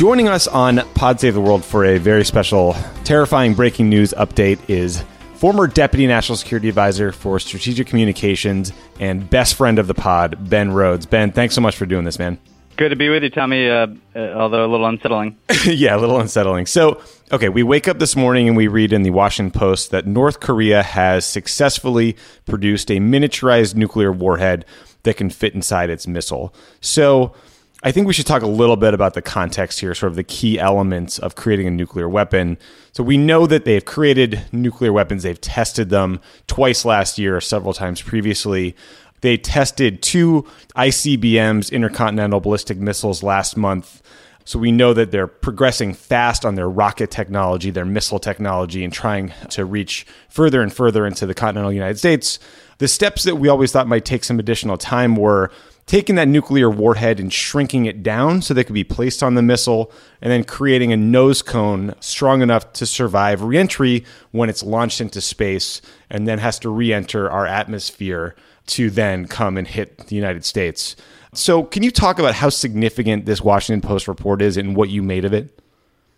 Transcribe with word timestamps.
Joining 0.00 0.28
us 0.28 0.46
on 0.46 0.78
Pod 0.94 1.20
Save 1.20 1.34
the 1.34 1.42
World 1.42 1.62
for 1.62 1.84
a 1.84 1.98
very 1.98 2.24
special, 2.24 2.74
terrifying 3.04 3.52
breaking 3.52 3.90
news 3.90 4.14
update 4.16 4.58
is 4.66 5.04
former 5.34 5.66
Deputy 5.66 6.06
National 6.06 6.36
Security 6.36 6.70
Advisor 6.70 7.12
for 7.12 7.38
Strategic 7.38 7.86
Communications 7.86 8.72
and 8.98 9.28
best 9.28 9.56
friend 9.56 9.78
of 9.78 9.88
the 9.88 9.92
pod, 9.92 10.48
Ben 10.48 10.70
Rhodes. 10.72 11.04
Ben, 11.04 11.32
thanks 11.32 11.54
so 11.54 11.60
much 11.60 11.76
for 11.76 11.84
doing 11.84 12.06
this, 12.06 12.18
man. 12.18 12.38
Good 12.78 12.88
to 12.88 12.96
be 12.96 13.10
with 13.10 13.22
you, 13.22 13.28
Tommy, 13.28 13.68
uh, 13.68 13.88
uh, 14.16 14.18
although 14.18 14.64
a 14.64 14.70
little 14.70 14.86
unsettling. 14.86 15.36
yeah, 15.66 15.94
a 15.94 15.98
little 15.98 16.18
unsettling. 16.18 16.64
So, 16.64 17.02
okay, 17.30 17.50
we 17.50 17.62
wake 17.62 17.86
up 17.86 17.98
this 17.98 18.16
morning 18.16 18.48
and 18.48 18.56
we 18.56 18.68
read 18.68 18.94
in 18.94 19.02
the 19.02 19.10
Washington 19.10 19.50
Post 19.50 19.90
that 19.90 20.06
North 20.06 20.40
Korea 20.40 20.82
has 20.82 21.26
successfully 21.26 22.16
produced 22.46 22.90
a 22.90 23.00
miniaturized 23.00 23.74
nuclear 23.74 24.12
warhead 24.12 24.64
that 25.02 25.18
can 25.18 25.28
fit 25.28 25.54
inside 25.54 25.90
its 25.90 26.06
missile. 26.06 26.54
So, 26.80 27.34
I 27.82 27.92
think 27.92 28.06
we 28.06 28.12
should 28.12 28.26
talk 28.26 28.42
a 28.42 28.46
little 28.46 28.76
bit 28.76 28.92
about 28.92 29.14
the 29.14 29.22
context 29.22 29.80
here, 29.80 29.94
sort 29.94 30.12
of 30.12 30.16
the 30.16 30.24
key 30.24 30.58
elements 30.58 31.18
of 31.18 31.34
creating 31.34 31.66
a 31.66 31.70
nuclear 31.70 32.10
weapon. 32.10 32.58
So 32.92 33.02
we 33.02 33.16
know 33.16 33.46
that 33.46 33.64
they've 33.64 33.84
created 33.84 34.42
nuclear 34.52 34.92
weapons, 34.92 35.22
they've 35.22 35.40
tested 35.40 35.88
them 35.88 36.20
twice 36.46 36.84
last 36.84 37.18
year, 37.18 37.40
several 37.40 37.72
times 37.72 38.02
previously. 38.02 38.76
They 39.22 39.38
tested 39.38 40.02
two 40.02 40.46
ICBMs, 40.76 41.72
intercontinental 41.72 42.40
ballistic 42.40 42.76
missiles, 42.76 43.22
last 43.22 43.56
month. 43.56 44.02
So 44.44 44.58
we 44.58 44.72
know 44.72 44.92
that 44.92 45.10
they're 45.10 45.26
progressing 45.26 45.94
fast 45.94 46.44
on 46.44 46.56
their 46.56 46.68
rocket 46.68 47.10
technology, 47.10 47.70
their 47.70 47.84
missile 47.86 48.18
technology, 48.18 48.84
and 48.84 48.92
trying 48.92 49.32
to 49.50 49.64
reach 49.64 50.06
further 50.28 50.60
and 50.60 50.72
further 50.72 51.06
into 51.06 51.24
the 51.24 51.34
continental 51.34 51.72
United 51.72 51.98
States. 51.98 52.38
The 52.78 52.88
steps 52.88 53.24
that 53.24 53.36
we 53.36 53.48
always 53.48 53.72
thought 53.72 53.86
might 53.86 54.04
take 54.04 54.24
some 54.24 54.38
additional 54.38 54.78
time 54.78 55.16
were 55.16 55.50
taking 55.90 56.14
that 56.14 56.28
nuclear 56.28 56.70
warhead 56.70 57.18
and 57.18 57.32
shrinking 57.32 57.84
it 57.84 58.00
down 58.00 58.40
so 58.40 58.54
they 58.54 58.62
could 58.62 58.74
be 58.74 58.84
placed 58.84 59.24
on 59.24 59.34
the 59.34 59.42
missile, 59.42 59.90
and 60.22 60.30
then 60.30 60.44
creating 60.44 60.92
a 60.92 60.96
nose 60.96 61.42
cone 61.42 61.92
strong 61.98 62.42
enough 62.42 62.72
to 62.72 62.86
survive 62.86 63.42
reentry 63.42 64.04
when 64.30 64.48
it's 64.48 64.62
launched 64.62 65.00
into 65.00 65.20
space 65.20 65.82
and 66.08 66.28
then 66.28 66.38
has 66.38 66.60
to 66.60 66.70
reenter 66.70 67.28
our 67.28 67.44
atmosphere 67.44 68.36
to 68.68 68.88
then 68.88 69.26
come 69.26 69.56
and 69.56 69.66
hit 69.66 70.06
the 70.06 70.14
United 70.14 70.44
States. 70.44 70.94
So, 71.34 71.64
can 71.64 71.82
you 71.82 71.90
talk 71.90 72.20
about 72.20 72.36
how 72.36 72.50
significant 72.50 73.26
this 73.26 73.40
Washington 73.40 73.80
Post 73.80 74.06
report 74.06 74.42
is 74.42 74.56
and 74.56 74.76
what 74.76 74.90
you 74.90 75.02
made 75.02 75.24
of 75.24 75.32
it? 75.32 75.58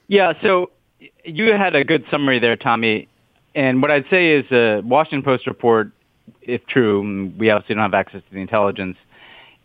Yeah, 0.06 0.34
so 0.42 0.70
you 1.24 1.50
had 1.50 1.74
a 1.74 1.82
good 1.82 2.04
summary 2.10 2.38
there, 2.38 2.56
Tommy. 2.56 3.08
And 3.54 3.80
what 3.80 3.90
I'd 3.90 4.04
say 4.10 4.32
is 4.32 4.44
the 4.50 4.82
Washington 4.84 5.22
Post 5.22 5.46
report, 5.46 5.92
if 6.42 6.66
true, 6.66 7.32
we 7.38 7.48
obviously 7.48 7.74
don't 7.74 7.84
have 7.84 7.94
access 7.94 8.20
to 8.28 8.34
the 8.34 8.40
intelligence, 8.40 8.98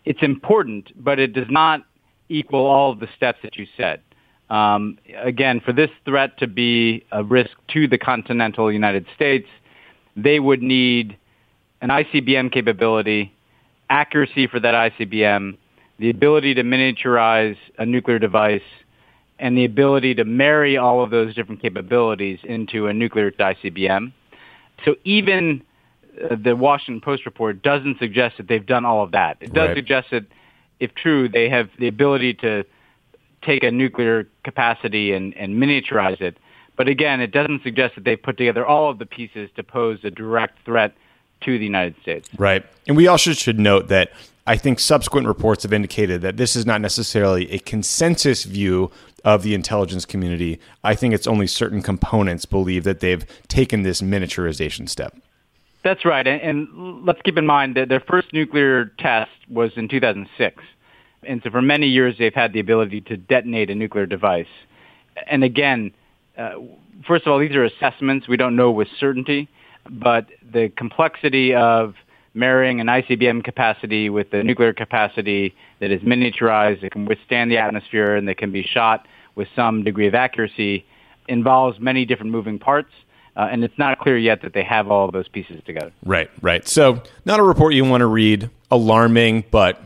it's 0.08 0.22
important, 0.22 0.90
but 1.04 1.18
it 1.18 1.34
does 1.34 1.50
not 1.50 1.84
equal 2.30 2.64
all 2.64 2.90
of 2.92 2.98
the 2.98 3.08
steps 3.14 3.40
that 3.42 3.56
you 3.58 3.66
said. 3.76 4.00
Um, 4.48 4.96
again, 5.22 5.60
for 5.60 5.74
this 5.74 5.90
threat 6.06 6.38
to 6.38 6.46
be 6.46 7.04
a 7.12 7.22
risk 7.22 7.50
to 7.74 7.86
the 7.86 7.98
continental 7.98 8.72
United 8.72 9.04
States, 9.14 9.46
they 10.16 10.40
would 10.40 10.62
need 10.62 11.18
an 11.82 11.90
ICBM 11.90 12.50
capability, 12.50 13.34
accuracy 13.90 14.46
for 14.46 14.58
that 14.58 14.72
ICBM, 14.74 15.58
the 15.98 16.08
ability 16.08 16.54
to 16.54 16.62
miniaturize 16.62 17.58
a 17.76 17.84
nuclear 17.84 18.18
device, 18.18 18.62
and 19.38 19.58
the 19.58 19.66
ability 19.66 20.14
to 20.14 20.24
marry 20.24 20.78
all 20.78 21.04
of 21.04 21.10
those 21.10 21.34
different 21.34 21.60
capabilities 21.60 22.38
into 22.44 22.86
a 22.86 22.94
nuclear 22.94 23.30
ICBM. 23.30 24.14
So 24.86 24.96
even 25.04 25.62
Uh, 26.22 26.36
the 26.40 26.56
Washington 26.56 27.00
Post 27.00 27.26
report 27.26 27.62
doesn't 27.62 27.98
suggest 27.98 28.36
that 28.38 28.48
they've 28.48 28.64
done 28.64 28.84
all 28.84 29.02
of 29.02 29.12
that. 29.12 29.36
It 29.40 29.52
does 29.52 29.68
Right. 29.68 29.76
suggest 29.76 30.10
that, 30.10 30.24
if 30.80 30.94
true, 30.94 31.28
they 31.28 31.48
have 31.48 31.70
the 31.78 31.88
ability 31.88 32.34
to 32.34 32.64
take 33.42 33.62
a 33.62 33.70
nuclear 33.70 34.26
capacity 34.44 35.12
and, 35.12 35.34
and 35.36 35.54
miniaturize 35.62 36.20
it. 36.20 36.36
But 36.76 36.88
again, 36.88 37.20
it 37.20 37.32
doesn't 37.32 37.62
suggest 37.62 37.94
that 37.96 38.04
they've 38.04 38.20
put 38.20 38.36
together 38.36 38.64
all 38.66 38.90
of 38.90 38.98
the 38.98 39.06
pieces 39.06 39.50
to 39.56 39.62
pose 39.62 39.98
a 40.04 40.10
direct 40.10 40.64
threat 40.64 40.92
to 41.42 41.58
the 41.58 41.64
United 41.64 41.94
States. 42.02 42.28
Right. 42.36 42.64
And 42.86 42.96
we 42.96 43.06
also 43.06 43.32
should 43.32 43.58
note 43.58 43.88
that 43.88 44.10
I 44.46 44.56
think 44.56 44.80
subsequent 44.80 45.26
reports 45.26 45.62
have 45.64 45.72
indicated 45.72 46.22
that 46.22 46.36
this 46.36 46.56
is 46.56 46.64
not 46.64 46.80
necessarily 46.80 47.50
a 47.52 47.58
consensus 47.58 48.44
view 48.44 48.90
of 49.24 49.42
the 49.42 49.54
intelligence 49.54 50.04
community. 50.04 50.58
I 50.82 50.94
think 50.94 51.14
it's 51.14 51.26
only 51.26 51.46
certain 51.46 51.82
components 51.82 52.46
believe 52.46 52.84
that 52.84 53.00
they've 53.00 53.26
taken 53.48 53.82
this 53.82 54.00
miniaturization 54.00 54.88
step. 54.88 55.16
That's 55.88 56.04
right. 56.04 56.26
And, 56.26 56.42
and 56.42 57.06
let's 57.06 57.22
keep 57.22 57.38
in 57.38 57.46
mind 57.46 57.74
that 57.76 57.88
their 57.88 58.00
first 58.00 58.34
nuclear 58.34 58.92
test 58.98 59.30
was 59.48 59.70
in 59.74 59.88
2006. 59.88 60.62
And 61.22 61.40
so 61.42 61.50
for 61.50 61.62
many 61.62 61.86
years, 61.86 62.16
they've 62.18 62.34
had 62.34 62.52
the 62.52 62.60
ability 62.60 63.00
to 63.02 63.16
detonate 63.16 63.70
a 63.70 63.74
nuclear 63.74 64.04
device. 64.04 64.52
And 65.26 65.42
again, 65.42 65.92
uh, 66.36 66.56
first 67.06 67.26
of 67.26 67.32
all, 67.32 67.38
these 67.38 67.56
are 67.56 67.64
assessments. 67.64 68.28
We 68.28 68.36
don't 68.36 68.54
know 68.54 68.70
with 68.70 68.88
certainty. 69.00 69.48
But 69.90 70.26
the 70.52 70.68
complexity 70.76 71.54
of 71.54 71.94
marrying 72.34 72.82
an 72.82 72.88
ICBM 72.88 73.42
capacity 73.42 74.10
with 74.10 74.30
a 74.34 74.42
nuclear 74.42 74.74
capacity 74.74 75.54
that 75.80 75.90
is 75.90 76.02
miniaturized, 76.02 76.82
that 76.82 76.92
can 76.92 77.06
withstand 77.06 77.50
the 77.50 77.56
atmosphere, 77.56 78.14
and 78.14 78.28
that 78.28 78.36
can 78.36 78.52
be 78.52 78.62
shot 78.62 79.06
with 79.36 79.48
some 79.56 79.84
degree 79.84 80.06
of 80.06 80.14
accuracy 80.14 80.84
involves 81.28 81.80
many 81.80 82.04
different 82.04 82.30
moving 82.30 82.58
parts. 82.58 82.90
Uh, 83.38 83.48
and 83.52 83.62
it's 83.62 83.78
not 83.78 84.00
clear 84.00 84.18
yet 84.18 84.42
that 84.42 84.52
they 84.52 84.64
have 84.64 84.90
all 84.90 85.06
of 85.06 85.12
those 85.12 85.28
pieces 85.28 85.62
together. 85.64 85.92
Right, 86.04 86.28
right. 86.42 86.66
So, 86.66 87.00
not 87.24 87.38
a 87.38 87.44
report 87.44 87.72
you 87.72 87.84
want 87.84 88.00
to 88.00 88.06
read, 88.06 88.50
alarming, 88.68 89.44
but 89.52 89.80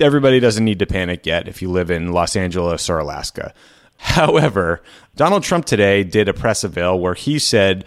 everybody 0.00 0.40
doesn't 0.40 0.64
need 0.64 0.80
to 0.80 0.86
panic 0.86 1.24
yet 1.24 1.46
if 1.46 1.62
you 1.62 1.70
live 1.70 1.88
in 1.88 2.12
Los 2.12 2.34
Angeles 2.34 2.90
or 2.90 2.98
Alaska. 2.98 3.54
However, 3.98 4.82
Donald 5.14 5.44
Trump 5.44 5.66
today 5.66 6.02
did 6.02 6.28
a 6.28 6.34
press 6.34 6.64
avail 6.64 6.98
where 6.98 7.14
he 7.14 7.38
said, 7.38 7.84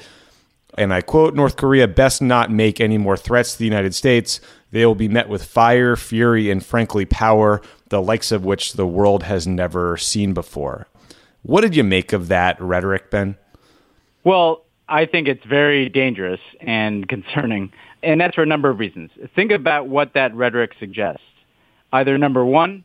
and 0.78 0.94
I 0.94 1.02
quote, 1.02 1.36
North 1.36 1.58
Korea 1.58 1.90
best 1.90 2.22
not 2.22 2.50
make 2.50 2.80
any 2.80 2.98
more 2.98 3.18
threats 3.18 3.52
to 3.52 3.60
the 3.60 3.66
United 3.66 3.94
States. 3.94 4.40
They 4.72 4.86
will 4.86 4.96
be 4.96 5.10
met 5.10 5.28
with 5.28 5.44
fire, 5.44 5.98
fury, 5.98 6.50
and 6.50 6.66
frankly, 6.66 7.04
power, 7.04 7.62
the 7.90 8.02
likes 8.02 8.32
of 8.32 8.46
which 8.46 8.74
the 8.74 8.88
world 8.88 9.24
has 9.24 9.46
never 9.46 9.98
seen 9.98 10.34
before. 10.34 10.88
What 11.42 11.62
did 11.62 11.76
you 11.76 11.84
make 11.84 12.14
of 12.14 12.30
that 12.30 12.60
rhetoric, 12.62 13.12
Ben? 13.12 13.36
Well, 14.24 14.64
I 14.90 15.06
think 15.06 15.28
it's 15.28 15.46
very 15.46 15.88
dangerous 15.88 16.40
and 16.60 17.08
concerning, 17.10 17.72
and 18.04 18.20
that's 18.20 18.36
for 18.36 18.44
a 18.44 18.48
number 18.48 18.70
of 18.70 18.80
reasons. 18.80 19.12
Think 19.36 19.52
about 19.52 19.88
what 19.88 20.14
that 20.16 20.36
rhetoric 20.36 20.72
suggests. 20.80 21.24
Either 21.94 22.18
number 22.18 22.44
one, 22.44 22.84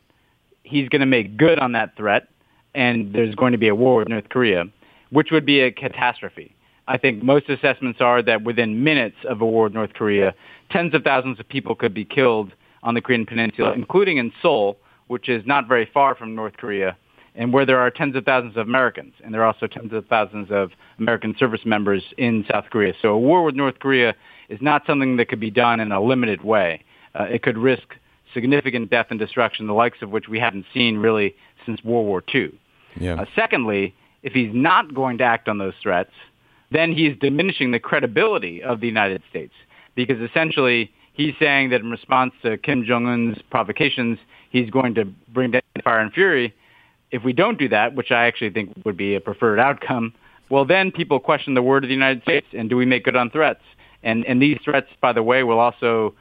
he's 0.63 0.89
going 0.89 1.01
to 1.01 1.05
make 1.05 1.37
good 1.37 1.59
on 1.59 1.73
that 1.73 1.95
threat, 1.97 2.27
and 2.73 3.13
there's 3.13 3.35
going 3.35 3.51
to 3.51 3.57
be 3.57 3.67
a 3.67 3.75
war 3.75 3.97
with 3.97 4.09
North 4.09 4.29
Korea, 4.29 4.65
which 5.11 5.29
would 5.31 5.45
be 5.45 5.61
a 5.61 5.71
catastrophe. 5.71 6.55
I 6.87 6.97
think 6.97 7.23
most 7.23 7.49
assessments 7.49 7.99
are 8.01 8.21
that 8.23 8.43
within 8.43 8.83
minutes 8.83 9.17
of 9.27 9.41
a 9.41 9.45
war 9.45 9.65
with 9.65 9.73
North 9.73 9.93
Korea, 9.93 10.35
tens 10.71 10.93
of 10.93 11.03
thousands 11.03 11.39
of 11.39 11.47
people 11.47 11.75
could 11.75 11.93
be 11.93 12.05
killed 12.05 12.53
on 12.83 12.93
the 12.93 13.01
Korean 13.01 13.25
Peninsula, 13.25 13.73
including 13.73 14.17
in 14.17 14.31
Seoul, 14.41 14.77
which 15.07 15.29
is 15.29 15.45
not 15.45 15.67
very 15.67 15.89
far 15.91 16.15
from 16.15 16.35
North 16.35 16.57
Korea, 16.57 16.95
and 17.35 17.53
where 17.53 17.65
there 17.65 17.79
are 17.79 17.89
tens 17.91 18.15
of 18.15 18.23
thousands 18.25 18.55
of 18.57 18.67
Americans, 18.67 19.13
and 19.23 19.33
there 19.33 19.41
are 19.41 19.47
also 19.47 19.67
tens 19.67 19.93
of 19.93 20.05
thousands 20.07 20.49
of 20.51 20.71
American 20.99 21.35
service 21.37 21.61
members 21.65 22.03
in 22.17 22.45
South 22.49 22.65
Korea. 22.69 22.93
So 23.01 23.09
a 23.09 23.19
war 23.19 23.43
with 23.43 23.55
North 23.55 23.79
Korea 23.79 24.15
is 24.49 24.59
not 24.61 24.83
something 24.87 25.17
that 25.17 25.27
could 25.27 25.39
be 25.39 25.51
done 25.51 25.79
in 25.79 25.91
a 25.91 26.01
limited 26.01 26.43
way. 26.43 26.83
Uh, 27.13 27.23
it 27.23 27.43
could 27.43 27.57
risk 27.57 27.95
significant 28.33 28.89
death 28.89 29.07
and 29.09 29.19
destruction, 29.19 29.67
the 29.67 29.73
likes 29.73 30.01
of 30.01 30.11
which 30.11 30.27
we 30.27 30.39
haven't 30.39 30.65
seen 30.73 30.97
really 30.97 31.35
since 31.65 31.83
World 31.83 32.05
War 32.05 32.23
II. 32.33 32.51
Yeah. 32.99 33.21
Uh, 33.21 33.25
secondly, 33.35 33.95
if 34.23 34.33
he's 34.33 34.51
not 34.53 34.93
going 34.93 35.17
to 35.19 35.23
act 35.23 35.47
on 35.47 35.57
those 35.57 35.73
threats, 35.81 36.11
then 36.71 36.91
he's 36.91 37.15
diminishing 37.19 37.71
the 37.71 37.79
credibility 37.79 38.61
of 38.63 38.81
the 38.81 38.87
United 38.87 39.21
States 39.29 39.53
because 39.95 40.19
essentially 40.19 40.91
he's 41.13 41.33
saying 41.39 41.69
that 41.69 41.81
in 41.81 41.89
response 41.89 42.33
to 42.43 42.57
Kim 42.57 42.83
Jong 42.83 43.07
Un's 43.07 43.37
provocations, 43.49 44.17
he's 44.49 44.69
going 44.69 44.95
to 44.95 45.05
bring 45.33 45.51
down 45.51 45.61
fire 45.83 45.99
and 45.99 46.11
fury. 46.11 46.53
If 47.15 47.23
we 47.23 47.31
don't 47.31 47.57
do 47.57 47.69
that, 47.69 47.95
which 47.95 48.11
I 48.11 48.25
actually 48.25 48.49
think 48.49 48.73
would 48.83 48.97
be 48.97 49.15
a 49.15 49.21
preferred 49.21 49.57
outcome, 49.57 50.13
well, 50.49 50.65
then 50.65 50.91
people 50.91 51.19
question 51.19 51.53
the 51.53 51.61
word 51.61 51.83
of 51.85 51.87
the 51.87 51.93
United 51.93 52.21
States 52.23 52.47
and 52.51 52.69
do 52.69 52.75
we 52.75 52.85
make 52.85 53.05
good 53.05 53.15
on 53.15 53.29
threats? 53.29 53.63
And 54.03 54.25
and 54.25 54.41
these 54.41 54.59
threats, 54.63 54.87
by 55.01 55.13
the 55.13 55.23
way, 55.23 55.41
will 55.43 55.59
also 55.59 56.13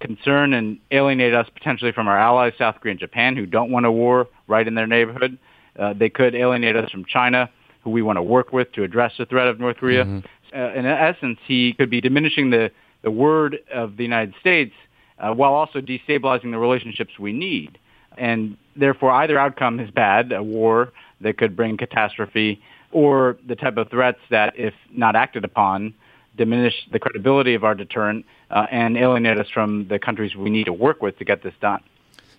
concern 0.00 0.54
and 0.54 0.78
alienate 0.92 1.34
us 1.34 1.48
potentially 1.52 1.90
from 1.90 2.06
our 2.06 2.18
allies, 2.18 2.52
South 2.56 2.76
Korea 2.80 2.92
and 2.92 3.00
Japan, 3.00 3.34
who 3.34 3.44
don't 3.44 3.70
want 3.70 3.86
a 3.86 3.92
war 3.92 4.28
right 4.46 4.66
in 4.66 4.74
their 4.74 4.86
neighborhood. 4.86 5.36
Uh, 5.78 5.92
they 5.94 6.08
could 6.08 6.34
alienate 6.34 6.76
us 6.76 6.90
from 6.90 7.04
China, 7.04 7.50
who 7.82 7.90
we 7.90 8.02
want 8.02 8.16
to 8.16 8.22
work 8.22 8.52
with 8.52 8.72
to 8.72 8.84
address 8.84 9.12
the 9.18 9.26
threat 9.26 9.48
of 9.48 9.58
North 9.58 9.78
Korea. 9.78 10.04
Mm-hmm. 10.04 10.58
Uh, 10.58 10.78
in 10.78 10.86
essence, 10.86 11.38
he 11.46 11.72
could 11.72 11.90
be 11.90 12.00
diminishing 12.00 12.50
the, 12.50 12.70
the 13.02 13.10
word 13.10 13.58
of 13.72 13.96
the 13.96 14.04
United 14.04 14.34
States 14.40 14.74
uh, 15.18 15.32
while 15.32 15.54
also 15.54 15.80
destabilizing 15.80 16.52
the 16.52 16.58
relationships 16.58 17.18
we 17.18 17.32
need. 17.32 17.78
And 18.16 18.56
therefore, 18.76 19.10
either 19.10 19.38
outcome 19.38 19.80
is 19.80 19.90
bad, 19.90 20.32
a 20.32 20.42
war 20.42 20.92
that 21.20 21.38
could 21.38 21.56
bring 21.56 21.76
catastrophe, 21.76 22.60
or 22.92 23.36
the 23.46 23.56
type 23.56 23.76
of 23.76 23.90
threats 23.90 24.18
that, 24.30 24.58
if 24.58 24.74
not 24.90 25.16
acted 25.16 25.44
upon, 25.44 25.94
diminish 26.36 26.74
the 26.92 26.98
credibility 26.98 27.54
of 27.54 27.64
our 27.64 27.74
deterrent 27.74 28.24
uh, 28.50 28.66
and 28.70 28.96
alienate 28.96 29.38
us 29.38 29.48
from 29.48 29.88
the 29.88 29.98
countries 29.98 30.36
we 30.36 30.50
need 30.50 30.64
to 30.64 30.72
work 30.72 31.02
with 31.02 31.18
to 31.18 31.24
get 31.24 31.42
this 31.42 31.54
done. 31.60 31.80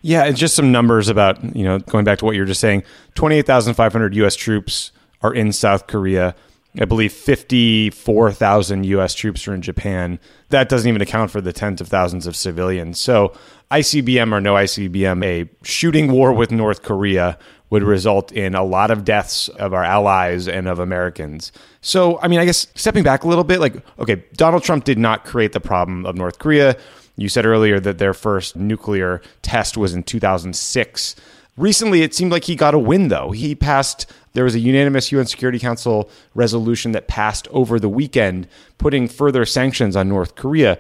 Yeah, 0.01 0.24
and 0.25 0.38
just 0.38 0.56
some 0.56 0.72
numbers 0.72 1.10
about, 1.10 1.44
you 1.56 1.63
know, 1.63 1.80
going 1.80 2.06
back 2.06 2.19
to 2.19 2.25
what 2.25 2.36
you 2.36 2.42
were 2.42 2.48
just 2.48 2.62
saying 2.62 2.83
28,500 3.16 4.16
U.S. 4.16 4.36
troops 4.36 4.92
are 5.22 5.33
in 5.33 5.51
South 5.51 5.88
Korea. 5.88 6.36
I 6.80 6.86
believe 6.86 7.12
54,000 7.12 8.86
U.S. 8.86 9.16
troops 9.16 9.48
are 9.48 9.54
in 9.54 9.62
Japan. 9.62 10.20
That 10.50 10.70
doesn't 10.70 10.88
even 10.88 11.02
account 11.02 11.32
for 11.32 11.42
the 11.42 11.54
tens 11.54 11.82
of 11.82 11.88
thousands 11.88 12.28
of 12.28 12.36
civilians. 12.36 13.00
So, 13.00 13.34
ICBM 13.72 14.32
or 14.32 14.40
no 14.40 14.54
ICBM, 14.54 15.26
a 15.26 15.50
shooting 15.64 16.12
war 16.12 16.32
with 16.32 16.52
North 16.52 16.84
Korea 16.84 17.38
would 17.70 17.84
result 17.84 18.32
in 18.32 18.56
a 18.56 18.64
lot 18.64 18.92
of 18.92 19.04
deaths 19.04 19.50
of 19.50 19.74
our 19.74 19.84
allies 19.84 20.48
and 20.48 20.68
of 20.68 20.80
Americans. 20.80 21.52
So, 21.82 22.20
I 22.22 22.28
mean, 22.30 22.40
I 22.40 22.46
guess 22.46 22.68
stepping 22.76 23.04
back 23.04 23.24
a 23.24 23.28
little 23.28 23.44
bit, 23.44 23.60
like, 23.60 23.76
okay, 24.00 24.24
Donald 24.34 24.64
Trump 24.64 24.86
did 24.86 24.98
not 24.98 25.26
create 25.26 25.52
the 25.52 25.60
problem 25.60 26.06
of 26.06 26.16
North 26.16 26.40
Korea. 26.40 26.78
You 27.18 27.28
said 27.28 27.46
earlier 27.46 27.80
that 27.80 27.98
their 27.98 28.14
first 28.14 28.56
nuclear 28.56 29.22
test 29.42 29.76
was 29.76 29.94
in 29.94 30.04
2006. 30.04 31.16
Recently, 31.57 32.04
it 32.04 32.13
seemed 32.13 32.31
like 32.31 32.44
he 32.44 32.56
got 32.56 32.75
a 32.75 32.80
win, 32.80 33.07
though. 33.07 33.31
He 33.31 33.56
passed, 33.56 34.06
there 34.33 34.44
was 34.44 34.54
a 34.54 34.59
unanimous 34.59 35.12
UN 35.12 35.25
Security 35.25 35.57
Council 35.57 36.09
resolution 36.36 36.92
that 36.92 37.07
passed 37.07 37.48
over 37.50 37.80
the 37.80 37.89
weekend, 37.89 38.48
putting 38.77 39.07
further 39.07 39.44
sanctions 39.44 39.95
on 39.95 40.07
North 40.07 40.36
Korea. 40.36 40.77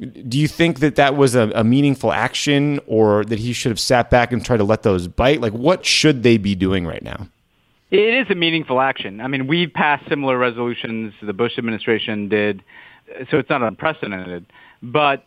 Do 0.00 0.38
you 0.38 0.46
think 0.46 0.78
that 0.78 0.94
that 0.94 1.16
was 1.16 1.34
a, 1.34 1.50
a, 1.54 1.64
meaningful 1.64 2.12
action 2.12 2.80
or 2.86 3.24
that 3.24 3.40
he 3.40 3.52
should 3.52 3.70
have 3.70 3.80
sat 3.80 4.10
back 4.10 4.32
and 4.32 4.44
tried 4.44 4.56
to 4.58 4.64
let 4.64 4.82
those 4.84 5.08
bite? 5.08 5.40
Like, 5.40 5.52
what 5.52 5.84
should 5.84 6.22
they 6.22 6.38
be 6.38 6.54
doing 6.54 6.86
right 6.86 7.02
now? 7.02 7.28
It 7.90 8.14
is 8.14 8.30
a 8.30 8.34
meaningful 8.34 8.80
action. 8.80 9.20
I 9.20 9.28
mean, 9.28 9.46
we've 9.46 9.72
passed 9.72 10.08
similar 10.08 10.38
resolutions, 10.38 11.12
the 11.20 11.32
Bush 11.32 11.58
administration 11.58 12.28
did, 12.28 12.64
so 13.30 13.38
it's 13.38 13.50
not 13.50 13.62
unprecedented. 13.62 14.46
But 14.82 15.24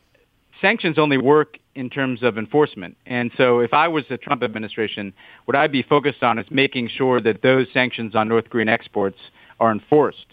sanctions 0.62 0.98
only 0.98 1.18
work 1.18 1.60
in 1.76 1.90
terms 1.90 2.24
of 2.24 2.38
enforcement. 2.38 2.96
And 3.06 3.32
so 3.38 3.60
if 3.60 3.74
I 3.74 3.88
was 3.88 4.06
the 4.10 4.18
Trump 4.18 4.44
administration, 4.44 5.14
what 5.46 5.56
I'd 5.56 5.72
be 5.72 5.84
focused 5.84 6.24
on 6.24 6.40
is 6.40 6.46
making 6.50 6.90
sure 6.90 7.20
that 7.22 7.42
those 7.42 7.68
sanctions 7.74 8.16
on 8.16 8.30
North 8.30 8.50
Korean 8.50 8.70
exports 8.70 9.18
are 9.60 9.72
enforced 9.72 10.26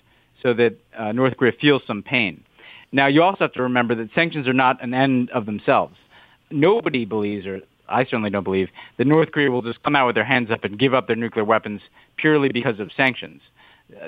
so 0.43 0.55
that 0.55 0.77
uh, 0.97 1.13
North 1.13 1.37
Korea 1.37 1.53
feels 1.61 1.83
some 1.87 2.03
pain. 2.03 2.43
Now, 2.93 3.07
you 3.07 3.23
also 3.23 3.39
have 3.41 3.53
to 3.55 3.63
remember 3.63 3.95
that 3.97 4.11
sanctions 4.15 4.47
are 4.47 4.53
not 4.53 4.83
an 4.83 4.95
end 4.95 5.31
of 5.31 5.47
themselves. 5.47 5.97
Nobody 6.51 7.05
believes, 7.05 7.47
or 7.47 7.61
I 7.89 8.05
certainly 8.05 8.31
don't 8.31 8.45
believe, 8.45 8.69
that 8.99 9.07
North 9.07 9.33
Korea 9.33 9.51
will 9.51 9.63
just 9.63 9.83
come 9.83 9.97
out 9.97 10.07
with 10.07 10.15
their 10.15 10.25
hands 10.25 10.51
up 10.51 10.65
and 10.65 10.79
give 10.79 10.95
up 10.95 11.07
their 11.07 11.17
nuclear 11.17 11.45
weapons 11.45 11.81
purely 12.17 12.51
because 12.51 12.79
of 12.79 12.91
sanctions. 12.97 13.41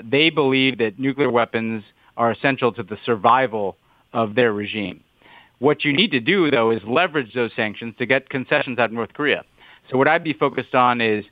They 0.03 0.29
believe 0.29 0.77
that 0.77 0.99
nuclear 0.99 1.29
weapons 1.29 1.83
are 2.15 2.31
essential 2.31 2.71
to 2.73 2.83
the 2.83 2.97
survival 3.05 3.75
of 4.13 4.35
their 4.35 4.53
regime. 4.53 5.03
What 5.59 5.85
you 5.85 5.93
need 5.93 6.11
to 6.11 6.19
do, 6.19 6.51
though, 6.51 6.71
is 6.71 6.81
leverage 6.85 7.33
those 7.33 7.51
sanctions 7.55 7.95
to 7.97 8.05
get 8.05 8.29
concessions 8.29 8.77
out 8.79 8.85
of 8.85 8.91
North 8.91 9.13
Korea. 9.13 9.43
So 9.89 9.97
what 9.97 10.07
I'd 10.07 10.23
be 10.23 10.33
focused 10.33 10.75
on 10.75 10.99
is, 10.99 11.25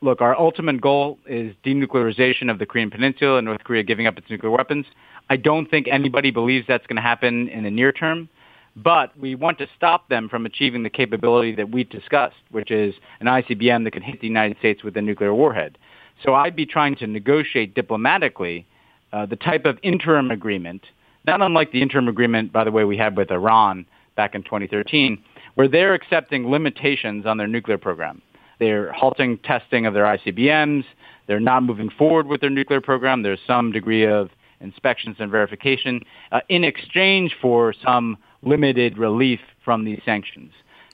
look, 0.00 0.20
our 0.20 0.38
ultimate 0.38 0.80
goal 0.80 1.18
is 1.26 1.54
denuclearization 1.64 2.50
of 2.50 2.58
the 2.58 2.66
Korean 2.66 2.90
Peninsula 2.90 3.38
and 3.38 3.46
North 3.46 3.64
Korea 3.64 3.82
giving 3.82 4.06
up 4.06 4.16
its 4.18 4.30
nuclear 4.30 4.50
weapons. 4.50 4.86
I 5.30 5.36
don't 5.36 5.70
think 5.70 5.88
anybody 5.88 6.30
believes 6.30 6.66
that's 6.66 6.86
going 6.86 6.96
to 6.96 7.02
happen 7.02 7.48
in 7.48 7.64
the 7.64 7.70
near 7.70 7.92
term, 7.92 8.28
but 8.76 9.18
we 9.18 9.34
want 9.34 9.58
to 9.58 9.66
stop 9.76 10.08
them 10.08 10.28
from 10.28 10.46
achieving 10.46 10.82
the 10.82 10.90
capability 10.90 11.54
that 11.56 11.70
we 11.70 11.84
discussed, 11.84 12.36
which 12.50 12.70
is 12.70 12.94
an 13.20 13.26
ICBM 13.26 13.84
that 13.84 13.90
can 13.90 14.02
hit 14.02 14.20
the 14.20 14.26
United 14.26 14.56
States 14.58 14.84
with 14.84 14.96
a 14.96 15.02
nuclear 15.02 15.34
warhead. 15.34 15.76
So 16.24 16.34
I'd 16.34 16.56
be 16.56 16.66
trying 16.66 16.96
to 16.96 17.06
negotiate 17.06 17.74
diplomatically 17.74 18.66
uh, 19.12 19.26
the 19.26 19.36
type 19.36 19.64
of 19.64 19.78
interim 19.82 20.30
agreement, 20.30 20.82
not 21.28 21.42
unlike 21.42 21.72
the 21.72 21.82
interim 21.82 22.08
agreement, 22.08 22.52
by 22.52 22.64
the 22.64 22.72
way, 22.72 22.84
we 22.84 22.96
had 22.96 23.16
with 23.16 23.30
Iran 23.30 23.86
back 24.16 24.34
in 24.34 24.42
2013, 24.42 25.22
where 25.54 25.68
they're 25.68 25.94
accepting 25.94 26.50
limitations 26.50 27.26
on 27.26 27.36
their 27.36 27.46
nuclear 27.46 27.78
program. 27.78 28.22
They're 28.58 28.90
halting 28.92 29.38
testing 29.38 29.86
of 29.86 29.94
their 29.94 30.04
ICBMs. 30.04 30.84
They're 31.26 31.38
not 31.38 31.62
moving 31.62 31.90
forward 31.90 32.26
with 32.26 32.40
their 32.40 32.50
nuclear 32.50 32.80
program. 32.80 33.22
There's 33.22 33.40
some 33.46 33.70
degree 33.72 34.06
of 34.06 34.30
inspections 34.60 35.16
and 35.18 35.30
verification 35.30 36.00
uh, 36.32 36.40
in 36.48 36.64
exchange 36.64 37.36
for 37.40 37.74
some 37.84 38.16
limited 38.42 38.98
relief 38.98 39.40
from 39.64 39.84
these 39.84 40.00
sanctions. 40.04 40.50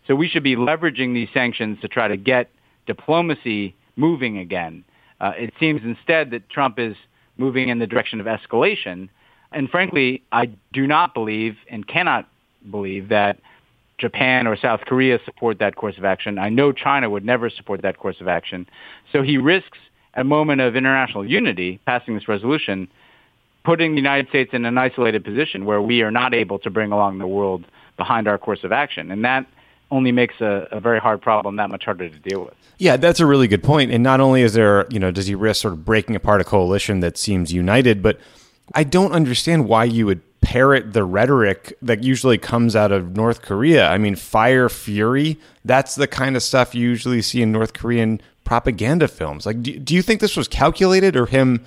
So 0.07 0.15
we 0.15 0.29
should 0.29 0.43
be 0.43 0.57
leveraging 0.57 1.15
these 1.15 1.29
sanctions 1.33 1.79
to 1.81 1.89
try 1.89 2.09
to 2.09 2.17
get 2.17 2.51
diplomacy 2.87 3.75
moving 3.97 4.39
again. 4.39 4.85
Uh, 5.21 5.33
it 5.37 5.55
seems 5.59 5.81
instead 5.85 6.31
that 6.33 6.51
Trump 6.51 6.79
is 6.79 6.97
moving 7.39 7.69
in 7.69 7.79
the 7.79 7.87
direction 7.87 8.21
of 8.21 8.27
escalation. 8.27 9.09
And 9.55 9.71
frankly, 9.71 10.23
I 10.33 10.51
do 10.73 10.87
not 10.87 11.15
believe 11.15 11.57
and 11.69 11.87
cannot 11.87 12.29
believe 12.71 13.09
that 13.09 13.39
Japan 13.99 14.47
or 14.47 14.57
South 14.57 14.81
Korea 14.81 15.19
support 15.25 15.61
that 15.61 15.77
course 15.77 15.97
of 15.97 16.05
action. 16.05 16.39
I 16.39 16.49
know 16.49 16.73
China 16.73 17.09
would 17.09 17.25
never 17.25 17.49
support 17.49 17.83
that 17.83 17.99
course 17.99 18.21
of 18.21 18.29
action. 18.29 18.67
So 19.13 19.23
he 19.23 19.39
risks 19.39 19.79
a 20.15 20.25
moment 20.25 20.61
of 20.61 20.77
international 20.77 21.25
unity 21.25 21.81
passing 21.87 22.15
this 22.15 22.29
resolution 22.29 22.89
putting 23.65 23.93
the 23.93 23.97
United 23.97 24.29
States 24.29 24.51
in 24.53 24.65
an 24.67 24.77
isolated 24.77 25.25
position 25.25 25.65
where 25.65 25.81
we 25.81 26.03
are 26.03 26.11
not 26.11 26.35
able 26.35 26.59
to 26.59 26.71
bring 26.71 26.93
along 26.93 27.19
the 27.19 27.27
world 27.27 27.65
behind 27.97 28.29
our 28.29 28.37
course 28.37 28.63
of 28.63 28.73
action. 28.73 29.11
And 29.11 29.25
that 29.25 29.47
only 29.91 30.13
makes 30.13 30.35
a, 30.41 30.69
a, 30.71 30.81
very 30.81 30.99
hard 30.99 31.23
problem 31.23 31.57
that 31.57 31.71
much 31.71 31.85
harder 31.85 32.09
to 32.09 32.19
deal 32.19 32.45
with. 32.45 32.55
Yeah, 32.79 32.97
that's 32.97 33.21
a 33.21 33.27
really 33.27 33.49
good 33.49 33.63
point. 33.63 33.91
And 33.91 34.03
not 34.03 34.21
only 34.21 34.43
is 34.43 34.53
there, 34.53 34.87
you 34.91 34.99
know, 34.99 35.11
does 35.11 35.27
he 35.27 35.35
risk 35.35 35.63
sort 35.63 35.73
of 35.73 35.85
breaking 35.85 36.17
apart 36.17 36.41
a 36.41 36.45
coalition 36.45 37.01
that 37.01 37.17
seems 37.17 37.53
united, 37.53 38.03
but 38.03 38.19
I 38.73 38.85
don't 38.85 39.13
understand 39.13 39.69
why 39.69 39.85
you 39.85 40.07
would 40.07 40.23
parrot 40.41 40.93
the 40.93 41.05
rhetoric 41.05 41.77
that 41.83 42.03
usually 42.03 42.39
comes 42.39 42.77
out 42.77 42.93
of 42.93 43.17
North 43.17 43.43
Korea. 43.43 43.89
I 43.89 43.99
mean, 43.99 44.15
fire, 44.15 44.69
fury, 44.69 45.39
that's 45.65 45.95
the 45.95 46.07
kind 46.07 46.37
of 46.37 46.43
stuff 46.43 46.75
you 46.75 46.89
usually 46.89 47.23
see 47.23 47.43
in 47.43 47.51
North 47.51 47.73
Korean 47.73 48.21
propaganda 48.45 49.09
films. 49.09 49.47
Like, 49.47 49.63
do, 49.63 49.79
do 49.79 49.95
you 49.95 50.03
think 50.03 50.21
this 50.21 50.37
was 50.37 50.47
calculated 50.49 51.17
or 51.17 51.27
him 51.27 51.65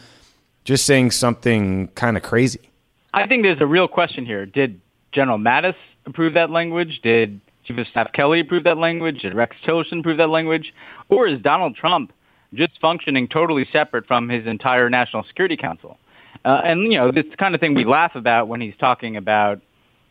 just 0.64 0.86
saying 0.86 1.12
something 1.12 1.88
kind 1.90 2.18
of 2.18 2.24
crazy? 2.24 2.70
I 3.14 3.28
think 3.28 3.44
there's 3.44 3.62
a 3.62 3.66
real 3.66 3.88
question 3.88 4.26
here. 4.26 4.46
Did 4.46 4.80
General 5.12 5.40
Mattis 5.40 5.76
approve 6.06 6.36
that 6.36 6.52
language? 6.52 7.00
Did 7.02 7.42
Chief 7.66 7.78
of 7.78 7.88
Staff 7.88 8.14
Kelly 8.14 8.42
approve 8.42 8.64
that 8.66 8.78
language? 8.78 9.22
Did 9.22 9.34
Rex 9.34 9.56
Tillerson 9.66 10.00
approve 10.00 10.18
that 10.18 10.30
language? 10.30 10.74
Or 11.10 11.28
is 11.28 11.42
Donald 11.42 11.76
Trump 11.76 12.14
just 12.54 12.80
functioning 12.80 13.28
totally 13.28 13.68
separate 13.72 14.06
from 14.06 14.30
his 14.30 14.46
entire 14.46 14.90
National 14.90 15.24
Security 15.24 15.58
Council? 15.58 15.98
Uh, 16.46 16.62
and, 16.64 16.84
you 16.92 16.98
know, 16.98 17.12
this 17.12 17.26
kind 17.38 17.56
of 17.56 17.62
thing 17.62 17.74
we 17.74 17.86
laugh 17.86 18.16
about 18.16 18.48
when 18.48 18.62
he's 18.62 18.76
talking 18.80 19.18
about, 19.18 19.62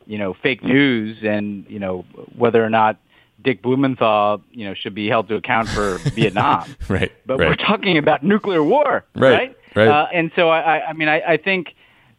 you 0.06 0.18
know, 0.18 0.34
fake 0.42 0.62
news 0.62 1.18
and, 1.22 1.66
you 1.68 1.78
know, 1.78 2.04
whether 2.36 2.64
or 2.64 2.70
not 2.70 2.98
Dick 3.42 3.62
Blumenthal, 3.62 4.42
you 4.50 4.66
know, 4.66 4.74
should 4.74 4.94
be 4.94 5.08
held 5.08 5.28
to 5.28 5.36
account 5.36 5.68
for 5.68 5.98
Vietnam. 6.14 6.74
right. 6.88 7.12
But 7.26 7.38
right. 7.38 7.48
we're 7.48 7.56
talking 7.56 7.98
about 7.98 8.22
nuclear 8.22 8.62
war, 8.62 9.04
right? 9.14 9.22
Right. 9.22 9.56
right? 9.74 9.88
Uh, 9.88 10.06
and 10.12 10.30
so, 10.36 10.48
I, 10.48 10.88
I 10.88 10.92
mean, 10.92 11.08
I, 11.08 11.20
I 11.20 11.36
think 11.36 11.74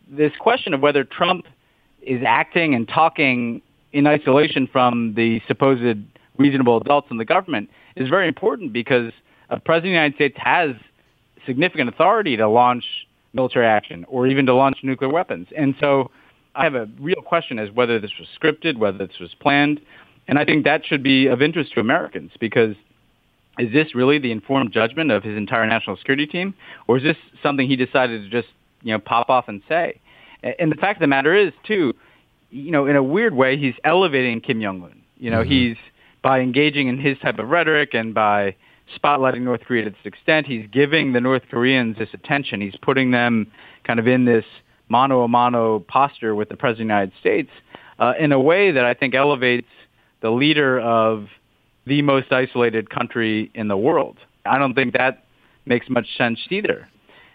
this 0.09 0.31
question 0.39 0.73
of 0.73 0.81
whether 0.81 1.03
Trump 1.03 1.45
is 2.01 2.21
acting 2.25 2.73
and 2.73 2.87
talking 2.87 3.61
in 3.91 4.07
isolation 4.07 4.67
from 4.67 5.13
the 5.15 5.41
supposed 5.47 5.99
reasonable 6.37 6.77
adults 6.77 7.07
in 7.11 7.17
the 7.17 7.25
government 7.25 7.69
is 7.95 8.09
very 8.09 8.27
important 8.27 8.71
because 8.71 9.11
a 9.49 9.59
president 9.59 9.75
of 9.77 9.81
the 9.83 9.89
United 9.89 10.15
States 10.15 10.37
has 10.37 10.75
significant 11.45 11.89
authority 11.89 12.37
to 12.37 12.47
launch 12.47 12.85
military 13.37 13.65
action 13.65 14.05
or 14.09 14.27
even 14.27 14.45
to 14.47 14.53
launch 14.53 14.79
nuclear 14.83 15.09
weapons. 15.09 15.47
And 15.55 15.75
so 15.79 16.11
I 16.55 16.63
have 16.63 16.75
a 16.75 16.89
real 16.99 17.21
question 17.21 17.59
as 17.59 17.69
whether 17.71 17.99
this 17.99 18.11
was 18.19 18.27
scripted, 18.37 18.77
whether 18.77 18.97
this 18.97 19.19
was 19.19 19.33
planned. 19.39 19.79
And 20.27 20.37
I 20.37 20.43
think 20.43 20.65
that 20.65 20.85
should 20.85 21.03
be 21.03 21.27
of 21.27 21.41
interest 21.41 21.73
to 21.75 21.79
Americans 21.79 22.31
because 22.39 22.75
is 23.57 23.71
this 23.71 23.95
really 23.95 24.19
the 24.19 24.31
informed 24.31 24.71
judgment 24.71 25.11
of 25.11 25.23
his 25.23 25.37
entire 25.37 25.65
national 25.65 25.97
security 25.97 26.27
team, 26.27 26.53
or 26.87 26.97
is 26.97 27.03
this 27.03 27.17
something 27.41 27.67
he 27.67 27.75
decided 27.75 28.21
to 28.23 28.29
just 28.29 28.49
you 28.83 28.93
know 28.93 28.99
pop 28.99 29.29
off 29.29 29.47
and 29.47 29.61
say? 29.67 29.99
And 30.59 30.71
the 30.71 30.75
fact 30.75 30.97
of 30.97 31.01
the 31.01 31.07
matter 31.07 31.33
is, 31.33 31.51
too, 31.65 31.93
you 32.51 32.71
know, 32.71 32.85
in 32.85 32.95
a 32.95 33.01
weird 33.01 33.33
way, 33.33 33.57
he's 33.57 33.73
elevating 33.83 34.41
Kim 34.41 34.61
Jong 34.61 34.83
Un. 34.83 35.01
You 35.17 35.31
know, 35.31 35.41
mm-hmm. 35.41 35.51
he's 35.51 35.77
by 36.21 36.39
engaging 36.39 36.87
in 36.87 36.99
his 36.99 37.17
type 37.19 37.39
of 37.39 37.49
rhetoric 37.49 37.93
and 37.93 38.13
by 38.13 38.55
spotlighting 38.95 39.41
North 39.41 39.61
Korea 39.61 39.85
to 39.85 39.89
this 39.89 39.99
extent, 40.05 40.47
he's 40.47 40.67
giving 40.71 41.13
the 41.13 41.21
North 41.21 41.43
Koreans 41.49 41.97
this 41.97 42.09
attention. 42.13 42.61
He's 42.61 42.75
putting 42.81 43.11
them 43.11 43.51
kind 43.83 43.99
of 43.99 44.07
in 44.07 44.25
this 44.25 44.45
mano 44.89 45.23
a 45.23 45.27
mano 45.27 45.79
posture 45.79 46.35
with 46.35 46.49
the 46.49 46.55
president 46.55 46.83
of 46.83 46.87
the 46.87 46.93
United 46.93 47.13
States 47.19 47.49
uh, 47.99 48.13
in 48.19 48.31
a 48.31 48.39
way 48.39 48.71
that 48.71 48.85
I 48.85 48.93
think 48.93 49.15
elevates 49.15 49.67
the 50.21 50.29
leader 50.29 50.79
of 50.79 51.27
the 51.85 52.01
most 52.01 52.31
isolated 52.31 52.89
country 52.89 53.51
in 53.53 53.67
the 53.67 53.77
world. 53.77 54.17
I 54.45 54.57
don't 54.57 54.73
think 54.73 54.93
that 54.93 55.25
makes 55.65 55.89
much 55.89 56.05
sense 56.17 56.39
either. 56.49 56.87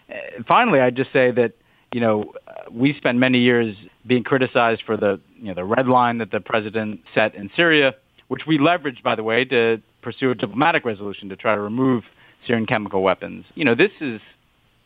Uh, 0.09 0.43
finally, 0.47 0.79
I'd 0.79 0.95
just 0.95 1.11
say 1.11 1.31
that 1.31 1.53
you 1.91 2.01
know 2.01 2.33
we 2.71 2.93
spent 2.95 3.17
many 3.17 3.39
years 3.39 3.75
being 4.05 4.23
criticized 4.23 4.83
for 4.85 4.97
the 4.97 5.19
you 5.37 5.47
know 5.47 5.53
the 5.53 5.63
red 5.65 5.87
line 5.87 6.17
that 6.19 6.31
the 6.31 6.39
president 6.39 7.01
set 7.13 7.35
in 7.35 7.49
Syria, 7.55 7.93
which 8.27 8.45
we 8.47 8.57
leveraged, 8.57 9.03
by 9.03 9.15
the 9.15 9.23
way, 9.23 9.45
to 9.45 9.81
pursue 10.03 10.31
a 10.31 10.35
diplomatic 10.35 10.85
resolution 10.85 11.29
to 11.29 11.35
try 11.35 11.55
to 11.55 11.61
remove 11.61 12.03
Syrian 12.45 12.65
chemical 12.65 13.01
weapons. 13.01 13.45
You 13.55 13.65
know, 13.65 13.75
this 13.75 13.91
is 14.01 14.21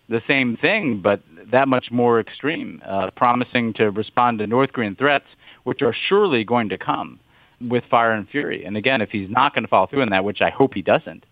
the 0.09 0.21
same 0.27 0.57
thing, 0.57 1.01
but 1.01 1.21
that 1.51 1.67
much 1.67 1.91
more 1.91 2.19
extreme, 2.19 2.81
uh, 2.85 3.11
promising 3.11 3.73
to 3.73 3.91
respond 3.91 4.39
to 4.39 4.47
North 4.47 4.71
Korean 4.71 4.95
threats, 4.95 5.25
which 5.63 5.81
are 5.81 5.93
surely 6.07 6.43
going 6.43 6.69
to 6.69 6.77
come 6.77 7.19
with 7.59 7.83
fire 7.89 8.11
and 8.11 8.29
fury. 8.29 8.63
And 8.63 8.77
again, 8.77 9.01
if 9.01 9.09
he's 9.09 9.29
not 9.29 9.53
going 9.53 9.63
to 9.63 9.67
follow 9.67 9.87
through 9.87 10.03
on 10.03 10.09
that, 10.09 10.23
which 10.23 10.41
I 10.41 10.49
hope 10.49 10.73
he 10.73 10.81
doesn't, 10.81 11.25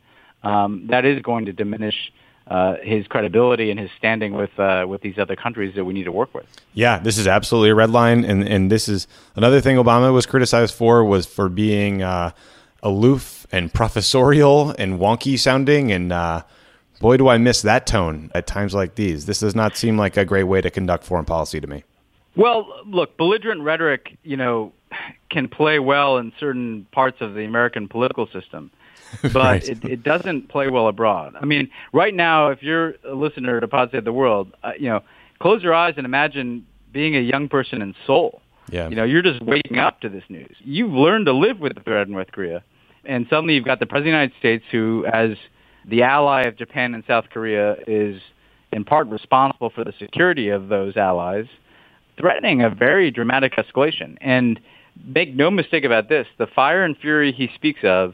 um, 0.44 0.88
that 0.90 1.06
is 1.06 1.22
going 1.22 1.46
to 1.46 1.54
diminish 1.54 2.12
uh, 2.48 2.76
his 2.84 3.08
credibility 3.08 3.72
and 3.72 3.80
his 3.80 3.90
standing 3.98 4.34
with 4.34 4.58
uh, 4.60 4.86
with 4.88 5.02
these 5.02 5.18
other 5.18 5.36
countries 5.36 5.74
that 5.76 5.84
we 5.84 5.94
need 5.94 6.04
to 6.04 6.12
work 6.12 6.34
with. 6.34 6.46
Yeah, 6.74 7.00
this 7.00 7.18
is 7.18 7.28
absolutely 7.28 7.72
a 7.72 7.76
red 7.76 7.90
line, 7.90 8.24
and 8.24 8.44
and 8.44 8.72
this 8.72 8.88
is 8.88 9.08
another 9.36 9.62
thing 9.62 9.78
Obama 9.78 10.14
was 10.14 10.28
criticized 10.28 10.76
for 10.76 11.04
was 11.04 11.26
for 11.26 11.50
being 11.50 12.04
uh, 12.04 12.32
aloof 12.86 13.46
and 13.52 13.74
professorial 13.74 14.70
and 14.72 15.00
wonky 15.00 15.38
sounding, 15.38 15.92
and 15.92 16.14
uh, 16.14 16.44
boy, 17.02 17.18
do 17.18 17.28
I 17.28 17.38
miss 17.38 17.62
that 17.64 17.86
tone 17.86 18.32
at 18.34 18.48
times 18.48 18.74
like 18.74 18.96
these. 18.96 19.26
This 19.26 19.40
does 19.42 19.56
not 19.56 19.76
seem 19.76 19.98
like 19.98 20.16
a 20.16 20.24
great 20.24 20.44
way 20.44 20.62
to 20.62 20.70
conduct 20.70 21.04
foreign 21.04 21.26
policy 21.26 21.60
to 21.60 21.68
me. 21.68 21.84
Well, 22.38 22.68
look, 22.86 23.18
belligerent 23.18 23.62
rhetoric, 23.62 24.18
you 24.24 24.38
know, 24.38 24.72
can 25.30 25.50
play 25.50 25.80
well 25.80 26.18
in 26.18 26.32
certain 26.40 26.88
parts 26.92 27.18
of 27.20 27.34
the 27.34 27.44
American 27.44 27.90
political 27.90 28.28
system 28.28 28.72
but 29.22 29.36
right. 29.36 29.68
it, 29.70 29.84
it 29.84 30.04
doesn't 30.04 30.50
play 30.50 30.70
well 30.70 30.88
abroad. 30.88 31.36
I 31.40 31.46
mean, 31.46 31.70
right 31.94 32.14
now, 32.14 32.50
if 32.50 32.62
you're 32.64 32.96
a 33.04 33.14
listener 33.14 33.60
to 33.60 33.68
Pod 33.68 33.90
Save 33.92 34.04
the 34.04 34.14
World, 34.14 34.54
uh, 34.64 34.72
you 34.78 34.90
know, 34.90 35.02
close 35.40 35.64
your 35.64 35.74
eyes 35.74 35.96
and 35.98 36.06
imagine 36.06 36.66
being 36.92 37.16
a 37.16 37.20
young 37.20 37.50
person 37.50 37.82
in 37.82 37.96
Seoul. 38.06 38.42
Yeah. 38.70 38.90
You 38.90 38.96
know, 38.96 39.04
you're 39.04 39.22
just 39.22 39.42
waking 39.42 39.78
up 39.78 40.02
to 40.02 40.10
this 40.10 40.24
news. 40.30 40.56
You've 40.60 40.92
learned 40.92 41.28
to 41.28 41.34
live 41.34 41.60
with 41.60 41.76
the 41.76 41.82
threat 41.82 42.08
in 42.08 42.14
North 42.14 42.32
Korea, 42.32 42.64
and 43.08 43.26
suddenly 43.30 43.56
you've 43.56 43.66
got 43.66 43.80
the 43.80 43.86
President 43.86 44.16
of 44.16 44.32
the 44.32 44.48
United 44.48 44.62
States, 44.62 44.66
who, 44.72 45.06
as 45.12 45.38
the 45.88 46.04
ally 46.04 46.44
of 46.44 46.58
Japan 46.58 46.94
and 46.94 47.04
South 47.08 47.26
Korea, 47.32 47.76
is 47.88 48.22
in 48.72 48.84
part 48.84 49.08
responsible 49.08 49.70
for 49.70 49.84
the 49.84 49.94
security 50.00 50.50
of 50.50 50.68
those 50.68 50.98
allies, 50.98 51.46
threatening 52.18 52.62
a 52.62 52.70
very 52.70 53.12
dramatic 53.12 53.54
escalation. 53.56 54.18
And 54.22 54.60
make 55.06 55.34
no 55.34 55.52
mistake 55.52 55.84
about 55.84 56.10
this, 56.10 56.28
the 56.38 56.48
fire 56.48 56.84
and 56.84 56.98
fury 56.98 57.32
he 57.32 57.50
speaks 57.56 57.82
of 57.84 58.14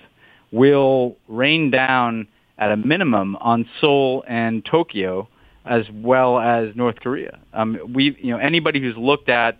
will 0.52 1.16
rain 1.28 1.72
down 1.72 2.28
at 2.58 2.72
a 2.72 2.78
minimum 2.78 3.36
on 3.38 3.68
Seoul 3.80 4.24
and 4.28 4.64
Tokyo, 4.66 5.28
as 5.66 5.86
well 5.94 6.40
as 6.40 6.76
North 6.76 6.98
Korea. 6.98 7.40
Um, 7.54 7.80
we, 7.94 8.16
you 8.20 8.32
know, 8.32 8.38
anybody 8.38 8.80
who's 8.82 8.98
looked 8.98 9.30
at 9.30 9.58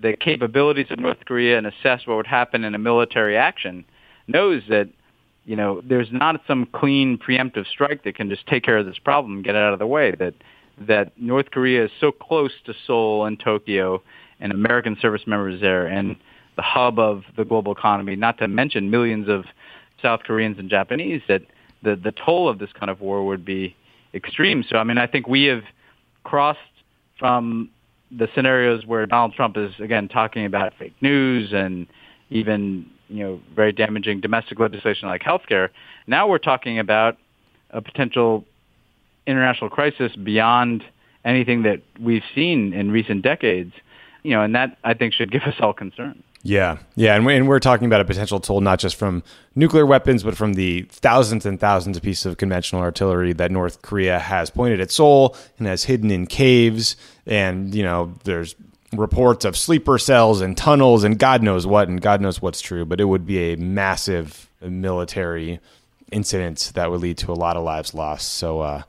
the 0.00 0.16
capabilities 0.18 0.86
of 0.90 0.98
North 0.98 1.18
Korea 1.26 1.58
and 1.58 1.66
assessed 1.66 2.08
what 2.08 2.16
would 2.16 2.26
happen 2.26 2.64
in 2.64 2.74
a 2.74 2.78
military 2.78 3.36
action 3.36 3.84
knows 4.30 4.62
that, 4.68 4.88
you 5.44 5.56
know, 5.56 5.80
there's 5.82 6.08
not 6.10 6.40
some 6.46 6.66
clean 6.66 7.18
preemptive 7.18 7.66
strike 7.66 8.04
that 8.04 8.14
can 8.14 8.28
just 8.28 8.46
take 8.46 8.62
care 8.62 8.78
of 8.78 8.86
this 8.86 8.98
problem 8.98 9.36
and 9.36 9.44
get 9.44 9.54
it 9.54 9.58
out 9.58 9.72
of 9.72 9.78
the 9.78 9.86
way. 9.86 10.12
That 10.12 10.34
that 10.86 11.12
North 11.20 11.50
Korea 11.50 11.84
is 11.84 11.90
so 12.00 12.10
close 12.10 12.52
to 12.64 12.74
Seoul 12.86 13.26
and 13.26 13.38
Tokyo 13.38 14.02
and 14.40 14.52
American 14.52 14.96
service 15.00 15.26
members 15.26 15.60
there 15.60 15.86
and 15.86 16.16
the 16.56 16.62
hub 16.62 16.98
of 16.98 17.22
the 17.36 17.44
global 17.44 17.72
economy, 17.72 18.16
not 18.16 18.38
to 18.38 18.48
mention 18.48 18.90
millions 18.90 19.28
of 19.28 19.44
South 20.02 20.20
Koreans 20.24 20.58
and 20.58 20.70
Japanese, 20.70 21.20
that 21.28 21.42
the, 21.82 21.96
the 21.96 22.12
toll 22.12 22.48
of 22.48 22.58
this 22.58 22.70
kind 22.72 22.90
of 22.90 23.00
war 23.00 23.26
would 23.26 23.44
be 23.44 23.76
extreme. 24.14 24.64
So, 24.68 24.76
I 24.76 24.84
mean, 24.84 24.98
I 24.98 25.06
think 25.06 25.28
we 25.28 25.44
have 25.44 25.62
crossed 26.24 26.58
from 27.18 27.70
the 28.10 28.28
scenarios 28.34 28.84
where 28.86 29.06
Donald 29.06 29.34
Trump 29.34 29.56
is, 29.56 29.72
again, 29.78 30.08
talking 30.08 30.44
about 30.44 30.72
fake 30.78 30.94
news 31.00 31.52
and 31.52 31.86
even, 32.30 32.90
you 33.10 33.24
know, 33.24 33.40
very 33.54 33.72
damaging 33.72 34.20
domestic 34.20 34.58
legislation 34.58 35.08
like 35.08 35.22
healthcare. 35.22 35.68
Now 36.06 36.28
we're 36.28 36.38
talking 36.38 36.78
about 36.78 37.18
a 37.70 37.80
potential 37.80 38.44
international 39.26 39.70
crisis 39.70 40.14
beyond 40.16 40.84
anything 41.24 41.62
that 41.62 41.80
we've 42.00 42.24
seen 42.34 42.72
in 42.72 42.90
recent 42.90 43.22
decades. 43.22 43.72
You 44.22 44.32
know, 44.32 44.42
and 44.42 44.54
that 44.54 44.76
I 44.84 44.94
think 44.94 45.14
should 45.14 45.30
give 45.30 45.42
us 45.42 45.54
all 45.60 45.72
concern. 45.72 46.22
Yeah, 46.42 46.78
yeah, 46.94 47.16
and, 47.16 47.26
we, 47.26 47.36
and 47.36 47.48
we're 47.48 47.58
talking 47.58 47.86
about 47.86 48.00
a 48.00 48.04
potential 48.04 48.40
toll 48.40 48.62
not 48.62 48.78
just 48.78 48.96
from 48.96 49.22
nuclear 49.54 49.84
weapons, 49.84 50.22
but 50.22 50.36
from 50.36 50.54
the 50.54 50.82
thousands 50.88 51.44
and 51.44 51.60
thousands 51.60 51.98
of 51.98 52.02
pieces 52.02 52.24
of 52.24 52.38
conventional 52.38 52.80
artillery 52.80 53.34
that 53.34 53.50
North 53.50 53.82
Korea 53.82 54.18
has 54.18 54.48
pointed 54.48 54.80
at 54.80 54.90
Seoul 54.90 55.36
and 55.58 55.66
has 55.66 55.84
hidden 55.84 56.10
in 56.10 56.26
caves. 56.26 56.96
And 57.26 57.74
you 57.74 57.82
know, 57.82 58.14
there's 58.24 58.54
reports 58.92 59.44
of 59.44 59.56
sleeper 59.56 59.98
cells 59.98 60.40
and 60.40 60.56
tunnels 60.56 61.04
and 61.04 61.18
God 61.18 61.42
knows 61.42 61.66
what, 61.66 61.88
and 61.88 62.00
God 62.00 62.20
knows 62.20 62.42
what's 62.42 62.60
true. 62.60 62.84
But 62.84 63.00
it 63.00 63.04
would 63.04 63.26
be 63.26 63.52
a 63.52 63.56
massive 63.56 64.48
military 64.60 65.60
incident 66.12 66.72
that 66.74 66.90
would 66.90 67.00
lead 67.00 67.18
to 67.18 67.32
a 67.32 67.34
lot 67.34 67.56
of 67.56 67.64
lives 67.64 67.94
lost. 67.94 68.34
So 68.34 68.60
uh, 68.60 68.82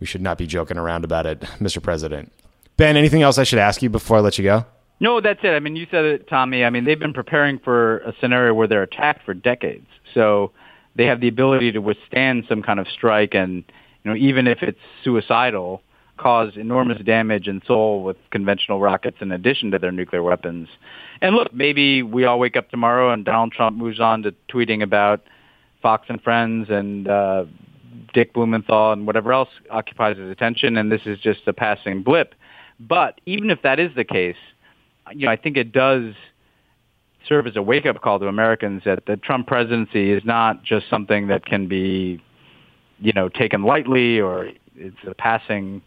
we 0.00 0.06
should 0.06 0.22
not 0.22 0.38
be 0.38 0.46
joking 0.46 0.78
around 0.78 1.04
about 1.04 1.26
it, 1.26 1.40
Mr. 1.60 1.82
President. 1.82 2.32
Ben, 2.76 2.96
anything 2.96 3.22
else 3.22 3.38
I 3.38 3.44
should 3.44 3.58
ask 3.58 3.82
you 3.82 3.90
before 3.90 4.18
I 4.18 4.20
let 4.20 4.38
you 4.38 4.44
go? 4.44 4.64
No, 5.00 5.20
that's 5.20 5.40
it. 5.42 5.50
I 5.50 5.60
mean, 5.60 5.76
you 5.76 5.86
said 5.90 6.04
it, 6.04 6.28
Tommy. 6.28 6.64
I 6.64 6.70
mean, 6.70 6.84
they've 6.84 6.98
been 6.98 7.12
preparing 7.12 7.58
for 7.58 7.98
a 7.98 8.14
scenario 8.20 8.52
where 8.54 8.66
they're 8.66 8.82
attacked 8.82 9.24
for 9.24 9.34
decades. 9.34 9.86
So 10.14 10.52
they 10.96 11.06
have 11.06 11.20
the 11.20 11.28
ability 11.28 11.72
to 11.72 11.80
withstand 11.80 12.44
some 12.48 12.62
kind 12.62 12.80
of 12.80 12.88
strike 12.88 13.34
and, 13.34 13.64
you 14.02 14.10
know, 14.10 14.16
even 14.16 14.46
if 14.46 14.62
it's 14.62 14.78
suicidal, 15.04 15.82
cause 16.18 16.52
enormous 16.56 17.00
damage 17.02 17.48
in 17.48 17.62
Seoul 17.66 18.02
with 18.02 18.16
conventional 18.30 18.80
rockets 18.80 19.18
in 19.20 19.32
addition 19.32 19.70
to 19.70 19.78
their 19.78 19.92
nuclear 19.92 20.22
weapons. 20.22 20.68
And 21.20 21.34
look, 21.34 21.52
maybe 21.54 22.02
we 22.02 22.24
all 22.24 22.38
wake 22.38 22.56
up 22.56 22.70
tomorrow 22.70 23.12
and 23.12 23.24
Donald 23.24 23.52
Trump 23.52 23.76
moves 23.76 24.00
on 24.00 24.22
to 24.22 24.34
tweeting 24.52 24.82
about 24.82 25.22
Fox 25.80 26.06
and 26.08 26.20
Friends 26.22 26.68
and 26.70 27.08
uh, 27.08 27.44
Dick 28.12 28.34
Blumenthal 28.34 28.92
and 28.92 29.06
whatever 29.06 29.32
else 29.32 29.48
occupies 29.70 30.16
his 30.16 30.30
attention, 30.30 30.76
and 30.76 30.90
this 30.90 31.02
is 31.06 31.18
just 31.18 31.40
a 31.46 31.52
passing 31.52 32.02
blip. 32.02 32.34
But 32.80 33.20
even 33.26 33.50
if 33.50 33.62
that 33.62 33.78
is 33.78 33.94
the 33.94 34.04
case, 34.04 34.36
you 35.12 35.26
know, 35.26 35.32
I 35.32 35.36
think 35.36 35.56
it 35.56 35.72
does 35.72 36.14
serve 37.26 37.46
as 37.46 37.56
a 37.56 37.62
wake-up 37.62 38.00
call 38.00 38.18
to 38.18 38.26
Americans 38.26 38.82
that 38.84 39.04
the 39.06 39.16
Trump 39.16 39.46
presidency 39.46 40.12
is 40.12 40.24
not 40.24 40.64
just 40.64 40.88
something 40.88 41.28
that 41.28 41.44
can 41.44 41.68
be, 41.68 42.22
you 43.00 43.12
know, 43.12 43.28
taken 43.28 43.62
lightly 43.62 44.20
or 44.20 44.50
it's 44.76 44.96
a 45.06 45.14
passing 45.14 45.82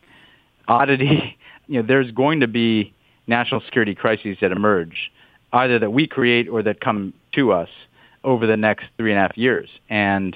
oddity. 0.68 1.38
You 1.68 1.82
know, 1.82 1.88
there's 1.88 2.12
going 2.12 2.42
to 2.42 2.50
be 2.50 2.94
national 3.28 3.62
security 3.62 3.96
crises 3.96 4.36
that 4.42 4.52
emerge, 4.52 5.10
either 5.54 5.80
that 5.80 5.92
we 5.92 6.06
create 6.06 6.50
or 6.50 6.62
that 6.64 6.82
come 6.82 7.14
to 7.34 7.54
us 7.54 7.70
over 8.26 8.46
the 8.46 8.58
next 8.58 8.88
three 8.98 9.12
and 9.12 9.18
a 9.18 9.22
half 9.22 9.38
years. 9.38 9.70
And, 9.90 10.36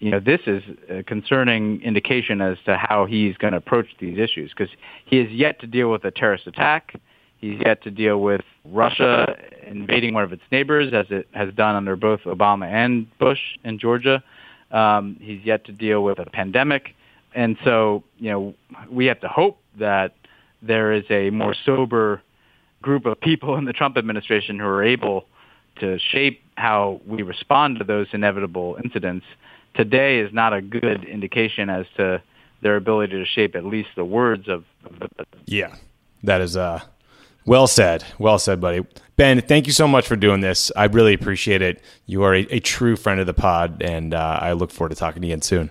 you 0.00 0.10
know, 0.10 0.18
this 0.18 0.40
is 0.46 0.62
a 0.88 1.04
concerning 1.04 1.80
indication 1.82 2.40
as 2.40 2.58
to 2.66 2.76
how 2.76 3.06
he's 3.06 3.36
going 3.36 3.52
to 3.52 3.58
approach 3.58 3.86
these 4.00 4.18
issues 4.18 4.50
because 4.50 4.74
he 5.04 5.18
has 5.18 5.30
yet 5.30 5.60
to 5.60 5.66
deal 5.66 5.90
with 5.90 6.04
a 6.04 6.10
terrorist 6.10 6.46
attack. 6.48 6.94
He's 7.40 7.60
yet 7.64 7.82
to 7.84 7.90
deal 7.92 8.20
with 8.20 8.40
Russia 8.64 9.36
invading 9.64 10.12
one 10.12 10.24
of 10.24 10.32
its 10.32 10.42
neighbors, 10.50 10.92
as 10.92 11.06
it 11.10 11.28
has 11.32 11.54
done 11.54 11.76
under 11.76 11.94
both 11.94 12.20
Obama 12.22 12.66
and 12.66 13.06
Bush 13.18 13.38
in 13.62 13.78
Georgia. 13.78 14.24
Um, 14.72 15.16
he's 15.20 15.40
yet 15.44 15.64
to 15.66 15.72
deal 15.72 16.02
with 16.02 16.18
a 16.18 16.26
pandemic. 16.26 16.94
And 17.34 17.56
so, 17.64 18.04
you 18.18 18.30
know, 18.30 18.54
we 18.90 19.06
have 19.06 19.20
to 19.20 19.28
hope 19.28 19.58
that 19.78 20.14
there 20.62 20.92
is 20.92 21.04
a 21.10 21.30
more 21.30 21.54
sober 21.64 22.22
group 22.82 23.06
of 23.06 23.20
people 23.20 23.56
in 23.56 23.64
the 23.64 23.72
Trump 23.72 23.96
administration 23.96 24.58
who 24.58 24.64
are 24.64 24.82
able 24.82 25.24
to 25.80 25.98
shape 25.98 26.42
how 26.56 27.00
we 27.06 27.22
respond 27.22 27.78
to 27.78 27.84
those 27.84 28.08
inevitable 28.12 28.78
incidents. 28.82 29.26
Today 29.74 30.18
is 30.18 30.32
not 30.32 30.52
a 30.52 30.60
good 30.60 31.04
indication 31.04 31.70
as 31.70 31.86
to 31.96 32.22
their 32.60 32.76
ability 32.76 33.12
to 33.12 33.24
shape 33.24 33.54
at 33.54 33.64
least 33.64 33.90
the 33.94 34.04
words 34.04 34.48
of, 34.48 34.64
of 34.84 34.98
the 34.98 35.08
yeah 35.46 35.76
that 36.24 36.40
is 36.40 36.56
uh 36.56 36.80
well 37.46 37.66
said. 37.66 38.04
Well 38.18 38.38
said, 38.38 38.60
buddy. 38.60 38.84
Ben, 39.16 39.40
thank 39.40 39.66
you 39.66 39.72
so 39.72 39.88
much 39.88 40.06
for 40.06 40.16
doing 40.16 40.42
this. 40.42 40.70
I 40.76 40.84
really 40.84 41.14
appreciate 41.14 41.62
it. 41.62 41.82
You 42.04 42.22
are 42.24 42.34
a, 42.34 42.40
a 42.50 42.60
true 42.60 42.94
friend 42.94 43.20
of 43.20 43.26
the 43.26 43.32
pod, 43.32 43.82
and 43.82 44.12
uh, 44.12 44.38
I 44.42 44.52
look 44.52 44.70
forward 44.70 44.90
to 44.90 44.96
talking 44.96 45.22
to 45.22 45.28
you 45.28 45.32
again 45.32 45.42
soon. 45.42 45.70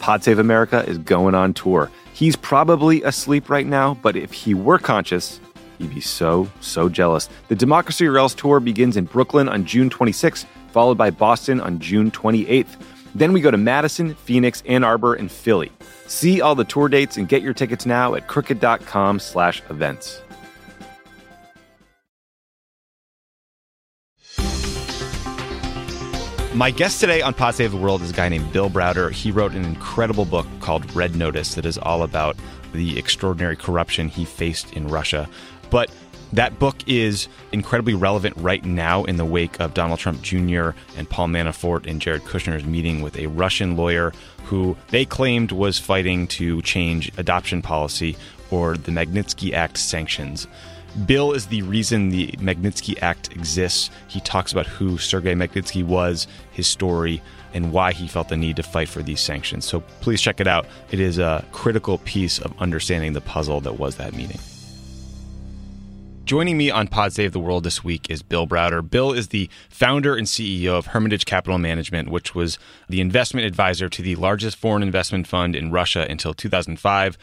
Pod 0.00 0.22
Save 0.22 0.38
America 0.38 0.84
is 0.88 0.98
going 0.98 1.34
on 1.34 1.54
tour. 1.54 1.90
He's 2.12 2.36
probably 2.36 3.02
asleep 3.02 3.50
right 3.50 3.66
now, 3.66 3.94
but 4.02 4.16
if 4.16 4.32
he 4.32 4.54
were 4.54 4.78
conscious, 4.78 5.40
he'd 5.78 5.94
be 5.94 6.00
so, 6.00 6.50
so 6.60 6.88
jealous. 6.88 7.28
The 7.48 7.56
Democracy 7.56 8.06
or 8.06 8.18
Else 8.18 8.34
tour 8.34 8.60
begins 8.60 8.96
in 8.96 9.04
Brooklyn 9.04 9.48
on 9.48 9.64
June 9.64 9.90
26th, 9.90 10.46
followed 10.72 10.96
by 10.96 11.10
Boston 11.10 11.60
on 11.60 11.78
June 11.78 12.10
28th. 12.10 12.76
Then 13.14 13.32
we 13.32 13.40
go 13.40 13.50
to 13.50 13.56
Madison, 13.56 14.14
Phoenix, 14.14 14.62
Ann 14.66 14.84
Arbor, 14.84 15.14
and 15.14 15.30
Philly. 15.30 15.72
See 16.06 16.40
all 16.40 16.54
the 16.54 16.64
tour 16.64 16.88
dates 16.88 17.16
and 17.16 17.28
get 17.28 17.42
your 17.42 17.54
tickets 17.54 17.86
now 17.86 18.14
at 18.14 18.28
crooked.com 18.28 19.18
slash 19.18 19.62
events. 19.70 20.20
My 26.56 26.70
guest 26.70 27.00
today 27.00 27.20
on 27.20 27.34
Pod 27.34 27.54
Save 27.54 27.72
the 27.72 27.76
World 27.76 28.00
is 28.00 28.12
a 28.12 28.14
guy 28.14 28.30
named 28.30 28.50
Bill 28.50 28.70
Browder. 28.70 29.12
He 29.12 29.30
wrote 29.30 29.52
an 29.52 29.66
incredible 29.66 30.24
book 30.24 30.46
called 30.60 30.90
Red 30.96 31.14
Notice 31.14 31.54
that 31.54 31.66
is 31.66 31.76
all 31.76 32.02
about 32.02 32.34
the 32.72 32.98
extraordinary 32.98 33.56
corruption 33.56 34.08
he 34.08 34.24
faced 34.24 34.72
in 34.72 34.88
Russia. 34.88 35.28
But 35.68 35.90
that 36.32 36.58
book 36.58 36.76
is 36.86 37.28
incredibly 37.52 37.92
relevant 37.92 38.38
right 38.38 38.64
now 38.64 39.04
in 39.04 39.18
the 39.18 39.24
wake 39.26 39.60
of 39.60 39.74
Donald 39.74 39.98
Trump 39.98 40.22
Jr. 40.22 40.70
and 40.96 41.06
Paul 41.10 41.28
Manafort 41.28 41.86
and 41.86 42.00
Jared 42.00 42.22
Kushner's 42.22 42.64
meeting 42.64 43.02
with 43.02 43.18
a 43.18 43.26
Russian 43.26 43.76
lawyer 43.76 44.14
who 44.44 44.78
they 44.88 45.04
claimed 45.04 45.52
was 45.52 45.78
fighting 45.78 46.26
to 46.28 46.62
change 46.62 47.12
adoption 47.18 47.60
policy 47.60 48.16
or 48.50 48.78
the 48.78 48.92
Magnitsky 48.92 49.52
Act 49.52 49.76
sanctions. 49.76 50.46
Bill 51.04 51.32
is 51.32 51.46
the 51.46 51.60
reason 51.62 52.08
the 52.08 52.28
Magnitsky 52.38 53.00
Act 53.02 53.30
exists. 53.32 53.90
He 54.08 54.20
talks 54.20 54.52
about 54.52 54.66
who 54.66 54.96
Sergei 54.96 55.34
Magnitsky 55.34 55.84
was, 55.84 56.26
his 56.52 56.66
story, 56.66 57.20
and 57.52 57.70
why 57.70 57.92
he 57.92 58.08
felt 58.08 58.30
the 58.30 58.36
need 58.36 58.56
to 58.56 58.62
fight 58.62 58.88
for 58.88 59.02
these 59.02 59.20
sanctions. 59.20 59.66
So 59.66 59.80
please 60.00 60.22
check 60.22 60.40
it 60.40 60.46
out. 60.46 60.66
It 60.90 61.00
is 61.00 61.18
a 61.18 61.44
critical 61.52 61.98
piece 61.98 62.38
of 62.38 62.54
understanding 62.58 63.12
the 63.12 63.20
puzzle 63.20 63.60
that 63.62 63.78
was 63.78 63.96
that 63.96 64.14
meeting. 64.14 64.40
Joining 66.24 66.56
me 66.56 66.70
on 66.70 66.88
Pod 66.88 67.12
Save 67.12 67.32
the 67.32 67.38
World 67.38 67.62
this 67.62 67.84
week 67.84 68.10
is 68.10 68.22
Bill 68.22 68.48
Browder. 68.48 68.82
Bill 68.82 69.12
is 69.12 69.28
the 69.28 69.48
founder 69.68 70.16
and 70.16 70.26
CEO 70.26 70.70
of 70.70 70.86
Hermitage 70.86 71.24
Capital 71.24 71.56
Management, 71.56 72.08
which 72.08 72.34
was 72.34 72.58
the 72.88 73.00
investment 73.00 73.46
advisor 73.46 73.88
to 73.88 74.02
the 74.02 74.16
largest 74.16 74.56
foreign 74.56 74.82
investment 74.82 75.28
fund 75.28 75.54
in 75.54 75.70
Russia 75.70 76.04
until 76.08 76.34
2005 76.34 77.16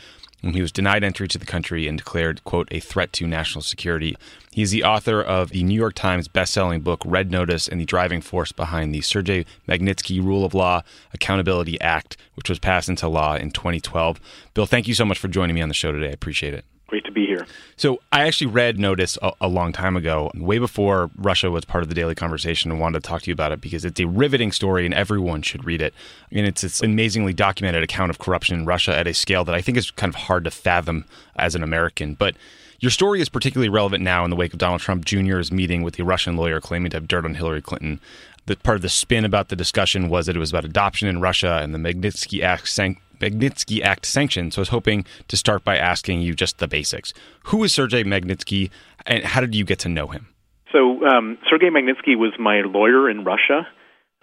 when 0.43 0.53
he 0.53 0.61
was 0.61 0.73
denied 0.73 1.05
entry 1.05 1.27
to 1.29 1.37
the 1.37 1.45
country 1.45 1.87
and 1.87 1.97
declared, 1.97 2.43
quote, 2.43 2.67
a 2.69 2.81
threat 2.81 3.13
to 3.13 3.25
national 3.25 3.61
security. 3.61 4.15
He's 4.51 4.71
the 4.71 4.83
author 4.83 5.21
of 5.21 5.51
the 5.51 5.63
New 5.63 5.73
York 5.73 5.95
Times 5.95 6.27
bestselling 6.27 6.83
book 6.83 7.01
Red 7.05 7.31
Notice 7.31 7.69
and 7.69 7.79
the 7.79 7.85
driving 7.85 8.19
force 8.19 8.51
behind 8.51 8.93
the 8.93 8.99
Sergei 8.99 9.45
Magnitsky 9.69 10.21
Rule 10.21 10.43
of 10.43 10.53
Law 10.53 10.81
Accountability 11.13 11.79
Act, 11.79 12.17
which 12.35 12.49
was 12.49 12.59
passed 12.59 12.89
into 12.89 13.07
law 13.07 13.35
in 13.35 13.51
2012. 13.51 14.19
Bill, 14.53 14.65
thank 14.65 14.85
you 14.85 14.93
so 14.93 15.05
much 15.05 15.17
for 15.17 15.29
joining 15.29 15.55
me 15.55 15.61
on 15.61 15.69
the 15.69 15.73
show 15.73 15.93
today. 15.93 16.09
I 16.09 16.11
appreciate 16.11 16.53
it. 16.53 16.65
Great 16.93 17.05
to 17.05 17.11
be 17.11 17.25
here. 17.25 17.47
So, 17.75 18.01
I 18.11 18.27
actually 18.27 18.51
read 18.51 18.77
Notice 18.77 19.17
a, 19.23 19.31
a, 19.41 19.47
long 19.47 19.73
time 19.73 19.97
ago, 19.97 20.29
way 20.35 20.59
before 20.59 21.09
Russia 21.15 21.49
was 21.49 21.65
part 21.65 21.81
of 21.81 21.89
the 21.89 21.95
daily 21.95 22.13
conversation, 22.13 22.69
and 22.69 22.79
wanted 22.79 23.01
to 23.01 23.09
talk 23.09 23.23
to 23.23 23.31
you 23.31 23.33
about 23.33 23.51
it 23.51 23.61
because 23.61 23.83
it's 23.83 23.99
a 23.99 24.05
riveting 24.05 24.51
story 24.51 24.85
and 24.85 24.93
everyone 24.93 25.41
should 25.41 25.65
read 25.65 25.81
it. 25.81 25.91
I 26.31 26.35
mean, 26.35 26.45
it's 26.45 26.61
this 26.61 26.83
amazingly 26.83 27.33
documented 27.33 27.81
account 27.81 28.11
of 28.11 28.19
corruption 28.19 28.59
in 28.59 28.67
Russia 28.67 28.95
at 28.95 29.07
a 29.07 29.13
scale 29.15 29.43
that 29.43 29.55
I 29.55 29.59
think 29.59 29.75
is 29.75 29.89
kind 29.89 30.11
of 30.11 30.13
hard 30.13 30.43
to 30.43 30.51
fathom 30.51 31.05
as 31.35 31.55
an 31.55 31.63
American. 31.63 32.13
But 32.13 32.35
your 32.79 32.91
story 32.91 33.21
is 33.21 33.27
particularly 33.27 33.69
relevant 33.69 34.03
now 34.03 34.23
in 34.23 34.29
the 34.29 34.35
wake 34.35 34.53
of 34.53 34.59
Donald 34.59 34.81
Trump 34.81 35.03
Jr.'s 35.03 35.51
meeting 35.51 35.81
with 35.81 35.95
the 35.95 36.03
Russian 36.03 36.37
lawyer 36.37 36.61
claiming 36.61 36.91
to 36.91 36.97
have 36.97 37.07
dirt 37.07 37.25
on 37.25 37.33
Hillary 37.33 37.63
Clinton. 37.63 38.01
The 38.45 38.55
part 38.55 38.75
of 38.75 38.83
the 38.83 38.89
spin 38.89 39.25
about 39.25 39.49
the 39.49 39.55
discussion 39.55 40.09
was 40.09 40.27
that 40.27 40.35
it 40.35 40.39
was 40.39 40.51
about 40.51 40.63
adoption 40.63 41.07
in 41.07 41.21
Russia 41.21 41.59
and 41.63 41.73
the 41.73 41.79
Magnitsky 41.79 42.43
Act 42.43 42.69
sank 42.69 42.99
Magnitsky 43.23 43.81
Act 43.81 44.05
sanctions. 44.05 44.55
So 44.55 44.59
I 44.59 44.63
was 44.63 44.69
hoping 44.69 45.05
to 45.29 45.37
start 45.37 45.63
by 45.63 45.77
asking 45.77 46.21
you 46.21 46.33
just 46.33 46.57
the 46.57 46.67
basics. 46.67 47.13
Who 47.45 47.63
is 47.63 47.73
Sergei 47.73 48.03
Magnitsky, 48.03 48.69
and 49.05 49.23
how 49.23 49.41
did 49.41 49.55
you 49.55 49.63
get 49.63 49.79
to 49.79 49.89
know 49.89 50.07
him? 50.07 50.27
So 50.71 51.05
um, 51.05 51.37
Sergei 51.49 51.69
Magnitsky 51.69 52.17
was 52.17 52.33
my 52.39 52.61
lawyer 52.61 53.09
in 53.09 53.23
Russia. 53.23 53.67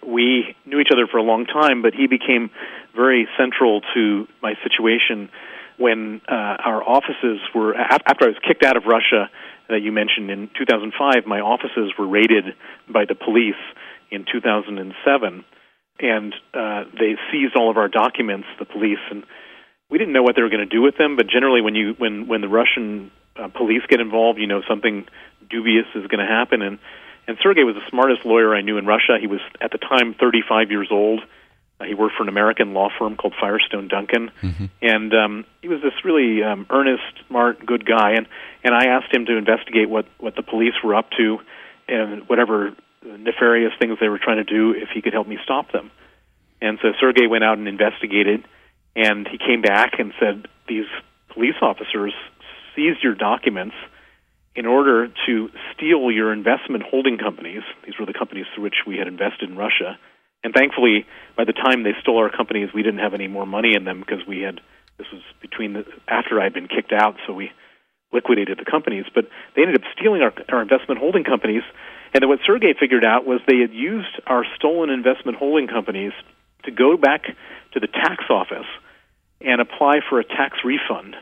We 0.05 0.55
knew 0.65 0.79
each 0.79 0.89
other 0.91 1.07
for 1.09 1.17
a 1.17 1.23
long 1.23 1.45
time, 1.45 1.81
but 1.81 1.93
he 1.93 2.07
became 2.07 2.49
very 2.95 3.27
central 3.37 3.81
to 3.93 4.27
my 4.41 4.53
situation 4.63 5.29
when 5.77 6.21
uh, 6.27 6.57
our 6.65 6.83
offices 6.83 7.39
were 7.55 7.75
after 7.75 8.25
I 8.25 8.27
was 8.27 8.37
kicked 8.47 8.63
out 8.63 8.77
of 8.77 8.83
Russia. 8.85 9.29
That 9.69 9.81
you 9.81 9.93
mentioned 9.93 10.29
in 10.29 10.49
2005, 10.57 11.25
my 11.25 11.39
offices 11.39 11.93
were 11.97 12.07
raided 12.07 12.43
by 12.91 13.05
the 13.07 13.15
police 13.15 13.61
in 14.11 14.25
2007 14.29 15.45
and 16.01 16.33
uh, 16.53 16.85
they 16.97 17.15
seized 17.31 17.55
all 17.55 17.69
of 17.69 17.77
our 17.77 17.87
documents, 17.87 18.47
the 18.59 18.65
police, 18.65 18.99
and 19.09 19.23
we 19.89 19.97
didn't 19.97 20.13
know 20.13 20.23
what 20.23 20.35
they 20.35 20.41
were 20.41 20.49
going 20.49 20.67
to 20.67 20.75
do 20.75 20.81
with 20.81 20.97
them. 20.97 21.15
But 21.15 21.27
generally, 21.27 21.61
when 21.61 21.75
you 21.75 21.93
when 21.97 22.27
when 22.27 22.41
the 22.41 22.49
Russian 22.49 23.11
uh, 23.35 23.49
police 23.49 23.83
get 23.87 23.99
involved, 23.99 24.39
you 24.39 24.47
know 24.47 24.61
something 24.67 25.07
dubious 25.49 25.85
is 25.95 26.07
going 26.07 26.25
to 26.25 26.31
happen. 26.31 26.61
And 26.61 26.79
and 27.27 27.37
Sergei 27.41 27.63
was 27.63 27.75
the 27.75 27.87
smartest 27.89 28.25
lawyer 28.25 28.55
I 28.55 28.61
knew 28.61 28.77
in 28.77 28.85
Russia. 28.85 29.17
He 29.19 29.27
was 29.27 29.41
at 29.59 29.71
the 29.71 29.77
time 29.77 30.15
35 30.19 30.71
years 30.71 30.87
old. 30.91 31.21
Uh, 31.79 31.85
he 31.85 31.93
worked 31.93 32.15
for 32.15 32.23
an 32.23 32.29
American 32.29 32.73
law 32.73 32.89
firm 32.97 33.15
called 33.15 33.33
Firestone 33.39 33.87
Duncan, 33.87 34.31
mm-hmm. 34.41 34.65
and 34.81 35.13
um, 35.13 35.45
he 35.61 35.67
was 35.67 35.81
this 35.81 35.93
really 36.03 36.43
um, 36.43 36.65
earnest, 36.69 37.03
smart, 37.27 37.65
good 37.65 37.85
guy. 37.85 38.13
And 38.13 38.27
and 38.63 38.73
I 38.73 38.85
asked 38.87 39.13
him 39.13 39.25
to 39.25 39.37
investigate 39.37 39.89
what 39.89 40.05
what 40.19 40.35
the 40.35 40.43
police 40.43 40.73
were 40.83 40.95
up 40.95 41.09
to, 41.17 41.39
and 41.87 42.27
whatever 42.27 42.73
nefarious 43.03 43.73
things 43.79 43.97
they 43.99 44.09
were 44.09 44.19
trying 44.19 44.37
to 44.37 44.43
do 44.43 44.71
if 44.71 44.89
he 44.93 45.01
could 45.01 45.13
help 45.13 45.27
me 45.27 45.37
stop 45.43 45.71
them. 45.71 45.91
And 46.61 46.77
so 46.81 46.89
Sergei 46.99 47.27
went 47.27 47.43
out 47.43 47.57
and 47.57 47.67
investigated, 47.67 48.45
and 48.95 49.27
he 49.27 49.37
came 49.37 49.61
back 49.61 49.93
and 49.99 50.13
said, 50.19 50.47
These 50.67 50.85
police 51.33 51.55
officers 51.61 52.13
seized 52.75 53.03
your 53.03 53.15
documents 53.15 53.75
in 54.55 54.65
order 54.65 55.07
to 55.25 55.49
steal 55.73 56.11
your 56.11 56.33
investment 56.33 56.83
holding 56.83 57.17
companies. 57.17 57.63
These 57.85 57.95
were 57.99 58.05
the 58.05 58.13
companies 58.13 58.45
through 58.53 58.63
which 58.63 58.83
we 58.85 58.97
had 58.97 59.07
invested 59.07 59.49
in 59.49 59.57
Russia. 59.57 59.97
And 60.43 60.53
thankfully, 60.53 61.05
by 61.37 61.45
the 61.45 61.53
time 61.53 61.83
they 61.83 61.93
stole 62.01 62.17
our 62.17 62.29
companies, 62.29 62.69
we 62.73 62.83
didn't 62.83 62.99
have 62.99 63.13
any 63.13 63.27
more 63.27 63.45
money 63.45 63.75
in 63.75 63.85
them 63.85 63.99
because 63.99 64.25
we 64.27 64.41
had 64.41 64.59
this 64.97 65.07
was 65.11 65.21
between 65.41 65.73
the 65.73 65.85
after 66.07 66.39
I 66.39 66.43
had 66.43 66.53
been 66.53 66.67
kicked 66.67 66.91
out, 66.91 67.15
so 67.25 67.33
we 67.33 67.51
liquidated 68.11 68.59
the 68.59 68.69
companies. 68.69 69.05
But 69.13 69.25
they 69.55 69.61
ended 69.61 69.81
up 69.81 69.87
stealing 69.97 70.21
our, 70.21 70.33
our 70.49 70.61
investment 70.61 70.99
holding 70.99 71.23
companies 71.23 71.63
and 72.13 72.21
then 72.21 72.29
what 72.29 72.39
Sergey 72.45 72.73
figured 72.77 73.05
out 73.05 73.25
was 73.25 73.39
they 73.47 73.59
had 73.59 73.73
used 73.73 74.19
our 74.27 74.45
stolen 74.55 74.89
investment 74.89 75.37
holding 75.37 75.67
companies 75.67 76.11
to 76.63 76.71
go 76.71 76.97
back 76.97 77.23
to 77.73 77.79
the 77.79 77.87
tax 77.87 78.25
office 78.29 78.67
and 79.39 79.61
apply 79.61 79.99
for 80.09 80.19
a 80.19 80.23
tax 80.23 80.57
refund. 80.63 81.15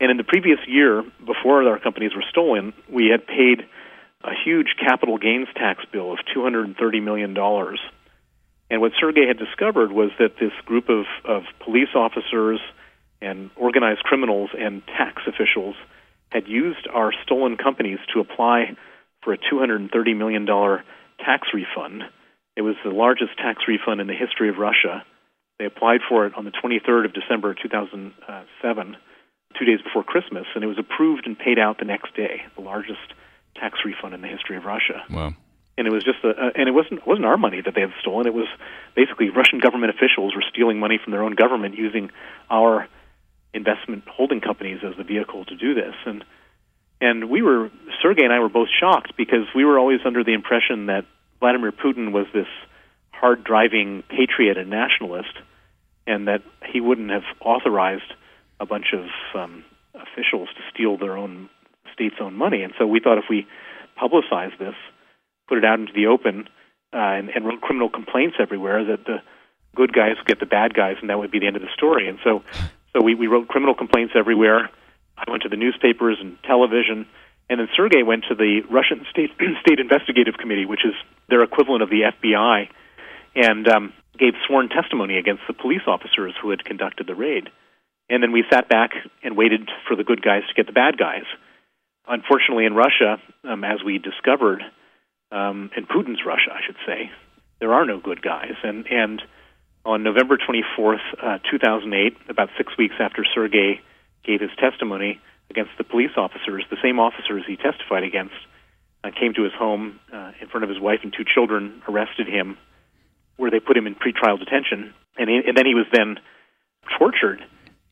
And 0.00 0.10
in 0.10 0.16
the 0.16 0.24
previous 0.24 0.58
year, 0.66 1.02
before 1.24 1.66
our 1.66 1.78
companies 1.78 2.14
were 2.14 2.24
stolen, 2.28 2.74
we 2.90 3.06
had 3.06 3.26
paid 3.26 3.66
a 4.22 4.32
huge 4.44 4.74
capital 4.78 5.16
gains 5.16 5.48
tax 5.54 5.84
bill 5.92 6.12
of 6.12 6.18
$230 6.36 7.02
million. 7.02 7.36
And 8.68 8.80
what 8.80 8.92
Sergey 9.00 9.26
had 9.26 9.38
discovered 9.38 9.92
was 9.92 10.10
that 10.18 10.38
this 10.40 10.52
group 10.64 10.88
of, 10.88 11.06
of 11.24 11.44
police 11.60 11.94
officers 11.94 12.60
and 13.22 13.50
organized 13.56 14.02
criminals 14.02 14.50
and 14.58 14.84
tax 14.86 15.22
officials 15.26 15.76
had 16.30 16.48
used 16.48 16.86
our 16.92 17.12
stolen 17.22 17.56
companies 17.56 17.98
to 18.12 18.20
apply 18.20 18.76
for 19.26 19.34
a 19.34 19.38
$230 19.38 20.16
million 20.16 20.46
tax 21.18 21.48
refund. 21.52 22.04
It 22.56 22.62
was 22.62 22.76
the 22.84 22.90
largest 22.90 23.36
tax 23.36 23.64
refund 23.68 24.00
in 24.00 24.06
the 24.06 24.14
history 24.14 24.48
of 24.48 24.56
Russia. 24.56 25.04
They 25.58 25.66
applied 25.66 26.00
for 26.08 26.26
it 26.26 26.34
on 26.36 26.44
the 26.44 26.52
23rd 26.52 27.06
of 27.06 27.12
December 27.12 27.54
2007. 27.54 28.96
two 29.58 29.64
days 29.64 29.80
before 29.82 30.04
Christmas, 30.04 30.44
and 30.54 30.62
it 30.62 30.66
was 30.66 30.78
approved 30.78 31.26
and 31.26 31.38
paid 31.38 31.58
out 31.58 31.78
the 31.78 31.84
next 31.84 32.14
day, 32.14 32.42
the 32.56 32.62
largest 32.62 33.12
tax 33.56 33.80
refund 33.84 34.14
in 34.14 34.20
the 34.20 34.28
history 34.28 34.56
of 34.56 34.64
Russia. 34.64 35.02
Wow. 35.10 35.34
And 35.78 35.86
it 35.86 35.90
was 35.90 36.04
just 36.04 36.18
a, 36.24 36.28
uh, 36.30 36.50
and 36.54 36.68
it 36.68 36.72
wasn't 36.72 37.00
it 37.00 37.06
wasn't 37.06 37.26
our 37.26 37.36
money 37.36 37.60
that 37.60 37.74
they 37.74 37.82
had 37.82 37.92
stolen. 38.00 38.26
It 38.26 38.32
was 38.32 38.48
basically 38.94 39.28
Russian 39.28 39.58
government 39.58 39.92
officials 39.94 40.34
were 40.34 40.44
stealing 40.48 40.78
money 40.78 40.98
from 41.02 41.12
their 41.12 41.22
own 41.22 41.34
government 41.34 41.76
using 41.76 42.10
our 42.50 42.88
investment 43.52 44.04
holding 44.08 44.40
companies 44.40 44.80
as 44.82 44.96
the 44.96 45.04
vehicle 45.04 45.44
to 45.44 45.56
do 45.56 45.74
this. 45.74 45.94
And 46.06 46.24
and 47.00 47.30
we 47.30 47.42
were 47.42 47.70
Sergey 48.02 48.24
and 48.24 48.32
I 48.32 48.38
were 48.40 48.48
both 48.48 48.68
shocked 48.68 49.16
because 49.16 49.46
we 49.54 49.64
were 49.64 49.78
always 49.78 50.00
under 50.04 50.24
the 50.24 50.32
impression 50.32 50.86
that 50.86 51.04
Vladimir 51.40 51.72
Putin 51.72 52.12
was 52.12 52.26
this 52.32 52.46
hard 53.12 53.44
driving 53.44 54.02
patriot 54.08 54.58
and 54.58 54.70
nationalist, 54.70 55.32
and 56.06 56.28
that 56.28 56.42
he 56.70 56.80
wouldn't 56.80 57.10
have 57.10 57.24
authorized 57.40 58.12
a 58.60 58.66
bunch 58.66 58.94
of 58.94 59.06
um, 59.38 59.64
officials 59.94 60.48
to 60.56 60.62
steal 60.72 60.96
their 60.98 61.16
own 61.16 61.48
state's 61.92 62.16
own 62.20 62.34
money. 62.34 62.62
And 62.62 62.72
so 62.78 62.86
we 62.86 63.00
thought 63.00 63.18
if 63.18 63.24
we 63.28 63.46
publicized 63.96 64.58
this, 64.58 64.74
put 65.48 65.58
it 65.58 65.64
out 65.64 65.80
into 65.80 65.92
the 65.94 66.06
open, 66.06 66.48
uh, 66.92 66.96
and, 66.96 67.30
and 67.30 67.46
wrote 67.46 67.60
criminal 67.60 67.88
complaints 67.88 68.36
everywhere, 68.38 68.84
that 68.84 69.04
the 69.04 69.22
good 69.74 69.92
guys 69.92 70.16
would 70.18 70.26
get 70.26 70.40
the 70.40 70.46
bad 70.46 70.74
guys, 70.74 70.96
and 71.00 71.10
that 71.10 71.18
would 71.18 71.30
be 71.30 71.38
the 71.38 71.46
end 71.46 71.56
of 71.56 71.62
the 71.62 71.72
story. 71.74 72.08
And 72.08 72.18
so, 72.24 72.42
so 72.92 73.02
we, 73.02 73.14
we 73.14 73.26
wrote 73.26 73.48
criminal 73.48 73.74
complaints 73.74 74.14
everywhere. 74.16 74.70
I 75.16 75.30
went 75.30 75.42
to 75.44 75.48
the 75.48 75.56
newspapers 75.56 76.18
and 76.20 76.36
television, 76.44 77.06
and 77.48 77.60
then 77.60 77.68
Sergei 77.76 78.02
went 78.02 78.24
to 78.28 78.34
the 78.34 78.62
Russian 78.70 79.06
State 79.10 79.30
State 79.60 79.80
Investigative 79.80 80.34
Committee, 80.38 80.66
which 80.66 80.84
is 80.84 80.94
their 81.28 81.42
equivalent 81.42 81.82
of 81.82 81.90
the 81.90 82.12
FBI, 82.12 82.68
and 83.34 83.68
um, 83.68 83.92
gave 84.18 84.34
sworn 84.46 84.68
testimony 84.68 85.18
against 85.18 85.42
the 85.46 85.54
police 85.54 85.82
officers 85.86 86.34
who 86.40 86.50
had 86.50 86.64
conducted 86.64 87.06
the 87.06 87.14
raid. 87.14 87.48
And 88.08 88.22
then 88.22 88.32
we 88.32 88.44
sat 88.50 88.68
back 88.68 88.90
and 89.22 89.36
waited 89.36 89.68
for 89.88 89.96
the 89.96 90.04
good 90.04 90.22
guys 90.22 90.42
to 90.48 90.54
get 90.54 90.66
the 90.66 90.72
bad 90.72 90.96
guys. 90.96 91.24
Unfortunately, 92.06 92.66
in 92.66 92.74
Russia, 92.74 93.20
um, 93.44 93.64
as 93.64 93.82
we 93.84 93.98
discovered, 93.98 94.62
um, 95.32 95.70
in 95.76 95.86
Putin's 95.86 96.24
Russia, 96.24 96.52
I 96.52 96.60
should 96.64 96.76
say, 96.86 97.10
there 97.58 97.72
are 97.72 97.84
no 97.84 97.98
good 97.98 98.22
guys. 98.22 98.54
And 98.62 98.86
and 98.86 99.22
on 99.84 100.02
November 100.02 100.36
24th, 100.36 100.98
uh, 101.22 101.38
2008, 101.50 102.16
about 102.28 102.48
six 102.56 102.76
weeks 102.76 102.94
after 103.00 103.24
Sergei 103.34 103.80
gave 104.26 104.40
his 104.40 104.50
testimony 104.58 105.20
against 105.50 105.70
the 105.78 105.84
police 105.84 106.10
officers, 106.16 106.64
the 106.70 106.76
same 106.82 106.98
officers 106.98 107.44
he 107.46 107.56
testified 107.56 108.02
against 108.02 108.34
uh, 109.04 109.10
came 109.18 109.32
to 109.34 109.44
his 109.44 109.52
home 109.52 110.00
uh, 110.12 110.32
in 110.40 110.48
front 110.48 110.64
of 110.64 110.70
his 110.70 110.80
wife 110.80 111.00
and 111.02 111.14
two 111.16 111.24
children, 111.24 111.82
arrested 111.88 112.26
him, 112.26 112.58
where 113.36 113.50
they 113.50 113.60
put 113.60 113.76
him 113.76 113.86
in 113.86 113.94
pretrial 113.94 114.38
detention, 114.38 114.92
and, 115.16 115.30
he, 115.30 115.40
and 115.46 115.56
then 115.56 115.66
he 115.66 115.74
was 115.74 115.86
then 115.92 116.18
tortured 116.98 117.44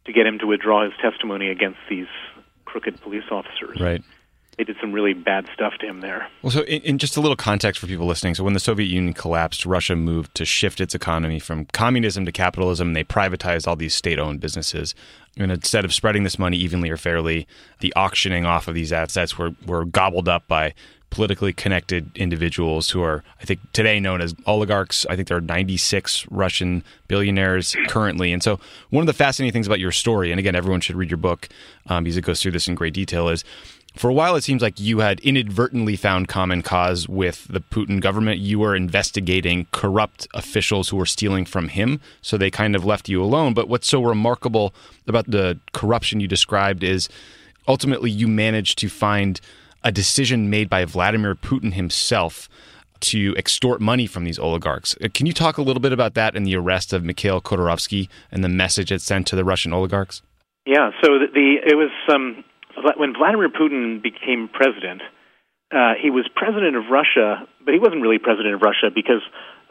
to 0.07 0.13
get 0.13 0.27
him 0.27 0.39
to 0.39 0.47
withdraw 0.47 0.85
his 0.85 0.93
testimony 1.01 1.49
against 1.49 1.79
these 1.89 2.07
crooked 2.65 3.01
police 3.01 3.25
officers. 3.31 3.81
Right. 3.81 4.03
They 4.57 4.65
did 4.65 4.77
some 4.81 4.93
really 4.93 5.15
bad 5.15 5.47
stuff 5.53 5.75
to 5.81 5.87
him 5.87 6.01
there. 6.01 6.29
Well, 6.43 6.51
so 6.51 6.61
in, 6.63 6.83
in, 6.83 6.99
just 6.99 7.17
a 7.17 7.21
little 7.21 7.37
context 7.37 7.81
for 7.81 7.87
people 7.87 8.07
listening. 8.07 8.35
So, 8.35 8.45
when 8.45 8.55
the 8.55 8.61
Soviet 8.61 8.87
Union 8.87 9.13
collapsed, 9.13 9.67
Russia 9.67 9.97
moved 9.97 10.35
to 10.37 10.45
shift 10.45 10.81
its 10.81 10.95
economy 10.95 11.39
from 11.39 11.67
communism 11.67 12.25
to 12.27 12.33
capitalism. 12.33 12.89
And 12.89 12.97
they 12.97 13.05
privatized 13.05 13.67
all 13.67 13.77
these 13.77 13.95
state 13.95 14.19
owned 14.19 14.41
businesses. 14.41 14.95
And 15.37 15.51
instead 15.51 15.85
of 15.85 15.93
spreading 15.93 16.23
this 16.23 16.39
money 16.39 16.57
evenly 16.57 16.91
or 16.91 16.97
fairly, 16.97 17.49
the 17.81 17.93
auctioning 17.95 18.45
off 18.45 18.69
of 18.69 18.75
these 18.75 18.93
assets 18.93 19.37
were, 19.37 19.51
were 19.67 19.85
gobbled 19.85 20.29
up 20.29 20.47
by 20.47 20.75
politically 21.15 21.53
connected 21.53 22.11
individuals 22.17 22.91
who 22.91 23.01
are, 23.01 23.23
I 23.41 23.45
think, 23.45 23.61
today 23.73 24.01
known 24.01 24.21
as 24.21 24.35
oligarchs. 24.47 25.07
I 25.09 25.15
think 25.15 25.29
there 25.29 25.37
are 25.37 25.41
96 25.41 26.27
Russian 26.29 26.83
billionaires 27.07 27.77
currently. 27.89 28.33
And 28.33 28.43
so, 28.43 28.59
one 28.91 29.03
of 29.03 29.07
the 29.07 29.13
fascinating 29.13 29.53
things 29.53 29.67
about 29.67 29.81
your 29.81 29.93
story, 29.93 30.31
and 30.33 30.39
again, 30.39 30.55
everyone 30.57 30.81
should 30.81 30.97
read 30.97 31.11
your 31.11 31.19
book 31.19 31.49
um, 31.87 32.05
because 32.05 32.17
it 32.17 32.23
goes 32.23 32.43
through 32.43 32.53
this 32.53 32.67
in 32.67 32.75
great 32.75 32.95
detail, 32.95 33.29
is 33.29 33.45
for 33.97 34.11
a 34.11 34.13
while 34.13 34.35
it 34.35 34.43
seems 34.43 34.61
like 34.61 34.81
you 34.81 34.99
had 34.99 35.21
inadvertently 35.21 35.97
found 35.97 36.29
common 36.29 36.63
cause 36.63 37.09
with 37.09 37.47
the 37.49 37.61
Putin 37.61 38.01
government. 38.01 38.41
You 38.41 38.59
were 38.59 38.75
investigating 38.75 39.67
corrupt 39.73 40.27
officials 40.35 40.89
who 40.89 40.97
were 40.97 41.07
stealing 41.07 41.45
from 41.45 41.69
him, 41.69 42.01
so 42.21 42.37
they 42.37 42.51
kind 42.51 42.75
of 42.75 42.85
left 42.85 43.09
you 43.09 43.23
alone. 43.23 43.55
But 43.55 43.69
what's 43.69 43.89
so 43.89 44.03
remarkable 44.03 44.75
about 45.07 45.31
the 45.31 45.59
corruption 45.73 46.21
you 46.21 46.27
described 46.27 46.83
is 46.83 47.09
ultimately 47.69 48.11
you 48.11 48.27
managed 48.27 48.79
to 48.79 48.89
find 48.89 49.41
a 49.85 49.93
decision 49.93 50.51
made 50.51 50.69
by 50.69 50.85
Vladimir 50.85 51.35
Putin 51.35 51.75
himself 51.75 52.49
to 53.01 53.35
extort 53.37 53.81
money 53.81 54.07
from 54.07 54.25
these 54.25 54.39
oligarchs. 54.39 54.97
Uh, 55.03 55.09
can 55.13 55.27
you 55.27 55.33
talk 55.33 55.59
a 55.59 55.63
little 55.63 55.81
bit 55.81 55.93
about 55.93 56.15
that 56.15 56.35
and 56.35 56.47
the 56.47 56.57
arrest 56.57 56.93
of 56.93 57.05
Mikhail 57.05 57.41
Khodorkovsky 57.41 58.09
and 58.33 58.43
the 58.43 58.49
message 58.49 58.91
it 58.91 59.03
sent 59.03 59.27
to 59.29 59.37
the 59.37 59.45
Russian 59.45 59.73
oligarchs? 59.73 60.23
Yeah, 60.67 60.91
so 61.03 61.19
the, 61.19 61.57
it 61.67 61.77
was 61.77 61.91
um, 62.09 62.43
when 62.97 63.15
Vladimir 63.15 63.49
Putin 63.49 64.03
became 64.03 64.49
president. 64.49 65.03
Uh, 65.73 65.95
he 66.01 66.11
was 66.11 66.29
president 66.37 66.77
of 66.77 66.85
Russia, 66.91 67.49
but 67.65 67.75
he 67.75 67.81
wasn't 67.81 68.01
really 68.01 68.19
president 68.19 68.55
of 68.55 68.63
Russia 68.63 68.95
because 68.95 69.23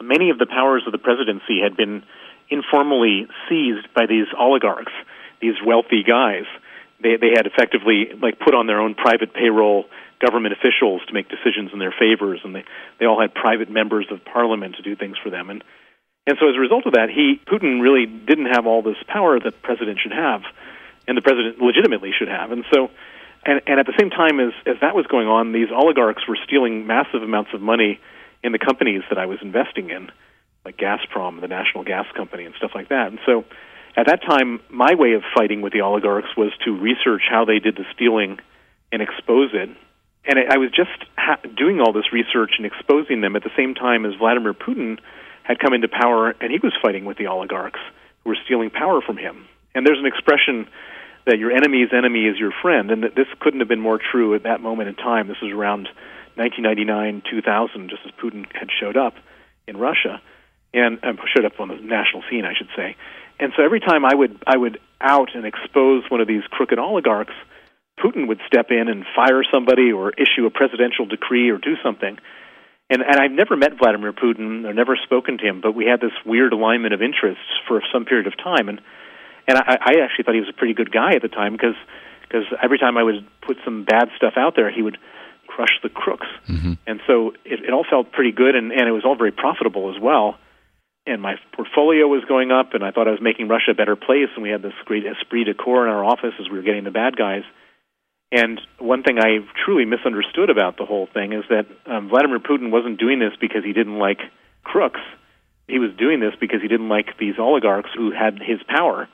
many 0.02 0.30
of 0.30 0.38
the 0.38 0.46
powers 0.46 0.82
of 0.86 0.92
the 0.92 0.98
presidency 0.98 1.60
had 1.62 1.76
been 1.76 2.02
informally 2.50 3.26
seized 3.48 3.88
by 3.94 4.06
these 4.06 4.26
oligarchs, 4.38 4.92
these 5.40 5.54
wealthy 5.64 6.02
guys. 6.02 6.44
They 7.02 7.16
they 7.16 7.32
had 7.36 7.46
effectively 7.46 8.12
like 8.20 8.38
put 8.38 8.54
on 8.54 8.66
their 8.66 8.80
own 8.80 8.94
private 8.94 9.32
payroll 9.32 9.86
government 10.20 10.54
officials 10.54 11.02
to 11.06 11.12
make 11.12 11.28
decisions 11.28 11.70
in 11.72 11.78
their 11.78 11.94
favors, 11.96 12.40
and 12.44 12.54
they 12.54 12.64
they 12.98 13.06
all 13.06 13.20
had 13.20 13.34
private 13.34 13.70
members 13.70 14.06
of 14.10 14.24
parliament 14.24 14.76
to 14.76 14.82
do 14.82 14.96
things 14.96 15.16
for 15.22 15.30
them, 15.30 15.50
and 15.50 15.64
and 16.26 16.36
so 16.40 16.48
as 16.48 16.56
a 16.56 16.60
result 16.60 16.86
of 16.86 16.94
that, 16.94 17.10
he 17.10 17.40
Putin 17.46 17.82
really 17.82 18.06
didn't 18.06 18.46
have 18.46 18.66
all 18.66 18.82
this 18.82 18.96
power 19.06 19.38
that 19.38 19.62
president 19.62 19.98
should 20.00 20.12
have, 20.12 20.42
and 21.06 21.16
the 21.16 21.22
president 21.22 21.58
legitimately 21.60 22.12
should 22.18 22.28
have, 22.28 22.50
and 22.52 22.64
so. 22.72 22.90
And, 23.46 23.60
and 23.66 23.78
at 23.78 23.84
the 23.84 23.92
same 24.00 24.08
time 24.08 24.40
as, 24.40 24.54
as 24.64 24.76
that 24.80 24.94
was 24.94 25.04
going 25.06 25.28
on, 25.28 25.52
these 25.52 25.68
oligarchs 25.70 26.22
were 26.26 26.38
stealing 26.46 26.86
massive 26.86 27.22
amounts 27.22 27.50
of 27.52 27.60
money 27.60 28.00
in 28.42 28.52
the 28.52 28.58
companies 28.58 29.02
that 29.10 29.18
I 29.18 29.26
was 29.26 29.36
investing 29.42 29.90
in, 29.90 30.10
like 30.64 30.78
Gazprom, 30.78 31.42
the 31.42 31.46
national 31.48 31.84
gas 31.84 32.06
company, 32.16 32.46
and 32.46 32.54
stuff 32.54 32.70
like 32.74 32.88
that. 32.88 33.08
And 33.08 33.18
so, 33.26 33.44
at 33.98 34.06
that 34.06 34.22
time, 34.22 34.60
my 34.70 34.94
way 34.94 35.12
of 35.12 35.22
fighting 35.36 35.60
with 35.60 35.74
the 35.74 35.82
oligarchs 35.82 36.34
was 36.38 36.52
to 36.64 36.70
research 36.70 37.20
how 37.28 37.44
they 37.44 37.58
did 37.58 37.76
the 37.76 37.84
stealing 37.92 38.38
and 38.90 39.02
expose 39.02 39.50
it 39.52 39.68
and 40.26 40.38
I 40.38 40.56
was 40.56 40.70
just 40.70 41.04
ha- 41.16 41.40
doing 41.56 41.80
all 41.80 41.92
this 41.92 42.12
research 42.12 42.52
and 42.56 42.66
exposing 42.66 43.20
them 43.20 43.36
at 43.36 43.42
the 43.42 43.50
same 43.56 43.74
time 43.74 44.06
as 44.06 44.14
Vladimir 44.14 44.54
Putin 44.54 44.98
had 45.42 45.58
come 45.58 45.74
into 45.74 45.88
power, 45.88 46.34
and 46.40 46.50
he 46.50 46.58
was 46.62 46.72
fighting 46.82 47.04
with 47.04 47.18
the 47.18 47.26
oligarchs 47.26 47.80
who 48.22 48.30
were 48.30 48.36
stealing 48.44 48.70
power 48.70 49.02
from 49.02 49.18
him. 49.18 49.46
And 49.74 49.86
there's 49.86 49.98
an 49.98 50.06
expression 50.06 50.68
that 51.26 51.38
your 51.38 51.50
enemy's 51.50 51.88
enemy 51.92 52.26
is 52.26 52.38
your 52.38 52.52
friend, 52.62 52.90
and 52.90 53.02
that 53.02 53.14
this 53.14 53.26
couldn't 53.40 53.60
have 53.60 53.68
been 53.68 53.80
more 53.80 53.98
true 53.98 54.34
at 54.34 54.42
that 54.44 54.60
moment 54.60 54.88
in 54.88 54.94
time. 54.94 55.28
This 55.28 55.40
was 55.42 55.52
around 55.52 55.88
1999, 56.36 57.22
2000, 57.30 57.90
just 57.90 58.02
as 58.04 58.12
Putin 58.22 58.46
had 58.52 58.68
showed 58.78 58.96
up 58.96 59.14
in 59.66 59.76
Russia, 59.76 60.20
and 60.74 61.02
um, 61.04 61.18
showed 61.34 61.44
up 61.44 61.60
on 61.60 61.68
the 61.68 61.76
national 61.76 62.22
scene, 62.28 62.44
I 62.44 62.54
should 62.54 62.68
say. 62.76 62.96
And 63.40 63.52
so 63.56 63.64
every 63.64 63.80
time 63.80 64.04
I 64.04 64.14
would 64.14 64.42
I 64.46 64.56
would 64.56 64.78
out 65.00 65.34
and 65.34 65.44
expose 65.44 66.04
one 66.08 66.20
of 66.20 66.28
these 66.28 66.42
crooked 66.50 66.78
oligarchs 66.78 67.34
Putin 67.98 68.28
would 68.28 68.40
step 68.46 68.66
in 68.70 68.88
and 68.88 69.04
fire 69.14 69.42
somebody 69.52 69.92
or 69.92 70.10
issue 70.10 70.46
a 70.46 70.50
presidential 70.50 71.06
decree 71.06 71.50
or 71.50 71.58
do 71.58 71.76
something. 71.82 72.18
And, 72.90 73.02
and 73.02 73.16
I've 73.16 73.30
never 73.30 73.56
met 73.56 73.78
Vladimir 73.78 74.12
Putin 74.12 74.66
or 74.66 74.74
never 74.74 74.96
spoken 75.02 75.38
to 75.38 75.44
him, 75.44 75.60
but 75.60 75.74
we 75.74 75.86
had 75.86 76.00
this 76.00 76.12
weird 76.26 76.52
alignment 76.52 76.92
of 76.92 77.02
interests 77.02 77.44
for 77.66 77.82
some 77.92 78.04
period 78.04 78.26
of 78.26 78.36
time. 78.36 78.68
And, 78.68 78.80
and 79.46 79.58
I, 79.58 79.78
I 79.80 79.92
actually 80.02 80.24
thought 80.24 80.34
he 80.34 80.40
was 80.40 80.48
a 80.48 80.58
pretty 80.58 80.74
good 80.74 80.92
guy 80.92 81.14
at 81.14 81.22
the 81.22 81.28
time 81.28 81.52
because 81.52 81.76
because 82.22 82.46
every 82.62 82.78
time 82.78 82.96
I 82.96 83.02
would 83.02 83.26
put 83.46 83.58
some 83.64 83.84
bad 83.84 84.08
stuff 84.16 84.34
out 84.36 84.54
there, 84.56 84.70
he 84.70 84.82
would 84.82 84.98
crush 85.46 85.78
the 85.82 85.88
crooks. 85.88 86.26
Mm-hmm. 86.48 86.72
And 86.86 87.00
so 87.06 87.32
it, 87.44 87.62
it 87.64 87.72
all 87.72 87.84
felt 87.88 88.12
pretty 88.12 88.32
good, 88.32 88.56
and, 88.56 88.72
and 88.72 88.88
it 88.88 88.92
was 88.92 89.04
all 89.04 89.16
very 89.16 89.30
profitable 89.30 89.94
as 89.94 90.00
well. 90.00 90.36
And 91.06 91.20
my 91.20 91.34
portfolio 91.54 92.08
was 92.08 92.24
going 92.26 92.50
up, 92.50 92.72
and 92.72 92.82
I 92.82 92.90
thought 92.90 93.06
I 93.06 93.12
was 93.12 93.20
making 93.20 93.48
Russia 93.48 93.72
a 93.72 93.74
better 93.74 93.94
place. 93.94 94.30
And 94.34 94.42
we 94.42 94.48
had 94.48 94.62
this 94.62 94.72
great 94.84 95.04
esprit 95.04 95.44
de 95.44 95.54
corps 95.54 95.86
in 95.86 95.92
our 95.92 96.04
office 96.04 96.32
as 96.40 96.48
we 96.48 96.56
were 96.56 96.64
getting 96.64 96.84
the 96.84 96.90
bad 96.90 97.16
guys. 97.16 97.42
And 98.32 98.60
one 98.78 99.02
thing 99.02 99.18
I 99.20 99.46
truly 99.64 99.84
misunderstood 99.84 100.50
about 100.50 100.76
the 100.76 100.86
whole 100.86 101.06
thing 101.12 101.34
is 101.34 101.44
that 101.50 101.66
um, 101.86 102.08
Vladimir 102.08 102.40
Putin 102.40 102.70
wasn't 102.70 102.98
doing 102.98 103.20
this 103.20 103.32
because 103.40 103.62
he 103.64 103.72
didn't 103.72 103.98
like 103.98 104.18
crooks. 104.64 105.00
He 105.68 105.78
was 105.78 105.90
doing 105.96 106.20
this 106.20 106.32
because 106.40 106.60
he 106.60 106.68
didn't 106.68 106.88
like 106.88 107.16
these 107.18 107.34
oligarchs 107.38 107.90
who 107.94 108.10
had 108.10 108.40
his 108.40 108.58
power. 108.66 109.08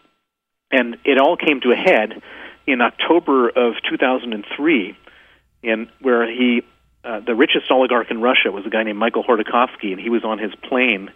And 0.71 0.99
it 1.05 1.19
all 1.19 1.37
came 1.37 1.61
to 1.63 1.73
a 1.73 1.77
head 1.77 2.23
in 2.67 2.81
October 2.81 3.49
of 3.49 3.75
2003, 3.89 4.97
in 5.63 5.89
where 6.01 6.31
he, 6.31 6.63
uh, 7.05 7.21
the 7.21 7.35
richest 7.35 7.71
oligarch 7.71 8.11
in 8.11 8.21
Russia, 8.21 8.51
was 8.51 8.65
a 8.67 8.71
guy 8.71 8.83
named 8.83 8.99
Michael 8.99 9.25
Khodorkovsky, 9.25 9.93
and 9.93 10.01
he 10.01 10.11
was 10.11 10.25
on 10.25 10.39
his 10.39 10.53
plane. 10.69 11.11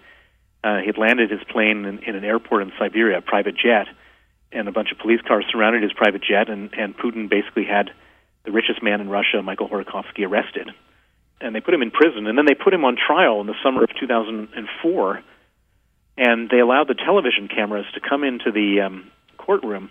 Uh, 0.62 0.78
he 0.78 0.86
had 0.86 0.98
landed 0.98 1.30
his 1.30 1.42
plane 1.50 1.84
in, 1.84 1.98
in 2.00 2.16
an 2.16 2.24
airport 2.24 2.62
in 2.62 2.72
Siberia, 2.78 3.18
a 3.18 3.22
private 3.22 3.56
jet 3.56 3.86
and 4.54 4.68
a 4.68 4.72
bunch 4.72 4.92
of 4.92 4.98
police 4.98 5.20
cars 5.26 5.44
surrounded 5.50 5.82
his 5.82 5.92
private 5.92 6.22
jet, 6.22 6.48
and, 6.48 6.72
and 6.74 6.96
Putin 6.96 7.28
basically 7.28 7.64
had 7.64 7.90
the 8.44 8.52
richest 8.52 8.82
man 8.82 9.00
in 9.00 9.08
Russia, 9.10 9.42
Michael 9.42 9.68
Khodorkovsky, 9.68 10.26
arrested. 10.26 10.70
And 11.40 11.54
they 11.54 11.60
put 11.60 11.74
him 11.74 11.82
in 11.82 11.90
prison, 11.90 12.26
and 12.26 12.38
then 12.38 12.46
they 12.46 12.54
put 12.54 12.72
him 12.72 12.84
on 12.84 12.96
trial 12.96 13.40
in 13.40 13.48
the 13.48 13.54
summer 13.62 13.82
of 13.82 13.90
2004. 13.98 15.22
And 16.16 16.48
they 16.48 16.60
allowed 16.60 16.86
the 16.86 16.94
television 16.94 17.48
cameras 17.48 17.86
to 17.94 18.00
come 18.00 18.22
into 18.22 18.52
the 18.52 18.82
um, 18.82 19.10
courtroom 19.44 19.90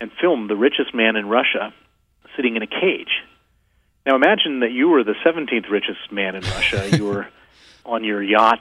and 0.00 0.10
filmed 0.20 0.48
the 0.48 0.56
richest 0.56 0.94
man 0.94 1.16
in 1.16 1.28
Russia 1.28 1.72
sitting 2.36 2.56
in 2.56 2.62
a 2.62 2.66
cage. 2.66 3.22
Now 4.06 4.16
imagine 4.16 4.60
that 4.60 4.72
you 4.72 4.88
were 4.88 5.04
the 5.04 5.14
17th 5.24 5.70
richest 5.70 6.10
man 6.10 6.34
in 6.34 6.42
Russia. 6.42 6.88
you 6.96 7.04
were 7.04 7.28
on 7.84 8.04
your 8.04 8.22
yacht 8.22 8.60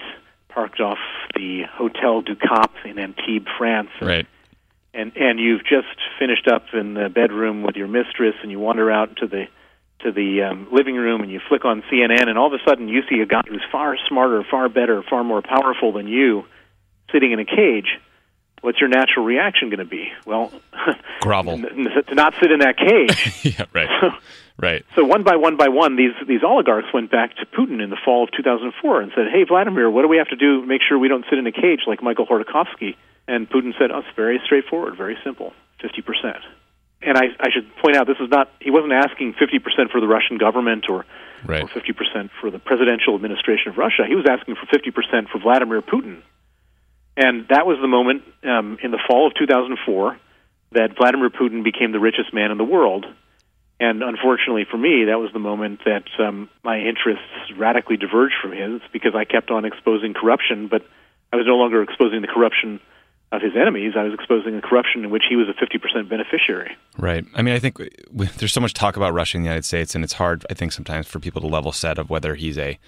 parked 0.49 0.79
off 0.79 0.97
the 1.35 1.63
Hotel 1.71 2.21
du 2.21 2.35
Cap 2.35 2.73
in 2.83 2.97
Antibes, 2.97 3.47
France. 3.57 3.89
Right. 4.01 4.25
And 4.93 5.15
and 5.15 5.39
you've 5.39 5.61
just 5.61 5.95
finished 6.17 6.47
up 6.47 6.63
in 6.73 6.95
the 6.95 7.09
bedroom 7.09 7.61
with 7.61 7.75
your 7.75 7.87
mistress 7.87 8.33
and 8.41 8.49
you 8.49 8.59
wander 8.59 8.91
out 8.91 9.17
to 9.17 9.27
the 9.27 9.45
to 9.99 10.11
the 10.11 10.43
um, 10.43 10.67
living 10.71 10.95
room 10.95 11.21
and 11.21 11.31
you 11.31 11.39
flick 11.47 11.65
on 11.65 11.83
CNN 11.91 12.27
and 12.27 12.37
all 12.37 12.47
of 12.47 12.53
a 12.53 12.63
sudden 12.67 12.87
you 12.87 13.01
see 13.09 13.19
a 13.19 13.25
guy 13.25 13.41
who's 13.47 13.63
far 13.71 13.95
smarter, 14.07 14.43
far 14.49 14.69
better, 14.69 15.03
far 15.07 15.23
more 15.23 15.41
powerful 15.41 15.91
than 15.93 16.07
you 16.07 16.45
sitting 17.11 17.31
in 17.31 17.39
a 17.39 17.45
cage. 17.45 17.99
What's 18.61 18.79
your 18.79 18.89
natural 18.89 19.23
reaction 19.23 19.69
going 19.69 19.79
to 19.79 19.85
be? 19.85 20.11
Well, 20.25 20.51
Grovel. 21.21 21.59
to 21.59 22.15
not 22.15 22.33
sit 22.41 22.51
in 22.51 22.59
that 22.59 22.77
cage. 22.77 23.45
yeah, 23.59 23.65
right. 23.73 24.13
Right. 24.59 24.83
So 24.95 25.05
one 25.05 25.23
by 25.23 25.35
one 25.35 25.55
by 25.55 25.67
one, 25.67 25.97
these 25.97 26.13
these 26.27 26.41
oligarchs 26.43 26.87
went 26.91 27.11
back 27.11 27.35
to 27.37 27.45
Putin 27.45 27.81
in 27.83 27.91
the 27.91 27.97
fall 28.03 28.23
of 28.23 28.31
2004 28.31 29.01
and 29.01 29.11
said, 29.15 29.25
"Hey, 29.31 29.43
Vladimir, 29.43 29.89
what 29.89 30.01
do 30.01 30.07
we 30.07 30.17
have 30.17 30.29
to 30.29 30.35
do 30.35 30.61
to 30.61 30.67
make 30.67 30.81
sure 30.81 30.97
we 30.97 31.07
don't 31.07 31.25
sit 31.29 31.37
in 31.37 31.45
a 31.45 31.51
cage 31.51 31.81
like 31.85 32.01
Michael 32.01 32.25
Khodorkovsky?" 32.25 32.95
And 33.27 33.47
Putin 33.47 33.77
said, 33.77 33.91
"Oh, 33.91 33.99
it's 33.99 34.07
very 34.15 34.41
straightforward, 34.43 34.97
very 34.97 35.15
simple, 35.23 35.53
50 35.81 36.01
percent." 36.01 36.41
And 37.03 37.15
I, 37.15 37.25
I 37.39 37.51
should 37.51 37.69
point 37.77 37.95
out, 37.95 38.07
this 38.07 38.17
is 38.19 38.29
not 38.29 38.49
he 38.59 38.71
wasn't 38.71 38.93
asking 38.93 39.33
50 39.37 39.59
percent 39.59 39.91
for 39.91 40.01
the 40.01 40.07
Russian 40.07 40.39
government 40.39 40.85
or 40.89 41.05
right. 41.45 41.61
or 41.61 41.67
50 41.67 41.93
percent 41.93 42.31
for 42.41 42.49
the 42.49 42.57
presidential 42.57 43.13
administration 43.13 43.69
of 43.69 43.77
Russia. 43.77 44.05
He 44.07 44.15
was 44.15 44.25
asking 44.25 44.55
for 44.55 44.65
50 44.65 44.89
percent 44.89 45.29
for 45.29 45.37
Vladimir 45.37 45.83
Putin. 45.83 46.23
And 47.17 47.47
that 47.49 47.65
was 47.65 47.77
the 47.81 47.87
moment 47.87 48.23
um, 48.43 48.77
in 48.81 48.91
the 48.91 48.99
fall 49.07 49.27
of 49.27 49.33
2004 49.33 50.17
that 50.71 50.95
Vladimir 50.95 51.29
Putin 51.29 51.63
became 51.63 51.91
the 51.91 51.99
richest 51.99 52.33
man 52.33 52.51
in 52.51 52.57
the 52.57 52.63
world 52.63 53.05
and 53.79 54.01
unfortunately 54.01 54.65
for 54.69 54.77
me, 54.77 55.05
that 55.05 55.19
was 55.19 55.31
the 55.33 55.39
moment 55.39 55.81
that 55.85 56.05
um, 56.19 56.49
my 56.63 56.79
interests 56.79 57.25
radically 57.55 57.97
diverged 57.97 58.35
from 58.41 58.51
his 58.51 58.81
because 58.91 59.13
I 59.15 59.23
kept 59.23 59.51
on 59.51 59.65
exposing 59.65 60.13
corruption, 60.13 60.67
but 60.67 60.83
I 61.31 61.35
was 61.35 61.45
no 61.45 61.57
longer 61.57 61.83
exposing 61.83 62.21
the 62.21 62.27
corruption 62.27 62.79
of 63.31 63.41
his 63.41 63.51
enemies. 63.55 63.93
I 63.95 64.03
was 64.03 64.13
exposing 64.13 64.55
the 64.55 64.61
corruption 64.61 65.03
in 65.03 65.11
which 65.11 65.23
he 65.29 65.35
was 65.35 65.47
a 65.47 65.53
50% 65.53 66.09
beneficiary. 66.09 66.75
Right. 66.97 67.25
I 67.35 67.41
mean, 67.41 67.53
I 67.53 67.59
think 67.59 67.77
there's 68.11 68.53
so 68.53 68.61
much 68.61 68.73
talk 68.73 68.95
about 68.95 69.13
Russia 69.13 69.37
in 69.37 69.43
the 69.43 69.47
United 69.47 69.65
States, 69.65 69.93
and 69.93 70.03
it's 70.03 70.13
hard, 70.13 70.45
I 70.49 70.53
think, 70.53 70.71
sometimes 70.71 71.07
for 71.07 71.19
people 71.19 71.41
to 71.41 71.47
level 71.47 71.71
set 71.71 71.99
of 71.99 72.09
whether 72.09 72.35
he's 72.35 72.57
a 72.57 72.79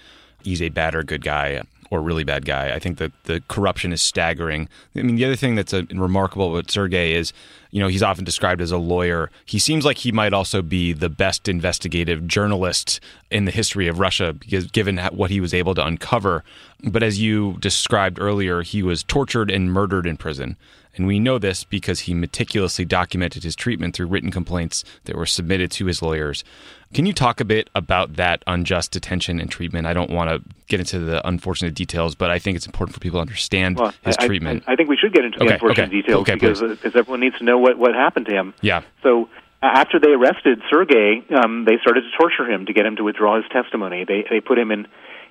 he's 0.42 0.62
a 0.62 0.70
bad 0.70 0.94
or 0.94 1.04
good 1.04 1.22
guy 1.22 1.62
or 1.90 2.00
really 2.00 2.24
bad 2.24 2.44
guy. 2.44 2.72
I 2.72 2.78
think 2.78 2.98
that 2.98 3.12
the 3.24 3.42
corruption 3.48 3.92
is 3.92 4.00
staggering. 4.00 4.68
I 4.94 5.02
mean, 5.02 5.16
the 5.16 5.24
other 5.24 5.36
thing 5.36 5.56
that's 5.56 5.72
a, 5.72 5.82
remarkable 5.90 6.56
about 6.56 6.70
Sergei 6.70 7.12
is, 7.14 7.32
you 7.72 7.80
know, 7.80 7.88
he's 7.88 8.02
often 8.02 8.24
described 8.24 8.60
as 8.60 8.70
a 8.70 8.78
lawyer. 8.78 9.30
He 9.44 9.58
seems 9.58 9.84
like 9.84 9.98
he 9.98 10.12
might 10.12 10.32
also 10.32 10.62
be 10.62 10.92
the 10.92 11.08
best 11.08 11.48
investigative 11.48 12.26
journalist 12.26 13.00
in 13.30 13.44
the 13.44 13.50
history 13.50 13.88
of 13.88 13.98
Russia, 13.98 14.32
because 14.32 14.66
given 14.66 14.98
what 15.12 15.30
he 15.30 15.40
was 15.40 15.52
able 15.52 15.74
to 15.74 15.84
uncover. 15.84 16.44
But 16.84 17.02
as 17.02 17.20
you 17.20 17.56
described 17.58 18.20
earlier, 18.20 18.62
he 18.62 18.82
was 18.82 19.02
tortured 19.02 19.50
and 19.50 19.72
murdered 19.72 20.06
in 20.06 20.16
prison. 20.16 20.56
And 20.96 21.06
we 21.06 21.18
know 21.18 21.38
this 21.38 21.64
because 21.64 22.00
he 22.00 22.14
meticulously 22.14 22.84
documented 22.84 23.42
his 23.42 23.54
treatment 23.54 23.94
through 23.94 24.06
written 24.06 24.30
complaints 24.30 24.84
that 25.04 25.16
were 25.16 25.26
submitted 25.26 25.70
to 25.72 25.86
his 25.86 26.02
lawyers. 26.02 26.44
Can 26.92 27.06
you 27.06 27.12
talk 27.12 27.40
a 27.40 27.44
bit 27.44 27.70
about 27.74 28.16
that 28.16 28.42
unjust 28.46 28.90
detention 28.90 29.40
and 29.40 29.48
treatment? 29.48 29.86
I 29.86 29.92
don't 29.92 30.10
want 30.10 30.30
to 30.30 30.42
get 30.66 30.80
into 30.80 30.98
the 30.98 31.26
unfortunate 31.26 31.74
details, 31.74 32.16
but 32.16 32.30
I 32.30 32.40
think 32.40 32.56
it's 32.56 32.66
important 32.66 32.94
for 32.94 33.00
people 33.00 33.18
to 33.18 33.22
understand 33.22 33.78
well, 33.78 33.94
his 34.04 34.16
I, 34.18 34.26
treatment. 34.26 34.64
I, 34.66 34.72
I, 34.72 34.76
think 34.76 34.88
we 34.88 34.96
should 34.96 35.12
get 35.12 35.24
into 35.24 35.38
the 35.38 35.44
okay, 35.44 35.54
unfortunate 35.54 35.88
okay, 35.88 36.00
details 36.02 36.22
okay, 36.22 36.34
because, 36.34 36.60
because 36.60 36.96
everyone 36.96 37.20
needs 37.20 37.38
to 37.38 37.44
know 37.44 37.58
what, 37.58 37.78
what 37.78 37.94
happened 37.94 38.26
to 38.26 38.32
him. 38.32 38.54
Yeah. 38.60 38.82
So 39.04 39.28
after 39.62 40.00
they 40.00 40.10
arrested 40.10 40.60
Sergei, 40.70 41.22
um, 41.34 41.64
they 41.64 41.78
started 41.80 42.02
to 42.02 42.10
torture 42.18 42.50
him 42.50 42.66
to 42.66 42.72
get 42.72 42.86
him 42.86 42.96
to 42.96 43.04
withdraw 43.04 43.36
his 43.36 43.44
testimony. 43.52 44.04
They 44.04 44.24
they 44.28 44.40
put 44.40 44.58
him 44.58 44.70
in 44.70 44.86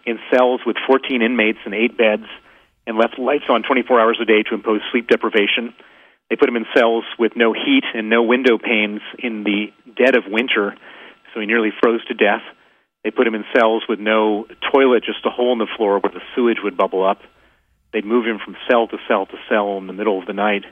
in 0.06 0.20
cells 0.32 0.62
with 0.66 0.78
14 0.88 1.22
inmates 1.22 1.60
and 1.66 1.74
eight 1.74 1.98
beds, 1.98 2.26
and 2.90 2.98
left 2.98 3.20
lights 3.20 3.46
on 3.50 3.62
24 3.62 4.02
hours 4.02 4.18
a 4.20 4.26
day 4.26 4.42
to 4.42 4.56
impose 4.56 4.82
sleep 4.92 5.08
deprivation. 5.08 5.78
They 6.30 6.36
put 6.36 6.50
him 6.50 6.58
in 6.58 6.66
cells 6.76 7.06
with 7.20 7.34
no 7.36 7.54
heat 7.54 7.86
and 7.94 8.10
no 8.10 8.24
window 8.24 8.58
panes 8.58 9.02
in 9.20 9.44
the 9.46 9.70
dead 9.94 10.18
of 10.18 10.24
winter 10.26 10.74
so 11.32 11.40
he 11.40 11.46
nearly 11.46 11.70
froze 11.80 12.04
to 12.06 12.16
death. 12.16 12.42
They 13.04 13.12
put 13.12 13.28
him 13.28 13.36
in 13.36 13.46
cells 13.56 13.84
with 13.88 14.00
no 14.00 14.48
toilet, 14.74 15.06
just 15.06 15.24
a 15.24 15.30
hole 15.30 15.54
in 15.54 15.60
the 15.60 15.70
floor 15.78 16.00
where 16.00 16.12
the 16.12 16.26
sewage 16.36 16.58
would 16.64 16.76
bubble 16.76 17.06
up. 17.06 17.22
They'd 17.94 18.06
move 18.06 18.26
him 18.26 18.40
from 18.44 18.58
cell 18.68 18.88
to 18.88 18.98
cell 19.08 19.28
to 19.28 19.38
cell 19.48 19.78
in 19.78 19.86
the 19.86 19.94
middle 19.94 20.20
of 20.20 20.26
the 20.26 20.34
night. 20.34 20.66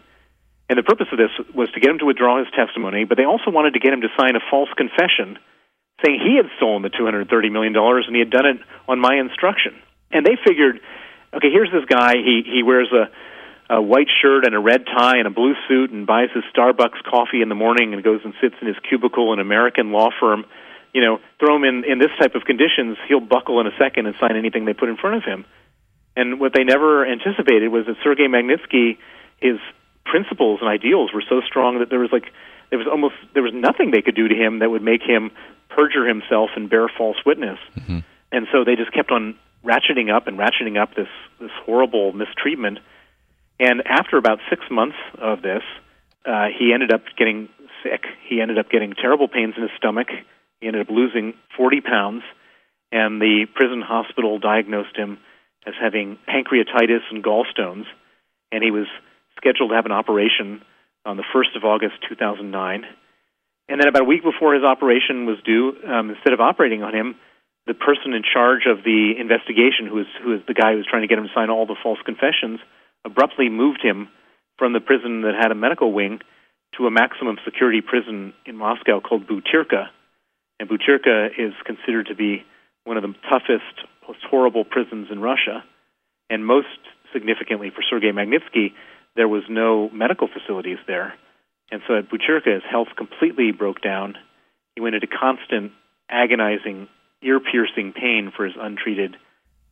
And 0.70 0.78
the 0.78 0.84
purpose 0.84 1.08
of 1.12 1.20
this 1.20 1.32
was 1.54 1.70
to 1.72 1.80
get 1.80 1.92
him 1.92 2.00
to 2.00 2.06
withdraw 2.06 2.40
his 2.40 2.52
testimony, 2.58 3.06
but 3.06 3.18
they 3.18 3.26
also 3.26 3.52
wanted 3.52 3.74
to 3.74 3.80
get 3.80 3.94
him 3.94 4.02
to 4.02 4.10
sign 4.18 4.36
a 4.36 4.44
false 4.50 4.70
confession 4.76 5.38
saying 6.04 6.20
he 6.20 6.36
had 6.36 6.50
stolen 6.58 6.82
the 6.82 6.90
$230 6.90 7.30
million 7.52 7.74
and 7.78 8.16
he 8.16 8.20
had 8.20 8.30
done 8.30 8.46
it 8.46 8.58
on 8.88 9.00
my 9.00 9.16
instruction. 9.16 9.74
And 10.12 10.26
they 10.26 10.38
figured, 10.46 10.82
okay, 11.38 11.50
here's 11.52 11.72
this 11.72 11.86
guy. 11.86 12.16
He, 12.16 12.44
he 12.46 12.64
wears 12.64 12.90
a, 12.92 13.76
a 13.76 13.82
white 13.82 14.08
shirt 14.22 14.46
and 14.46 14.56
a 14.56 14.60
red 14.60 14.86
tie 14.86 15.18
and 15.18 15.28
a 15.28 15.30
blue 15.30 15.54
suit 15.68 15.92
and 15.92 16.06
buys 16.06 16.30
his 16.34 16.44
Starbucks 16.56 17.04
coffee 17.10 17.42
in 17.42 17.50
the 17.50 17.56
morning 17.56 17.94
and 17.94 18.04
goes 18.04 18.22
and 18.24 18.34
sits 18.42 18.56
in 18.62 18.68
his 18.68 18.78
cubicle 18.88 19.34
in 19.34 19.40
an 19.40 19.46
American 19.46 19.92
law 19.92 20.10
firm. 20.20 20.46
You 20.94 21.02
know, 21.02 21.20
throw 21.40 21.56
him 21.56 21.64
in, 21.64 21.84
in 21.84 22.00
this 22.00 22.12
type 22.20 22.34
of 22.36 22.44
conditions, 22.44 22.98
he'll 23.08 23.20
buckle 23.20 23.60
in 23.60 23.68
a 23.68 23.76
second 23.78 24.08
and 24.08 24.16
sign 24.20 24.36
anything 24.36 24.66
they 24.66 24.74
put 24.74 24.90
in 24.90 24.98
front 24.98 25.18
of 25.18 25.24
him. 25.24 25.46
And 26.16 26.40
what 26.40 26.54
they 26.54 26.64
never 26.64 27.06
anticipated 27.06 27.68
was 27.70 27.86
that 27.86 27.98
Sergei 28.04 28.26
Magnitsky, 28.26 28.98
his 29.40 29.60
principles 30.06 30.60
and 30.62 30.70
ideals 30.70 31.14
were 31.14 31.24
so 31.30 31.42
strong 31.46 31.80
that 31.80 31.90
there 31.90 32.00
was 32.00 32.10
like 32.12 32.34
there 32.72 32.80
was 32.80 32.88
almost 32.88 33.16
there 33.34 33.44
was 33.44 33.54
nothing 33.54 33.92
they 33.92 34.02
could 34.02 34.16
do 34.16 34.28
to 34.28 34.34
him 34.34 34.60
that 34.60 34.72
would 34.72 34.82
make 34.82 35.04
him 35.04 35.30
perjure 35.70 36.08
himself 36.08 36.50
and 36.56 36.70
bear 36.70 36.88
false 36.90 37.18
witness. 37.26 37.60
Mm-hmm. 37.78 38.00
And 38.32 38.48
so 38.52 38.64
they 38.64 38.76
just 38.76 38.92
kept 38.92 39.12
on 39.12 39.38
ratcheting 39.64 40.14
up 40.14 40.28
and 40.28 40.38
ratcheting 40.38 40.82
up 40.82 40.96
this 40.96 41.08
this 41.40 41.52
horrible 41.66 42.14
mistreatment. 42.14 42.80
And 43.60 43.82
after 43.86 44.18
about 44.18 44.40
six 44.50 44.64
months 44.70 44.98
of 45.20 45.42
this, 45.42 45.64
uh, 46.26 46.48
he 46.58 46.74
ended 46.74 46.94
up 46.94 47.02
getting 47.18 47.50
sick. 47.84 48.04
He 48.28 48.42
ended 48.42 48.58
up 48.58 48.70
getting 48.70 48.94
terrible 48.94 49.28
pains 49.28 49.56
in 49.56 49.64
his 49.64 49.72
stomach. 49.78 50.08
He 50.62 50.68
ended 50.68 50.82
up 50.82 50.90
losing 50.90 51.34
40 51.56 51.82
pounds, 51.82 52.24
and 52.92 53.22
the 53.22 53.46
prison 53.54 53.82
hospital 53.82 54.40
diagnosed 54.40 54.96
him 54.96 55.20
as 55.66 55.74
having 55.80 56.18
pancreatitis 56.28 57.02
and 57.12 57.24
gallstones. 57.24 57.86
And 58.52 58.64
he 58.64 58.72
was 58.72 58.88
scheduled 59.38 59.72
to 59.72 59.76
have 59.76 59.86
an 59.86 59.92
operation 59.92 60.62
on 61.06 61.18
the 61.18 61.24
1st 61.34 61.56
of 61.56 61.64
August 61.64 61.96
2009. 62.10 62.84
And 63.70 63.82
then 63.82 63.88
about 63.88 64.04
a 64.04 64.06
week 64.06 64.24
before 64.24 64.54
his 64.54 64.64
operation 64.64 65.26
was 65.26 65.38
due, 65.44 65.74
um, 65.86 66.10
instead 66.10 66.34
of 66.34 66.40
operating 66.40 66.84
on 66.84 66.94
him, 66.94 67.16
the 67.68 67.74
person 67.76 68.14
in 68.14 68.24
charge 68.24 68.64
of 68.66 68.84
the 68.84 69.14
investigation, 69.20 69.88
who 69.88 69.96
was 69.96 70.08
who 70.24 70.32
was 70.32 70.42
the 70.48 70.56
guy 70.56 70.72
who 70.72 70.78
was 70.78 70.88
trying 70.90 71.04
to 71.04 71.08
get 71.08 71.20
him 71.20 71.28
to 71.28 71.34
sign 71.36 71.50
all 71.50 71.66
the 71.66 71.76
false 71.84 72.00
confessions, 72.06 72.60
abruptly 73.06 73.50
moved 73.50 73.84
him 73.84 74.08
from 74.58 74.72
the 74.74 74.80
prison 74.80 75.22
that 75.22 75.36
had 75.36 75.52
a 75.52 75.56
medical 75.56 75.92
wing 75.92 76.20
to 76.78 76.88
a 76.88 76.92
maximum 76.92 77.38
security 77.44 77.82
prison 77.82 78.34
in 78.46 78.56
Moscow 78.56 79.00
called 79.00 79.28
Butyrka. 79.28 79.88
And 80.60 80.70
Butyrka 80.70 81.30
is 81.38 81.54
considered 81.66 82.08
to 82.08 82.16
be 82.16 82.44
one 82.86 82.98
of 82.98 83.04
the 83.04 83.14
toughest, 83.30 83.86
most 84.08 84.20
horrible 84.30 84.64
prisons 84.64 85.08
in 85.12 85.20
Russia. 85.20 85.64
And 86.30 86.46
most 86.46 86.80
significantly 87.14 87.70
for 87.70 87.84
Sergei 87.88 88.12
Magnitsky, 88.12 88.74
there 89.16 89.28
was 89.28 89.44
no 89.50 89.90
medical 89.90 90.28
facilities 90.28 90.80
there. 90.88 91.14
And 91.72 91.82
so 91.88 91.98
at 91.98 92.10
Butyrka, 92.10 92.54
his 92.54 92.64
health 92.70 92.90
completely 92.98 93.52
broke 93.52 93.82
down. 93.82 94.16
He 94.76 94.82
went 94.82 94.96
into 94.96 95.08
constant, 95.08 95.72
agonizing, 96.10 96.88
ear 97.22 97.40
piercing 97.40 97.94
pain 97.94 98.32
for 98.36 98.46
his 98.46 98.56
untreated 98.60 99.16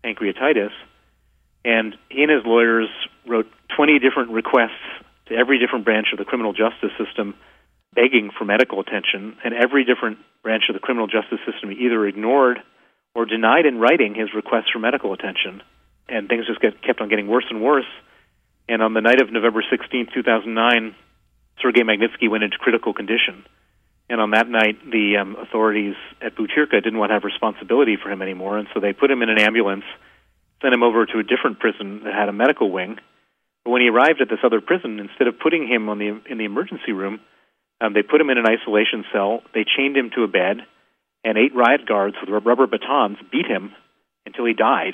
pancreatitis. 0.03 0.71
And 1.63 1.95
he 2.09 2.23
and 2.23 2.31
his 2.31 2.45
lawyers 2.45 2.89
wrote 3.27 3.47
20 3.75 3.99
different 3.99 4.31
requests 4.31 4.83
to 5.27 5.35
every 5.35 5.59
different 5.59 5.85
branch 5.85 6.07
of 6.13 6.19
the 6.19 6.25
criminal 6.25 6.53
justice 6.53 6.91
system 7.03 7.35
begging 7.93 8.29
for 8.37 8.45
medical 8.45 8.79
attention. 8.79 9.37
And 9.43 9.53
every 9.53 9.85
different 9.85 10.19
branch 10.43 10.63
of 10.69 10.73
the 10.73 10.79
criminal 10.79 11.07
justice 11.07 11.39
system 11.49 11.71
either 11.71 12.05
ignored 12.05 12.59
or 13.15 13.25
denied 13.25 13.65
in 13.65 13.79
writing 13.79 14.13
his 14.13 14.33
requests 14.35 14.69
for 14.71 14.79
medical 14.79 15.13
attention. 15.13 15.63
And 16.07 16.27
things 16.27 16.45
just 16.45 16.61
get, 16.61 16.83
kept 16.83 17.01
on 17.01 17.09
getting 17.09 17.27
worse 17.27 17.45
and 17.49 17.63
worse 17.63 17.89
and 18.67 18.81
on 18.81 18.93
the 18.93 19.01
night 19.01 19.21
of 19.21 19.31
November 19.31 19.63
16, 19.69 20.07
2009, 20.13 20.95
Sergei 21.61 21.81
Magnitsky 21.81 22.29
went 22.29 22.43
into 22.43 22.57
critical 22.57 22.93
condition. 22.93 23.45
And 24.09 24.21
on 24.21 24.31
that 24.31 24.47
night, 24.47 24.77
the 24.85 25.17
um, 25.17 25.35
authorities 25.35 25.95
at 26.21 26.35
Butyrka 26.35 26.83
didn't 26.83 26.99
want 26.99 27.09
to 27.09 27.15
have 27.15 27.23
responsibility 27.23 27.97
for 28.01 28.11
him 28.11 28.21
anymore, 28.21 28.57
and 28.57 28.67
so 28.73 28.79
they 28.79 28.93
put 28.93 29.09
him 29.09 29.23
in 29.23 29.29
an 29.29 29.39
ambulance, 29.39 29.83
sent 30.61 30.73
him 30.73 30.83
over 30.83 31.05
to 31.05 31.19
a 31.19 31.23
different 31.23 31.59
prison 31.59 32.03
that 32.03 32.13
had 32.13 32.29
a 32.29 32.33
medical 32.33 32.71
wing. 32.71 32.97
But 33.63 33.71
when 33.71 33.81
he 33.81 33.89
arrived 33.89 34.21
at 34.21 34.29
this 34.29 34.43
other 34.43 34.61
prison, 34.61 34.99
instead 34.99 35.27
of 35.27 35.39
putting 35.39 35.67
him 35.67 35.89
on 35.89 35.97
the 35.97 36.21
in 36.29 36.37
the 36.37 36.45
emergency 36.45 36.91
room, 36.91 37.19
um, 37.81 37.93
they 37.93 38.03
put 38.03 38.21
him 38.21 38.29
in 38.29 38.37
an 38.37 38.45
isolation 38.45 39.05
cell. 39.11 39.41
They 39.55 39.65
chained 39.65 39.97
him 39.97 40.11
to 40.15 40.23
a 40.23 40.27
bed, 40.27 40.57
and 41.23 41.37
eight 41.37 41.55
riot 41.55 41.87
guards 41.87 42.15
with 42.21 42.29
rubber 42.45 42.67
batons 42.67 43.17
beat 43.31 43.47
him 43.47 43.73
until 44.25 44.45
he 44.45 44.53
died 44.53 44.93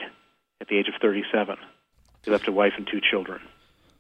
at 0.62 0.70
the 0.70 0.78
age 0.78 0.88
of 0.88 0.96
37. 1.02 1.58
He 2.24 2.32
left 2.32 2.48
a 2.48 2.52
wife 2.52 2.74
and 2.78 2.88
two 2.88 3.02
children 3.02 3.42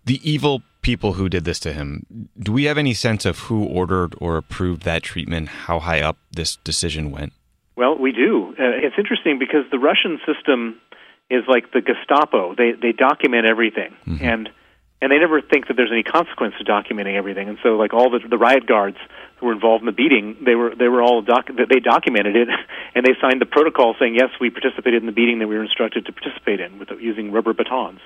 the 0.05 0.19
evil 0.29 0.61
people 0.81 1.13
who 1.13 1.29
did 1.29 1.45
this 1.45 1.59
to 1.61 1.73
him. 1.73 2.05
Do 2.39 2.51
we 2.51 2.65
have 2.65 2.77
any 2.77 2.93
sense 2.93 3.25
of 3.25 3.39
who 3.39 3.63
ordered 3.65 4.15
or 4.19 4.37
approved 4.37 4.83
that 4.83 5.03
treatment? 5.03 5.47
How 5.49 5.79
high 5.79 6.01
up 6.01 6.17
this 6.31 6.57
decision 6.57 7.11
went? 7.11 7.33
Well, 7.75 7.97
we 7.97 8.11
do. 8.11 8.55
Uh, 8.59 8.85
it's 8.85 8.95
interesting 8.97 9.39
because 9.39 9.65
the 9.71 9.79
Russian 9.79 10.19
system 10.25 10.79
is 11.29 11.43
like 11.47 11.71
the 11.71 11.81
Gestapo. 11.81 12.53
They 12.55 12.73
they 12.73 12.91
document 12.91 13.45
everything, 13.45 13.95
mm-hmm. 14.05 14.23
and 14.23 14.49
and 15.01 15.11
they 15.11 15.17
never 15.17 15.41
think 15.41 15.67
that 15.67 15.75
there's 15.77 15.91
any 15.91 16.03
consequence 16.03 16.53
to 16.59 16.63
documenting 16.63 17.15
everything. 17.15 17.49
And 17.49 17.57
so, 17.63 17.69
like 17.69 17.93
all 17.93 18.09
the 18.11 18.19
the 18.27 18.37
riot 18.37 18.67
guards 18.67 18.97
who 19.37 19.47
were 19.47 19.53
involved 19.53 19.81
in 19.81 19.87
the 19.87 19.93
beating, 19.93 20.37
they 20.45 20.55
were 20.55 20.75
they 20.75 20.89
were 20.89 21.01
all 21.01 21.21
doc, 21.21 21.47
they 21.47 21.79
documented 21.79 22.35
it, 22.35 22.49
and 22.95 23.05
they 23.05 23.15
signed 23.21 23.41
the 23.41 23.45
protocol 23.45 23.95
saying 23.99 24.15
yes, 24.15 24.29
we 24.39 24.49
participated 24.49 25.01
in 25.01 25.05
the 25.05 25.11
beating 25.11 25.39
that 25.39 25.47
we 25.47 25.55
were 25.55 25.63
instructed 25.63 26.05
to 26.05 26.11
participate 26.11 26.59
in 26.59 26.77
with 26.77 26.89
using 26.99 27.31
rubber 27.31 27.53
batons. 27.53 27.99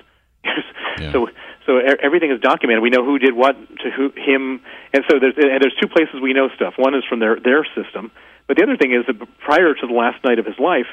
Yeah. 1.00 1.12
So 1.12 1.28
so 1.66 1.78
everything 1.78 2.30
is 2.30 2.40
documented. 2.40 2.82
We 2.82 2.90
know 2.90 3.04
who 3.04 3.18
did 3.18 3.34
what 3.34 3.56
to 3.82 3.90
who 3.90 4.12
him, 4.16 4.60
and 4.92 5.04
so 5.10 5.18
there's 5.18 5.34
and 5.36 5.60
there's 5.60 5.76
two 5.80 5.88
places 5.88 6.20
we 6.22 6.32
know 6.32 6.48
stuff. 6.54 6.74
One 6.76 6.94
is 6.94 7.04
from 7.08 7.18
their 7.18 7.38
their 7.40 7.66
system, 7.74 8.10
but 8.46 8.56
the 8.56 8.62
other 8.62 8.76
thing 8.76 8.92
is 8.92 9.04
that 9.06 9.18
prior 9.40 9.74
to 9.74 9.86
the 9.86 9.92
last 9.92 10.22
night 10.24 10.38
of 10.38 10.46
his 10.46 10.58
life, 10.58 10.86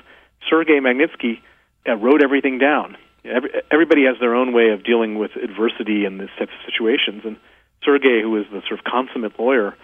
Sergei 0.49 0.79
Magnitsky 0.79 1.39
uh, 1.87 1.95
wrote 1.95 2.23
everything 2.23 2.57
down. 2.57 2.97
Every, 3.23 3.49
everybody 3.71 4.05
has 4.05 4.17
their 4.19 4.35
own 4.35 4.51
way 4.51 4.71
of 4.71 4.83
dealing 4.83 5.17
with 5.17 5.31
adversity 5.35 6.05
in 6.05 6.17
this 6.17 6.29
type 6.37 6.49
of 6.49 6.59
situations, 6.65 7.21
and 7.23 7.37
Sergei, 7.83 8.21
who 8.21 8.35
is 8.37 8.45
the 8.51 8.61
sort 8.67 8.79
of 8.79 8.83
consummate 8.83 9.39
lawyer, 9.39 9.75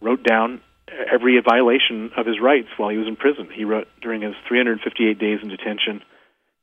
wrote 0.00 0.22
down 0.22 0.60
every 1.10 1.40
violation 1.40 2.10
of 2.16 2.26
his 2.26 2.40
rights 2.40 2.68
while 2.76 2.90
he 2.90 2.98
was 2.98 3.08
in 3.08 3.16
prison. 3.16 3.48
He 3.52 3.64
wrote 3.64 3.88
during 4.00 4.22
his 4.22 4.34
358 4.46 5.18
days 5.18 5.40
in 5.42 5.48
detention. 5.48 6.02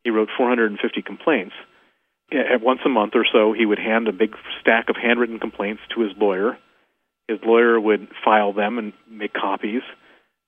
He 0.03 0.09
wrote 0.09 0.29
450 0.37 1.01
complaints. 1.01 1.53
Once 2.31 2.79
a 2.85 2.89
month 2.89 3.13
or 3.15 3.25
so, 3.31 3.53
he 3.53 3.65
would 3.65 3.79
hand 3.79 4.07
a 4.07 4.13
big 4.13 4.35
stack 4.59 4.89
of 4.89 4.95
handwritten 4.95 5.39
complaints 5.39 5.81
to 5.93 6.01
his 6.01 6.11
lawyer. 6.17 6.57
His 7.27 7.39
lawyer 7.45 7.79
would 7.79 8.07
file 8.23 8.53
them 8.53 8.77
and 8.77 8.93
make 9.09 9.33
copies. 9.33 9.81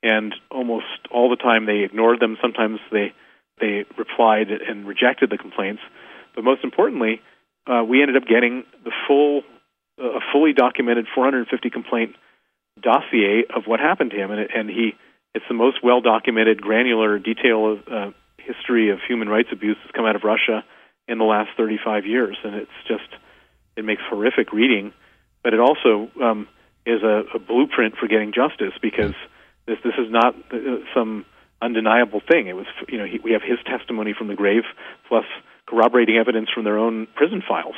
And 0.02 0.34
almost 0.52 0.86
all 1.12 1.30
the 1.30 1.36
time, 1.36 1.66
they 1.66 1.80
ignored 1.80 2.20
them. 2.20 2.38
Sometimes 2.42 2.80
they 2.92 3.14
they 3.60 3.86
replied 3.98 4.48
and 4.50 4.88
rejected 4.88 5.30
the 5.30 5.38
complaints. 5.38 5.82
But 6.36 6.44
most 6.44 6.64
importantly, 6.64 7.22
uh, 7.68 7.84
we 7.88 8.02
ended 8.02 8.18
up 8.18 8.28
getting 8.28 8.64
the 8.84 8.92
full, 9.08 9.44
uh, 10.02 10.18
a 10.18 10.20
fully 10.32 10.54
documented 10.54 11.06
450 11.14 11.70
complaint 11.70 12.16
dossier 12.82 13.46
of 13.56 13.64
what 13.66 13.80
happened 13.80 14.12
to 14.12 14.18
him, 14.18 14.32
and, 14.32 14.50
and 14.54 14.70
he 14.70 14.94
it's 15.36 15.46
the 15.48 15.54
most 15.54 15.78
well 15.84 16.02
documented, 16.02 16.62
granular, 16.62 17.20
detailed 17.20 17.80
uh, 17.92 18.12
history 18.38 18.90
of 18.90 19.00
human 19.08 19.30
rights 19.30 19.50
abuse 19.52 19.78
that's 19.84 19.96
come 19.96 20.06
out 20.06 20.16
of 20.16 20.24
Russia 20.24 20.64
in 21.08 21.18
the 21.18 21.26
last 21.26 21.50
35 21.58 22.06
years, 22.06 22.38
and 22.44 22.56
it's 22.56 22.72
just 22.88 23.08
it 23.76 23.86
makes 23.86 24.02
horrific 24.08 24.54
reading, 24.54 24.94
but 25.44 25.54
it 25.54 25.60
also 25.60 26.10
um, 26.22 26.48
is 26.86 27.02
a, 27.04 27.24
a 27.34 27.40
blueprint 27.40 27.96
for 27.98 28.08
getting 28.08 28.32
justice 28.34 28.74
because 28.82 29.14
this 29.68 29.78
this 29.84 29.94
is 29.98 30.10
not 30.10 30.36
uh, 30.52 30.78
some 30.94 31.26
undeniable 31.62 32.22
thing. 32.28 32.48
It 32.48 32.56
was 32.56 32.68
you 32.88 32.98
know 32.98 33.06
he, 33.06 33.20
we 33.24 33.32
have 33.32 33.42
his 33.42 33.60
testimony 33.66 34.14
from 34.18 34.28
the 34.28 34.36
grave 34.36 34.64
plus 35.08 35.26
corroborating 35.66 36.18
evidence 36.18 36.50
from 36.54 36.64
their 36.64 36.78
own 36.78 37.08
prison 37.16 37.42
files. 37.48 37.76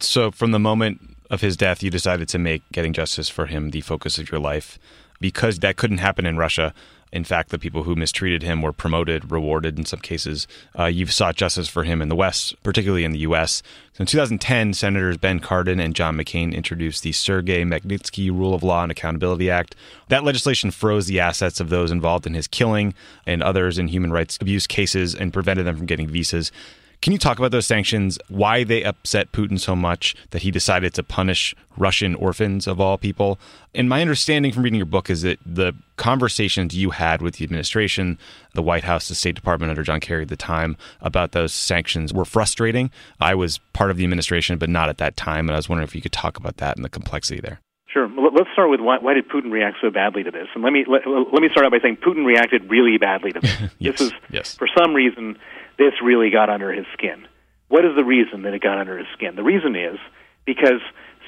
So 0.00 0.30
from 0.30 0.52
the 0.52 0.58
moment 0.58 1.16
of 1.30 1.40
his 1.40 1.56
death, 1.56 1.82
you 1.82 1.90
decided 1.90 2.28
to 2.30 2.38
make 2.38 2.62
getting 2.72 2.92
justice 2.92 3.28
for 3.28 3.46
him 3.46 3.70
the 3.70 3.80
focus 3.80 4.18
of 4.18 4.30
your 4.30 4.40
life 4.40 4.78
because 5.20 5.58
that 5.58 5.76
couldn't 5.76 5.98
happen 5.98 6.24
in 6.24 6.36
Russia. 6.36 6.72
In 7.12 7.24
fact, 7.24 7.50
the 7.50 7.58
people 7.58 7.84
who 7.84 7.94
mistreated 7.94 8.42
him 8.42 8.62
were 8.62 8.72
promoted, 8.72 9.30
rewarded 9.30 9.78
in 9.78 9.84
some 9.84 10.00
cases. 10.00 10.46
Uh, 10.78 10.86
you've 10.86 11.12
sought 11.12 11.36
justice 11.36 11.68
for 11.68 11.84
him 11.84 12.02
in 12.02 12.08
the 12.08 12.16
West, 12.16 12.60
particularly 12.62 13.04
in 13.04 13.12
the 13.12 13.20
U.S. 13.20 13.62
So 13.94 14.02
in 14.02 14.06
2010, 14.06 14.74
Senators 14.74 15.16
Ben 15.16 15.40
Cardin 15.40 15.80
and 15.80 15.94
John 15.94 16.16
McCain 16.16 16.54
introduced 16.54 17.02
the 17.02 17.12
Sergei 17.12 17.64
Magnitsky 17.64 18.30
Rule 18.30 18.54
of 18.54 18.62
Law 18.62 18.82
and 18.82 18.92
Accountability 18.92 19.50
Act. 19.50 19.74
That 20.08 20.24
legislation 20.24 20.70
froze 20.70 21.06
the 21.06 21.20
assets 21.20 21.60
of 21.60 21.68
those 21.68 21.90
involved 21.90 22.26
in 22.26 22.34
his 22.34 22.46
killing 22.46 22.94
and 23.26 23.42
others 23.42 23.78
in 23.78 23.88
human 23.88 24.12
rights 24.12 24.38
abuse 24.40 24.66
cases 24.66 25.14
and 25.14 25.32
prevented 25.32 25.66
them 25.66 25.76
from 25.76 25.86
getting 25.86 26.08
visas. 26.08 26.52
Can 27.00 27.12
you 27.12 27.18
talk 27.18 27.38
about 27.38 27.52
those 27.52 27.66
sanctions, 27.66 28.18
why 28.28 28.64
they 28.64 28.82
upset 28.82 29.30
Putin 29.30 29.58
so 29.58 29.76
much 29.76 30.16
that 30.30 30.42
he 30.42 30.50
decided 30.50 30.94
to 30.94 31.04
punish 31.04 31.54
Russian 31.76 32.16
orphans 32.16 32.66
of 32.66 32.80
all 32.80 32.98
people? 32.98 33.38
And 33.72 33.88
my 33.88 34.00
understanding 34.00 34.52
from 34.52 34.64
reading 34.64 34.78
your 34.78 34.86
book 34.86 35.08
is 35.08 35.22
that 35.22 35.38
the 35.46 35.74
conversations 35.96 36.74
you 36.74 36.90
had 36.90 37.22
with 37.22 37.36
the 37.36 37.44
administration, 37.44 38.18
the 38.54 38.62
White 38.62 38.82
House, 38.82 39.08
the 39.08 39.14
State 39.14 39.36
Department 39.36 39.70
under 39.70 39.84
John 39.84 40.00
Kerry 40.00 40.22
at 40.22 40.28
the 40.28 40.36
time 40.36 40.76
about 41.00 41.32
those 41.32 41.52
sanctions 41.52 42.12
were 42.12 42.24
frustrating. 42.24 42.90
I 43.20 43.36
was 43.36 43.58
part 43.74 43.92
of 43.92 43.96
the 43.96 44.04
administration, 44.04 44.58
but 44.58 44.68
not 44.68 44.88
at 44.88 44.98
that 44.98 45.16
time. 45.16 45.48
And 45.48 45.52
I 45.52 45.56
was 45.56 45.68
wondering 45.68 45.86
if 45.86 45.94
you 45.94 46.02
could 46.02 46.12
talk 46.12 46.36
about 46.36 46.56
that 46.56 46.76
and 46.76 46.84
the 46.84 46.88
complexity 46.88 47.40
there. 47.40 47.60
Sure. 47.86 48.08
Let's 48.08 48.50
start 48.52 48.70
with 48.70 48.80
why, 48.80 48.98
why, 48.98 49.14
did 49.14 49.28
Putin 49.28 49.50
react 49.50 49.78
so 49.80 49.90
badly 49.90 50.22
to 50.22 50.30
this? 50.30 50.48
And 50.54 50.62
let 50.62 50.72
me 50.72 50.84
let, 50.86 51.06
let 51.06 51.40
me 51.40 51.48
start 51.50 51.64
out 51.64 51.72
by 51.72 51.78
saying 51.80 51.98
Putin 52.04 52.26
reacted 52.26 52.68
really 52.68 52.98
badly 52.98 53.32
to 53.32 53.40
this. 53.40 53.60
yes, 53.78 53.98
this 53.98 54.00
is 54.00 54.12
yes. 54.30 54.54
for 54.56 54.68
some 54.76 54.94
reason 54.94 55.38
this 55.78 55.94
really 56.02 56.30
got 56.30 56.50
under 56.50 56.72
his 56.72 56.86
skin. 56.92 57.26
What 57.68 57.84
is 57.84 57.94
the 57.96 58.04
reason 58.04 58.42
that 58.42 58.54
it 58.54 58.62
got 58.62 58.78
under 58.78 58.98
his 58.98 59.06
skin? 59.14 59.36
The 59.36 59.42
reason 59.42 59.76
is 59.76 59.98
because 60.44 60.80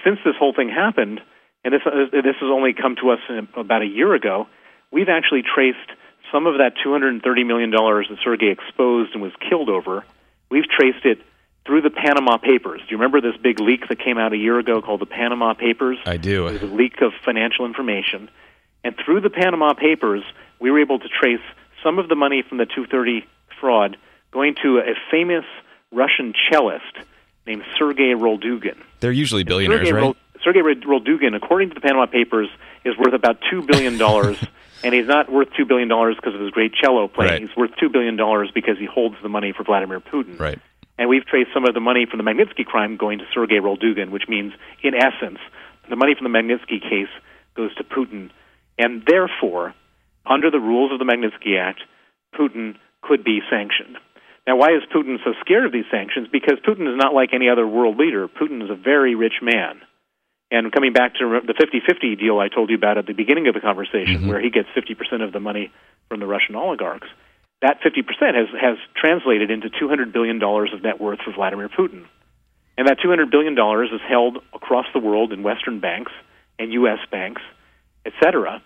since 0.04 0.18
this 0.24 0.34
whole 0.38 0.54
thing 0.54 0.68
happened, 0.68 1.20
and 1.64 1.74
this 1.74 1.82
uh, 1.86 2.10
this 2.12 2.36
has 2.40 2.50
only 2.50 2.72
come 2.72 2.96
to 2.96 3.10
us 3.10 3.20
in 3.28 3.48
about 3.56 3.82
a 3.82 3.86
year 3.86 4.14
ago, 4.14 4.48
we've 4.90 5.08
actually 5.08 5.42
traced 5.42 5.78
some 6.32 6.46
of 6.46 6.58
that 6.58 6.74
230 6.82 7.44
million 7.44 7.70
dollars 7.70 8.06
that 8.10 8.18
Sergei 8.24 8.50
exposed 8.50 9.12
and 9.12 9.22
was 9.22 9.32
killed 9.48 9.68
over. 9.68 10.04
We've 10.50 10.68
traced 10.68 11.04
it 11.04 11.20
through 11.66 11.82
the 11.82 11.90
Panama 11.90 12.38
Papers. 12.38 12.80
Do 12.80 12.86
you 12.90 12.96
remember 12.96 13.20
this 13.20 13.36
big 13.40 13.60
leak 13.60 13.88
that 13.88 13.98
came 13.98 14.18
out 14.18 14.32
a 14.32 14.36
year 14.36 14.58
ago 14.58 14.80
called 14.80 15.00
the 15.00 15.06
Panama 15.06 15.54
Papers? 15.54 15.98
I 16.06 16.16
do. 16.16 16.46
It 16.46 16.62
was 16.62 16.62
a 16.62 16.74
leak 16.74 17.02
of 17.02 17.12
financial 17.24 17.66
information. 17.66 18.30
And 18.82 18.96
through 19.04 19.20
the 19.20 19.30
Panama 19.30 19.74
Papers, 19.74 20.22
we 20.58 20.70
were 20.70 20.80
able 20.80 20.98
to 20.98 21.08
trace 21.08 21.44
some 21.84 21.98
of 21.98 22.08
the 22.08 22.16
money 22.16 22.42
from 22.48 22.58
the 22.58 22.66
230 22.66 23.26
fraud 23.60 23.98
going 24.33 24.55
to 24.62 24.79
a 24.79 24.95
famous 25.11 25.45
Russian 25.93 26.35
cellist 26.51 27.07
named 27.47 27.62
Sergei 27.79 28.14
Roldugin. 28.14 28.77
They're 29.01 29.12
usually 29.12 29.45
billionaires, 29.45 29.88
Sergei 29.88 30.01
right? 30.01 30.16
Sergei 30.43 30.61
Roldugin, 30.61 31.35
according 31.37 31.71
to 31.71 31.75
the 31.75 31.81
Panama 31.81 32.07
Papers, 32.07 32.49
is 32.85 32.97
worth 32.97 33.14
about 33.14 33.38
two 33.51 33.62
billion 33.62 33.99
dollars, 33.99 34.38
and 34.85 34.95
he's 34.95 35.07
not 35.07 35.31
worth 35.31 35.49
two 35.57 35.64
billion 35.64 35.88
dollars 35.88 36.16
because 36.16 36.35
of 36.35 36.40
his 36.40 36.51
great 36.51 36.73
cello 36.75 37.09
playing. 37.09 37.33
Right. 37.33 37.40
He's 37.43 37.57
worth 37.57 37.71
two 37.79 37.88
billion 37.88 38.16
dollars 38.16 38.51
because 38.55 38.79
he 38.79 38.87
holds 38.87 39.16
the 39.23 39.29
money 39.29 39.53
for 39.57 39.64
Vladimir 39.64 40.01
Putin. 40.01 40.38
Right. 40.38 40.59
And 40.99 41.09
we've 41.09 41.25
traced 41.25 41.51
some 41.55 41.64
of 41.64 41.73
the 41.73 41.81
money 41.81 42.07
from 42.07 42.19
the 42.19 42.25
Magnitsky 42.25 42.64
crime 42.66 42.97
going 42.97 43.19
to 43.21 43.25
Sergei 43.33 43.57
Roldugin, 43.57 44.11
which 44.11 44.25
means, 44.29 44.53
in 44.83 44.95
essence, 44.95 45.38
the 45.88 45.97
money 45.97 46.14
from 46.14 46.31
the 46.31 46.38
Magnitsky 46.38 46.81
case 46.81 47.09
goes 47.57 47.75
to 47.77 47.85
Putin, 47.85 48.31
and 48.79 49.03
therefore, 49.07 49.75
under 50.27 50.51
the 50.51 50.61
rules 50.61 50.93
of 50.93 50.99
the 50.99 51.05
Magnitsky 51.05 51.59
Act, 51.59 51.81
Putin 52.35 52.77
could 53.03 53.25
be 53.25 53.40
sanctioned. 53.51 53.97
Now, 54.46 54.57
why 54.57 54.68
is 54.68 54.83
Putin 54.94 55.18
so 55.24 55.35
scared 55.40 55.66
of 55.66 55.72
these 55.72 55.85
sanctions? 55.90 56.29
Because 56.31 56.59
Putin 56.66 56.90
is 56.90 56.96
not 56.96 57.14
like 57.14 57.31
any 57.33 57.48
other 57.48 57.66
world 57.66 57.98
leader. 57.98 58.26
Putin 58.26 58.62
is 58.62 58.70
a 58.70 58.74
very 58.74 59.14
rich 59.14 59.40
man. 59.42 59.81
And 60.50 60.72
coming 60.72 60.92
back 60.92 61.14
to 61.14 61.40
the 61.46 61.55
50 61.55 61.81
50 61.87 62.16
deal 62.16 62.40
I 62.40 62.48
told 62.48 62.70
you 62.70 62.76
about 62.76 62.98
at 62.98 63.07
the 63.07 63.12
beginning 63.12 63.46
of 63.46 63.55
the 63.55 63.61
conversation, 63.61 64.22
mm-hmm. 64.22 64.29
where 64.29 64.40
he 64.40 64.50
gets 64.50 64.68
50% 64.70 65.22
of 65.22 65.33
the 65.33 65.38
money 65.38 65.70
from 66.09 66.18
the 66.18 66.26
Russian 66.26 66.57
oligarchs, 66.57 67.07
that 67.62 67.81
50% 67.83 68.03
has, 68.35 68.48
has 68.61 68.79
translated 68.96 69.50
into 69.50 69.68
$200 69.68 70.12
billion 70.12 70.42
of 70.42 70.83
net 70.83 71.00
worth 71.00 71.20
for 71.20 71.33
Vladimir 71.33 71.68
Putin. 71.68 72.07
And 72.76 72.88
that 72.88 72.98
$200 72.98 73.31
billion 73.31 73.53
is 73.53 74.00
held 74.09 74.38
across 74.55 74.87
the 74.92 74.98
world 74.98 75.33
in 75.33 75.42
Western 75.42 75.81
banks 75.81 76.12
and 76.59 76.72
U.S. 76.72 76.98
banks, 77.11 77.42
et 78.07 78.12
cetera. 78.22 78.62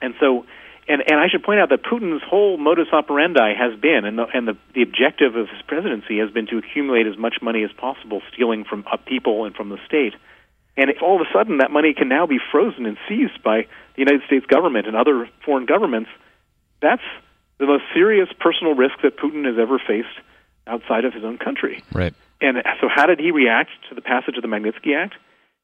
And 0.00 0.14
so 0.20 0.46
and 0.88 1.02
and 1.06 1.20
I 1.20 1.28
should 1.28 1.42
point 1.42 1.60
out 1.60 1.68
that 1.70 1.82
Putin's 1.84 2.22
whole 2.22 2.56
modus 2.56 2.88
operandi 2.92 3.54
has 3.54 3.78
been, 3.78 4.04
and 4.04 4.18
the 4.18 4.26
and 4.34 4.48
the, 4.48 4.56
the 4.74 4.82
objective 4.82 5.36
of 5.36 5.48
his 5.48 5.62
presidency 5.66 6.18
has 6.18 6.30
been 6.30 6.46
to 6.48 6.58
accumulate 6.58 7.06
as 7.06 7.16
much 7.16 7.36
money 7.40 7.62
as 7.62 7.70
possible, 7.72 8.20
stealing 8.32 8.64
from 8.64 8.84
uh, 8.90 8.96
people 9.06 9.44
and 9.44 9.54
from 9.54 9.68
the 9.68 9.78
state. 9.86 10.14
And 10.76 10.90
if 10.90 11.02
all 11.02 11.20
of 11.20 11.26
a 11.26 11.30
sudden 11.32 11.58
that 11.58 11.70
money 11.70 11.94
can 11.94 12.08
now 12.08 12.26
be 12.26 12.38
frozen 12.50 12.86
and 12.86 12.96
seized 13.08 13.42
by 13.42 13.66
the 13.94 13.98
United 13.98 14.22
States 14.26 14.46
government 14.46 14.86
and 14.86 14.96
other 14.96 15.28
foreign 15.44 15.66
governments, 15.66 16.10
that's 16.80 17.02
the 17.58 17.66
most 17.66 17.84
serious 17.94 18.28
personal 18.40 18.74
risk 18.74 18.94
that 19.02 19.18
Putin 19.18 19.44
has 19.44 19.58
ever 19.60 19.78
faced 19.78 20.16
outside 20.66 21.04
of 21.04 21.12
his 21.12 21.24
own 21.24 21.38
country. 21.38 21.82
Right. 21.92 22.14
And 22.40 22.56
so, 22.80 22.88
how 22.88 23.06
did 23.06 23.20
he 23.20 23.30
react 23.30 23.70
to 23.88 23.94
the 23.94 24.02
passage 24.02 24.36
of 24.36 24.42
the 24.42 24.48
Magnitsky 24.48 24.96
Act? 24.96 25.14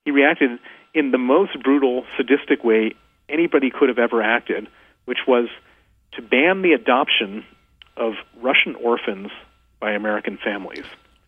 He 0.05 0.13
reacted 0.13 0.61
in 0.95 1.11
the 1.11 1.19
most 1.19 1.61
brutal, 1.63 2.05
sadistic 2.17 2.63
way 2.63 2.93
anybody 3.29 3.71
could 3.71 3.89
have 3.89 3.99
ever 3.99 4.23
acted 4.23 4.69
which 5.09 5.21
was 5.27 5.49
to 6.13 6.21
ban 6.21 6.61
the 6.61 6.73
adoption 6.73 7.45
of 7.97 8.13
Russian 8.43 8.75
orphans 8.77 9.31
by 9.81 9.93
American 9.93 10.39
families. 10.45 10.85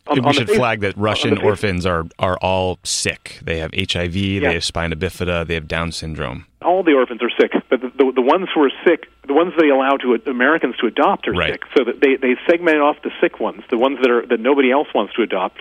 Um, 0.07 0.19
on, 0.19 0.27
we 0.27 0.33
should 0.35 0.49
face, 0.49 0.57
flag 0.57 0.81
that 0.81 0.97
Russian 0.99 1.39
orphans 1.39 1.87
are, 1.87 2.05
are 2.19 2.37
all 2.39 2.79
sick. 2.85 3.39
They 3.43 3.59
have 3.59 3.71
HIV, 3.75 4.15
yeah. 4.17 4.41
they 4.41 4.55
have 4.55 4.65
spina 4.65 4.97
bifida, 4.97 5.47
they 5.47 5.55
have 5.55 5.67
Down 5.67 5.93
syndrome. 5.93 6.47
All 6.63 6.83
the 6.83 6.93
orphans 6.93 7.23
are 7.23 7.31
sick, 7.41 7.53
but 7.71 7.81
the, 7.81 7.89
the, 7.97 8.13
the 8.17 8.23
ones 8.23 8.49
who 8.55 8.63
are 8.63 8.73
sick, 8.85 9.07
the 9.27 9.33
ones 9.33 9.55
they 9.59 9.71
allow 9.71 9.97
to 9.97 10.21
Americans 10.27 10.77
to 10.77 10.87
adopt 10.87 11.27
are 11.27 11.33
right. 11.33 11.53
sick. 11.53 11.63
So 11.75 11.85
that 11.85 12.01
they, 12.01 12.17
they 12.17 12.37
segment 12.47 12.79
off 12.79 12.97
the 13.03 13.11
sick 13.21 13.41
ones, 13.41 13.63
the 13.71 13.79
ones 13.79 13.99
that 14.03 14.11
are 14.11 14.27
that 14.27 14.41
nobody 14.41 14.71
else 14.71 14.89
wants 14.95 15.15
to 15.15 15.23
adopt, 15.23 15.61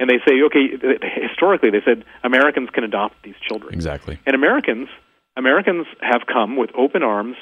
and 0.00 0.10
they 0.10 0.18
say, 0.26 0.42
okay, 0.42 0.98
historically 1.14 1.70
they 1.70 1.82
said 1.84 2.04
Americans 2.24 2.70
can 2.70 2.82
adopt 2.82 3.22
these 3.22 3.36
children. 3.46 3.72
Exactly. 3.72 4.18
And 4.26 4.34
Americans, 4.34 4.88
Americans 5.36 5.86
have 6.00 6.22
come 6.26 6.56
with 6.56 6.70
open 6.76 7.02
arms 7.02 7.36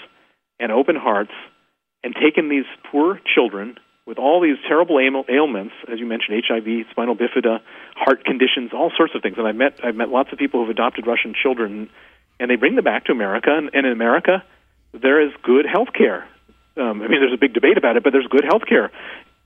and 0.61 0.71
open 0.71 0.95
hearts 0.95 1.33
and 2.05 2.15
taken 2.15 2.49
these 2.49 2.67
poor 2.91 3.21
children 3.35 3.77
with 4.07 4.19
all 4.19 4.41
these 4.41 4.57
terrible 4.67 4.99
ailments, 4.99 5.75
as 5.91 5.99
you 5.99 6.07
mentioned, 6.07 6.43
HIV, 6.47 6.87
spinal 6.91 7.17
bifida, 7.17 7.61
heart 7.97 8.25
conditions, 8.25 8.71
all 8.73 8.91
sorts 8.97 9.15
of 9.15 9.23
things. 9.23 9.37
And 9.39 9.47
I've 9.47 9.57
met 9.57 9.81
I've 9.83 9.95
met 9.95 10.09
lots 10.09 10.33
of 10.33 10.39
people 10.39 10.61
who've 10.61 10.71
adopted 10.71 11.07
Russian 11.07 11.35
children, 11.35 11.91
and 12.39 12.51
they 12.51 12.57
bring 12.57 12.75
them 12.77 12.85
back 12.85 13.07
to 13.07 13.13
America. 13.13 13.51
And, 13.51 13.71
and 13.73 13.87
in 13.87 13.93
America, 13.93 14.43
there 14.93 15.21
is 15.21 15.33
good 15.43 15.67
health 15.67 15.93
care. 15.97 16.27
Um, 16.77 17.03
I 17.03 17.09
mean, 17.09 17.21
there's 17.21 17.35
a 17.35 17.41
big 17.41 17.55
debate 17.55 17.79
about 17.79 17.97
it, 17.97 18.05
but 18.05 18.13
there's 18.13 18.27
good 18.27 18.45
health 18.45 18.63
care, 18.69 18.91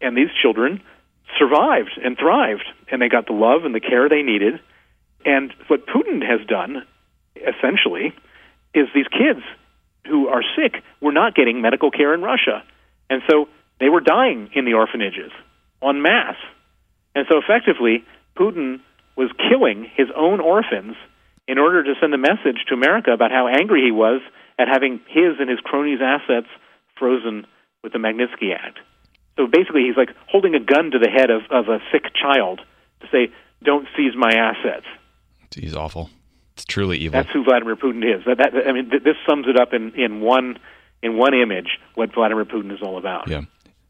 and 0.00 0.16
these 0.16 0.30
children 0.40 0.82
survived 1.38 1.98
and 2.02 2.16
thrived, 2.16 2.64
and 2.90 3.02
they 3.02 3.08
got 3.08 3.26
the 3.26 3.32
love 3.32 3.64
and 3.64 3.74
the 3.74 3.80
care 3.80 4.08
they 4.08 4.22
needed. 4.22 4.60
And 5.24 5.52
what 5.68 5.86
Putin 5.86 6.22
has 6.22 6.46
done, 6.46 6.86
essentially, 7.36 8.14
is 8.74 8.86
these 8.94 9.08
kids 9.08 9.40
who 10.07 10.28
are 10.28 10.42
sick 10.57 10.82
were 11.00 11.12
not 11.12 11.34
getting 11.34 11.61
medical 11.61 11.90
care 11.90 12.14
in 12.14 12.22
Russia. 12.22 12.62
And 13.11 13.22
so 13.30 13.48
they 13.80 13.88
were 13.88 14.00
dying 14.00 14.50
in 14.55 14.64
the 14.64 14.74
orphanages 14.74 15.32
en 15.82 16.02
masse. 16.02 16.36
And 17.14 17.26
so 17.30 17.38
effectively, 17.38 18.05
Putin 18.36 18.80
was 19.16 19.30
killing 19.48 19.88
his 19.94 20.09
own 20.16 20.40
orphans 20.40 20.96
in 21.46 21.59
order 21.59 21.84
to 21.84 21.94
send 22.00 22.12
a 22.14 22.18
message 22.18 22.64
to 22.68 22.74
America 22.74 23.12
about 23.12 23.30
how 23.30 23.48
angry 23.48 23.82
he 23.84 23.92
was 23.92 24.20
at 24.59 24.68
having 24.68 25.00
his 25.09 25.38
and 25.38 25.48
his 25.48 25.61
cronies' 25.61 26.00
assets 26.02 26.48
frozen 26.98 27.46
with 27.82 27.92
the 27.92 27.98
Magnitsky 27.98 28.55
Act. 28.55 28.78
So 29.36 29.46
basically, 29.46 29.82
he's 29.82 29.96
like 29.96 30.11
holding 30.28 30.55
a 30.55 30.61
gun 30.61 30.90
to 30.92 30.98
the 30.98 31.11
head 31.11 31.30
of, 31.30 31.42
of 31.50 31.68
a 31.68 31.80
sick 31.92 32.05
child 32.14 32.61
to 33.00 33.07
say, 33.11 33.32
don't 33.62 33.86
seize 33.96 34.14
my 34.16 34.32
assets. 34.32 34.86
He's 35.55 35.74
awful. 35.74 36.11
It's 36.55 36.64
truly 36.64 36.98
evil. 36.98 37.20
That's 37.20 37.32
who 37.32 37.42
Vladimir 37.42 37.76
Putin 37.76 38.05
is. 38.05 38.24
That, 38.26 38.38
that, 38.38 38.68
I 38.68 38.72
mean, 38.72 38.90
th- 38.90 39.02
this 39.02 39.16
sums 39.28 39.46
it 39.48 39.59
up 39.59 39.72
in, 39.72 39.92
in 39.94 40.20
one 40.20 40.59
in 41.02 41.18
one 41.18 41.34
image 41.34 41.78
what 41.94 42.14
Vladimir 42.14 42.44
Putin 42.44 42.72
is 42.72 42.80
all 42.80 42.96
about. 42.96 43.28
Yeah. 43.28 43.42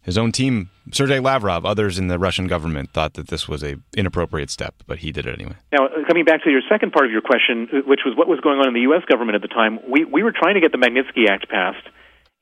His 0.03 0.19
own 0.19 0.33
team, 0.33 0.69
Sergei 0.93 1.19
Lavrov, 1.19 1.65
others 1.65 1.99
in 1.99 2.09
the 2.09 2.19
Russian 2.19 2.47
government 2.47 2.91
thought 2.91 3.15
that 3.15 3.29
this 3.29 3.49
was 3.49 3.62
a 3.62 3.77
inappropriate 3.97 4.51
step, 4.51 4.75
but 4.87 4.99
he 4.99 5.12
did 5.12 5.25
it 5.25 5.33
anyway. 5.33 5.57
Now, 5.73 5.89
coming 6.07 6.25
back 6.25 6.43
to 6.45 6.51
your 6.51 6.61
second 6.69 6.93
part 6.93 7.07
of 7.07 7.12
your 7.12 7.23
question, 7.23 7.69
which 7.87 8.01
was 8.05 8.15
what 8.15 8.29
was 8.29 8.41
going 8.41 8.59
on 8.59 8.69
in 8.69 8.75
the 8.75 8.83
U.S. 8.93 9.03
government 9.09 9.37
at 9.37 9.41
the 9.41 9.49
time, 9.49 9.79
we, 9.89 10.05
we 10.05 10.23
were 10.23 10.33
trying 10.33 10.55
to 10.55 10.61
get 10.61 10.73
the 10.73 10.79
Magnitsky 10.79 11.31
Act 11.31 11.49
passed, 11.49 11.87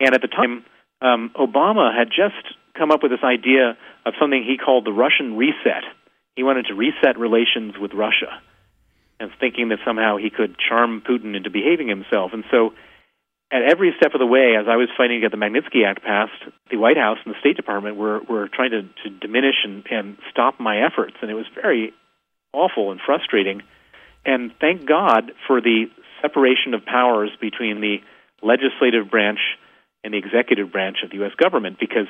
and 0.01 0.13
at 0.13 0.23
the 0.23 0.29
time, 0.29 0.65
um, 1.03 1.31
Obama 1.39 1.97
had 1.97 2.09
just 2.09 2.43
come 2.77 2.91
up 2.91 3.03
with 3.03 3.13
this 3.13 3.23
idea 3.23 3.77
of 4.07 4.15
something 4.19 4.43
he 4.43 4.57
called 4.59 4.85
the 4.85 4.93
Russian 4.93 5.37
reset. 5.37 5.85
He 6.35 6.43
wanted 6.43 6.67
to 6.67 6.75
reset 6.75 7.17
relations 7.17 7.75
with 7.79 7.93
Russia 7.95 8.43
and 9.23 9.31
thinking 9.39 9.69
that 9.69 9.79
somehow 9.87 10.17
he 10.17 10.31
could 10.31 10.57
charm 10.59 11.01
Putin 11.01 11.37
into 11.37 11.49
behaving 11.49 11.87
himself. 11.89 12.33
And 12.35 12.43
so, 12.51 12.75
at 13.53 13.63
every 13.63 13.95
step 13.97 14.15
of 14.15 14.19
the 14.19 14.27
way, 14.27 14.57
as 14.59 14.67
I 14.67 14.77
was 14.77 14.89
fighting 14.97 15.21
to 15.21 15.29
get 15.29 15.31
the 15.31 15.37
Magnitsky 15.37 15.87
Act 15.87 16.03
passed, 16.03 16.33
the 16.71 16.79
White 16.79 16.97
House 16.97 17.19
and 17.25 17.35
the 17.35 17.39
State 17.39 17.57
Department 17.57 17.97
were, 17.97 18.21
were 18.29 18.49
trying 18.49 18.71
to, 18.71 18.83
to 19.05 19.11
diminish 19.21 19.57
and, 19.63 19.85
and 19.91 20.17
stop 20.31 20.59
my 20.59 20.83
efforts. 20.85 21.15
And 21.21 21.31
it 21.31 21.35
was 21.35 21.45
very 21.55 21.93
awful 22.53 22.91
and 22.91 23.01
frustrating. 23.05 23.63
And 24.25 24.53
thank 24.59 24.87
God 24.87 25.33
for 25.47 25.61
the 25.61 25.85
separation 26.23 26.73
of 26.75 26.85
powers 26.87 27.31
between 27.41 27.81
the 27.81 27.99
legislative 28.43 29.11
branch 29.11 29.41
and 30.03 30.15
the 30.15 30.19
executive 30.19 30.73
branch 30.73 30.99
of 31.05 31.11
the 31.11 31.17
U.S. 31.19 31.33
government, 31.37 31.77
because 31.79 32.09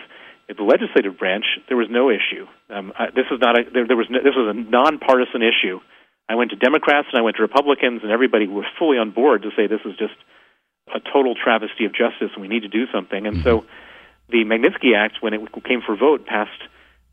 at 0.49 0.57
the 0.57 0.63
legislative 0.63 1.19
branch 1.19 1.45
there 1.69 1.77
was 1.77 1.89
no 1.91 2.09
issue. 2.09 2.47
Um, 2.71 2.93
I, 2.97 3.07
this 3.07 3.27
was 3.31 3.41
not 3.41 3.59
a 3.59 3.65
there, 3.73 3.87
there 3.87 3.97
was 3.97 4.07
no, 4.09 4.21
this 4.23 4.35
was 4.37 4.55
a 4.55 4.59
nonpartisan 4.59 5.43
issue. 5.43 5.81
I 6.33 6.35
went 6.35 6.51
to 6.51 6.57
Democrats 6.57 7.09
and 7.13 7.19
I 7.19 7.23
went 7.23 7.37
to 7.37 7.43
Republicans, 7.43 8.01
and 8.03 8.11
everybody 8.11 8.49
was 8.49 8.65
fully 8.79 8.97
on 8.97 9.11
board 9.11 9.43
to 9.43 9.51
say 9.55 9.67
this 9.67 9.85
is 9.85 9.93
just 9.99 10.17
a 10.89 10.99
total 11.13 11.35
travesty 11.35 11.85
of 11.85 11.93
justice, 11.93 12.31
and 12.33 12.41
we 12.41 12.49
need 12.49 12.63
to 12.63 12.73
do 12.73 12.87
something. 12.91 13.27
And 13.27 13.43
so, 13.45 13.67
the 14.31 14.45
Magnitsky 14.45 14.97
Act, 14.97 15.19
when 15.21 15.35
it 15.35 15.41
came 15.63 15.83
for 15.85 15.95
vote, 15.95 16.25
passed 16.25 16.63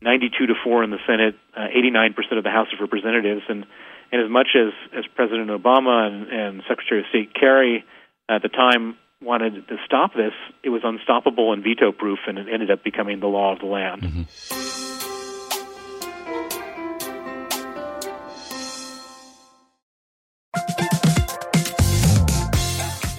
92 0.00 0.46
to 0.46 0.54
four 0.64 0.82
in 0.82 0.90
the 0.90 0.98
Senate, 1.06 1.36
uh, 1.54 1.66
89 1.70 2.14
percent 2.14 2.38
of 2.38 2.44
the 2.44 2.50
House 2.50 2.68
of 2.72 2.80
Representatives, 2.80 3.42
and 3.46 3.66
and 4.10 4.24
as 4.24 4.30
much 4.30 4.56
as 4.56 4.72
as 4.96 5.04
President 5.14 5.50
Obama 5.50 6.08
and, 6.08 6.28
and 6.28 6.62
Secretary 6.66 7.00
of 7.00 7.06
State 7.10 7.34
Kerry 7.34 7.84
at 8.26 8.40
the 8.40 8.48
time 8.48 8.96
wanted 9.20 9.68
to 9.68 9.76
stop 9.84 10.14
this, 10.14 10.32
it 10.64 10.70
was 10.70 10.80
unstoppable 10.82 11.52
and 11.52 11.62
veto 11.62 11.92
proof, 11.92 12.20
and 12.26 12.38
it 12.38 12.46
ended 12.50 12.70
up 12.70 12.82
becoming 12.82 13.20
the 13.20 13.26
law 13.26 13.52
of 13.52 13.58
the 13.58 13.66
land. 13.66 14.00
Mm-hmm. 14.00 14.89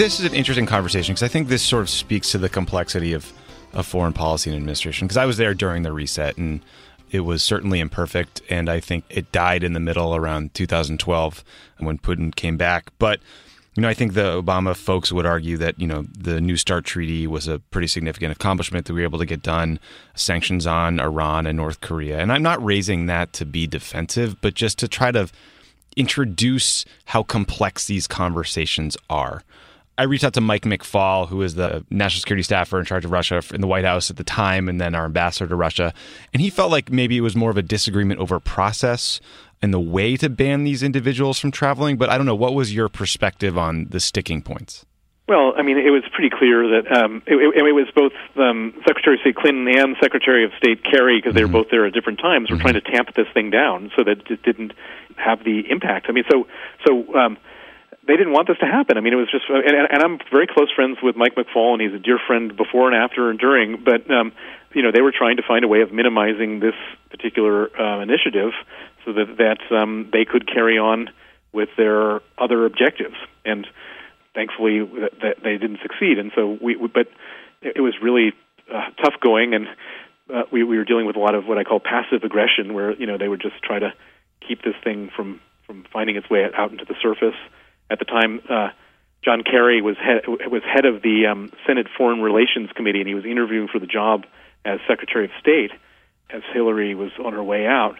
This 0.00 0.18
is 0.18 0.24
an 0.24 0.34
interesting 0.34 0.64
conversation 0.64 1.12
because 1.12 1.22
I 1.22 1.28
think 1.28 1.48
this 1.48 1.62
sort 1.62 1.82
of 1.82 1.90
speaks 1.90 2.30
to 2.30 2.38
the 2.38 2.48
complexity 2.48 3.12
of, 3.12 3.30
of 3.74 3.84
foreign 3.86 4.14
policy 4.14 4.48
and 4.48 4.56
administration. 4.56 5.06
Because 5.06 5.18
I 5.18 5.26
was 5.26 5.36
there 5.36 5.52
during 5.52 5.82
the 5.82 5.92
reset 5.92 6.38
and 6.38 6.62
it 7.10 7.20
was 7.20 7.42
certainly 7.42 7.80
imperfect. 7.80 8.40
And 8.48 8.70
I 8.70 8.80
think 8.80 9.04
it 9.10 9.30
died 9.30 9.62
in 9.62 9.74
the 9.74 9.78
middle 9.78 10.16
around 10.16 10.54
2012 10.54 11.44
when 11.80 11.98
Putin 11.98 12.34
came 12.34 12.56
back. 12.56 12.92
But 12.98 13.20
you 13.74 13.82
know, 13.82 13.90
I 13.90 13.92
think 13.92 14.14
the 14.14 14.40
Obama 14.40 14.74
folks 14.74 15.12
would 15.12 15.26
argue 15.26 15.58
that, 15.58 15.78
you 15.78 15.86
know, 15.86 16.06
the 16.18 16.40
New 16.40 16.56
START 16.56 16.86
treaty 16.86 17.26
was 17.26 17.46
a 17.46 17.58
pretty 17.58 17.86
significant 17.86 18.32
accomplishment 18.32 18.86
that 18.86 18.94
we 18.94 19.00
were 19.02 19.06
able 19.06 19.18
to 19.18 19.26
get 19.26 19.42
done, 19.42 19.78
sanctions 20.14 20.66
on 20.66 20.98
Iran 20.98 21.46
and 21.46 21.58
North 21.58 21.82
Korea. 21.82 22.20
And 22.20 22.32
I'm 22.32 22.42
not 22.42 22.64
raising 22.64 23.04
that 23.04 23.34
to 23.34 23.44
be 23.44 23.66
defensive, 23.66 24.40
but 24.40 24.54
just 24.54 24.78
to 24.78 24.88
try 24.88 25.10
to 25.10 25.28
introduce 25.94 26.86
how 27.04 27.22
complex 27.22 27.86
these 27.86 28.06
conversations 28.06 28.96
are. 29.10 29.42
I 30.00 30.04
reached 30.04 30.24
out 30.24 30.32
to 30.32 30.40
Mike 30.40 30.62
McFaul, 30.62 31.28
who 31.28 31.42
is 31.42 31.56
the 31.56 31.84
national 31.90 32.20
security 32.20 32.42
staffer 32.42 32.78
in 32.78 32.86
charge 32.86 33.04
of 33.04 33.10
Russia 33.10 33.42
in 33.52 33.60
the 33.60 33.66
White 33.66 33.84
House 33.84 34.08
at 34.08 34.16
the 34.16 34.24
time, 34.24 34.66
and 34.66 34.80
then 34.80 34.94
our 34.94 35.04
ambassador 35.04 35.46
to 35.46 35.54
Russia. 35.54 35.92
And 36.32 36.40
he 36.40 36.48
felt 36.48 36.70
like 36.70 36.90
maybe 36.90 37.18
it 37.18 37.20
was 37.20 37.36
more 37.36 37.50
of 37.50 37.58
a 37.58 37.62
disagreement 37.62 38.18
over 38.18 38.40
process 38.40 39.20
and 39.60 39.74
the 39.74 39.78
way 39.78 40.16
to 40.16 40.30
ban 40.30 40.64
these 40.64 40.82
individuals 40.82 41.38
from 41.38 41.50
traveling. 41.50 41.98
But 41.98 42.08
I 42.08 42.16
don't 42.16 42.24
know. 42.24 42.34
What 42.34 42.54
was 42.54 42.74
your 42.74 42.88
perspective 42.88 43.58
on 43.58 43.88
the 43.90 44.00
sticking 44.00 44.40
points? 44.40 44.86
Well, 45.28 45.52
I 45.54 45.60
mean, 45.60 45.76
it 45.76 45.90
was 45.90 46.02
pretty 46.14 46.30
clear 46.30 46.66
that 46.80 46.90
um, 46.90 47.22
it, 47.26 47.34
it, 47.34 47.62
it 47.62 47.72
was 47.74 47.88
both 47.94 48.14
um, 48.36 48.72
Secretary 48.86 49.16
of 49.16 49.20
State 49.20 49.36
Clinton 49.36 49.68
and 49.68 49.96
Secretary 50.00 50.46
of 50.46 50.52
State 50.56 50.82
Kerry, 50.82 51.18
because 51.18 51.34
they 51.34 51.42
were 51.42 51.48
mm-hmm. 51.48 51.58
both 51.58 51.66
there 51.70 51.84
at 51.84 51.92
different 51.92 52.20
times, 52.20 52.48
were 52.48 52.56
mm-hmm. 52.56 52.62
trying 52.62 52.74
to 52.74 52.80
tamp 52.80 53.14
this 53.14 53.28
thing 53.34 53.50
down 53.50 53.92
so 53.98 54.02
that 54.02 54.30
it 54.30 54.42
didn't 54.42 54.72
have 55.16 55.44
the 55.44 55.70
impact. 55.70 56.06
I 56.08 56.12
mean, 56.12 56.24
so 56.30 56.46
so 56.86 57.14
um, 57.14 57.36
they 58.06 58.16
didn't 58.16 58.32
want 58.32 58.48
this 58.48 58.58
to 58.58 58.66
happen. 58.66 58.96
I 58.96 59.00
mean, 59.00 59.12
it 59.12 59.16
was 59.16 59.30
just, 59.30 59.44
and, 59.48 59.76
and 59.76 60.02
I'm 60.02 60.18
very 60.30 60.46
close 60.46 60.68
friends 60.74 60.98
with 61.02 61.16
Mike 61.16 61.34
McFaul, 61.34 61.74
and 61.74 61.82
he's 61.82 61.92
a 61.92 62.02
dear 62.02 62.18
friend 62.26 62.56
before 62.56 62.90
and 62.90 62.96
after 62.96 63.30
and 63.30 63.38
during. 63.38 63.82
But 63.84 64.10
um, 64.10 64.32
you 64.74 64.82
know, 64.82 64.90
they 64.92 65.02
were 65.02 65.12
trying 65.12 65.36
to 65.36 65.42
find 65.46 65.64
a 65.64 65.68
way 65.68 65.82
of 65.82 65.92
minimizing 65.92 66.60
this 66.60 66.74
particular 67.10 67.68
uh, 67.78 68.00
initiative 68.00 68.52
so 69.04 69.12
that 69.12 69.36
that 69.38 69.76
um, 69.76 70.08
they 70.12 70.24
could 70.24 70.46
carry 70.46 70.78
on 70.78 71.10
with 71.52 71.68
their 71.76 72.20
other 72.38 72.64
objectives 72.64 73.16
and 73.44 73.66
thankfully 74.34 74.80
that 74.80 75.12
that 75.22 75.36
they 75.42 75.56
didn't 75.58 75.80
succeed. 75.82 76.18
And 76.18 76.32
so 76.34 76.58
we, 76.60 76.76
we, 76.76 76.88
but 76.88 77.08
it 77.62 77.80
was 77.80 77.94
really 78.02 78.32
uh, 78.72 78.90
tough 79.02 79.14
going, 79.20 79.54
and 79.54 79.66
uh, 80.32 80.42
we, 80.50 80.62
we 80.62 80.78
were 80.78 80.84
dealing 80.84 81.06
with 81.06 81.16
a 81.16 81.20
lot 81.20 81.34
of 81.34 81.46
what 81.46 81.58
I 81.58 81.64
call 81.64 81.80
passive 81.80 82.22
aggression, 82.24 82.72
where 82.72 82.94
you 82.94 83.06
know 83.06 83.18
they 83.18 83.28
would 83.28 83.42
just 83.42 83.62
try 83.62 83.78
to 83.78 83.92
keep 84.46 84.62
this 84.62 84.74
thing 84.82 85.10
from 85.14 85.40
from 85.66 85.84
finding 85.92 86.16
its 86.16 86.30
way 86.30 86.48
out 86.56 86.72
into 86.72 86.84
the 86.84 86.94
surface. 87.02 87.36
At 87.90 87.98
the 87.98 88.04
time, 88.04 88.40
uh, 88.48 88.68
John 89.24 89.42
Kerry 89.42 89.82
was 89.82 89.96
head, 89.96 90.22
was 90.26 90.62
head 90.62 90.84
of 90.84 91.02
the 91.02 91.26
um, 91.26 91.52
Senate 91.66 91.86
Foreign 91.96 92.20
Relations 92.20 92.70
Committee, 92.74 93.00
and 93.00 93.08
he 93.08 93.14
was 93.14 93.24
interviewing 93.24 93.68
for 93.68 93.78
the 93.78 93.86
job 93.86 94.24
as 94.64 94.78
Secretary 94.88 95.24
of 95.24 95.30
State 95.40 95.72
as 96.30 96.42
Hillary 96.52 96.94
was 96.94 97.10
on 97.22 97.32
her 97.32 97.42
way 97.42 97.66
out, 97.66 97.96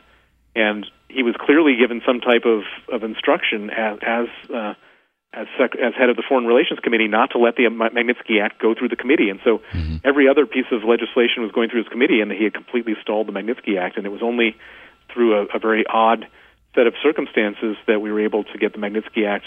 and 0.54 0.86
he 1.08 1.22
was 1.22 1.34
clearly 1.38 1.76
given 1.76 2.00
some 2.06 2.20
type 2.20 2.44
of 2.44 2.62
of 2.92 3.02
instruction 3.02 3.70
as 3.70 3.98
as 4.02 4.26
uh, 4.54 4.74
as, 5.32 5.46
sec- 5.58 5.76
as 5.76 5.94
head 5.94 6.08
of 6.08 6.16
the 6.16 6.24
Foreign 6.28 6.46
Relations 6.46 6.80
Committee 6.80 7.06
not 7.06 7.30
to 7.32 7.38
let 7.38 7.56
the 7.56 7.64
Magnitsky 7.64 8.42
Act 8.42 8.60
go 8.60 8.74
through 8.74 8.88
the 8.88 8.96
committee. 8.96 9.30
And 9.30 9.38
so 9.44 9.58
mm-hmm. 9.72 9.96
every 10.04 10.28
other 10.28 10.44
piece 10.44 10.66
of 10.72 10.82
legislation 10.82 11.42
was 11.42 11.52
going 11.52 11.70
through 11.70 11.84
his 11.84 11.88
committee, 11.88 12.20
and 12.20 12.32
he 12.32 12.44
had 12.44 12.54
completely 12.54 12.94
stalled 13.00 13.28
the 13.28 13.32
Magnitsky 13.32 13.78
Act. 13.78 13.96
And 13.96 14.06
it 14.06 14.10
was 14.10 14.22
only 14.22 14.56
through 15.12 15.38
a, 15.38 15.46
a 15.54 15.58
very 15.58 15.84
odd 15.86 16.26
set 16.74 16.86
of 16.86 16.94
circumstances 17.02 17.76
that 17.86 18.00
we 18.00 18.10
were 18.10 18.20
able 18.20 18.44
to 18.44 18.58
get 18.58 18.72
the 18.72 18.78
Magnitsky 18.78 19.26
Act 19.26 19.44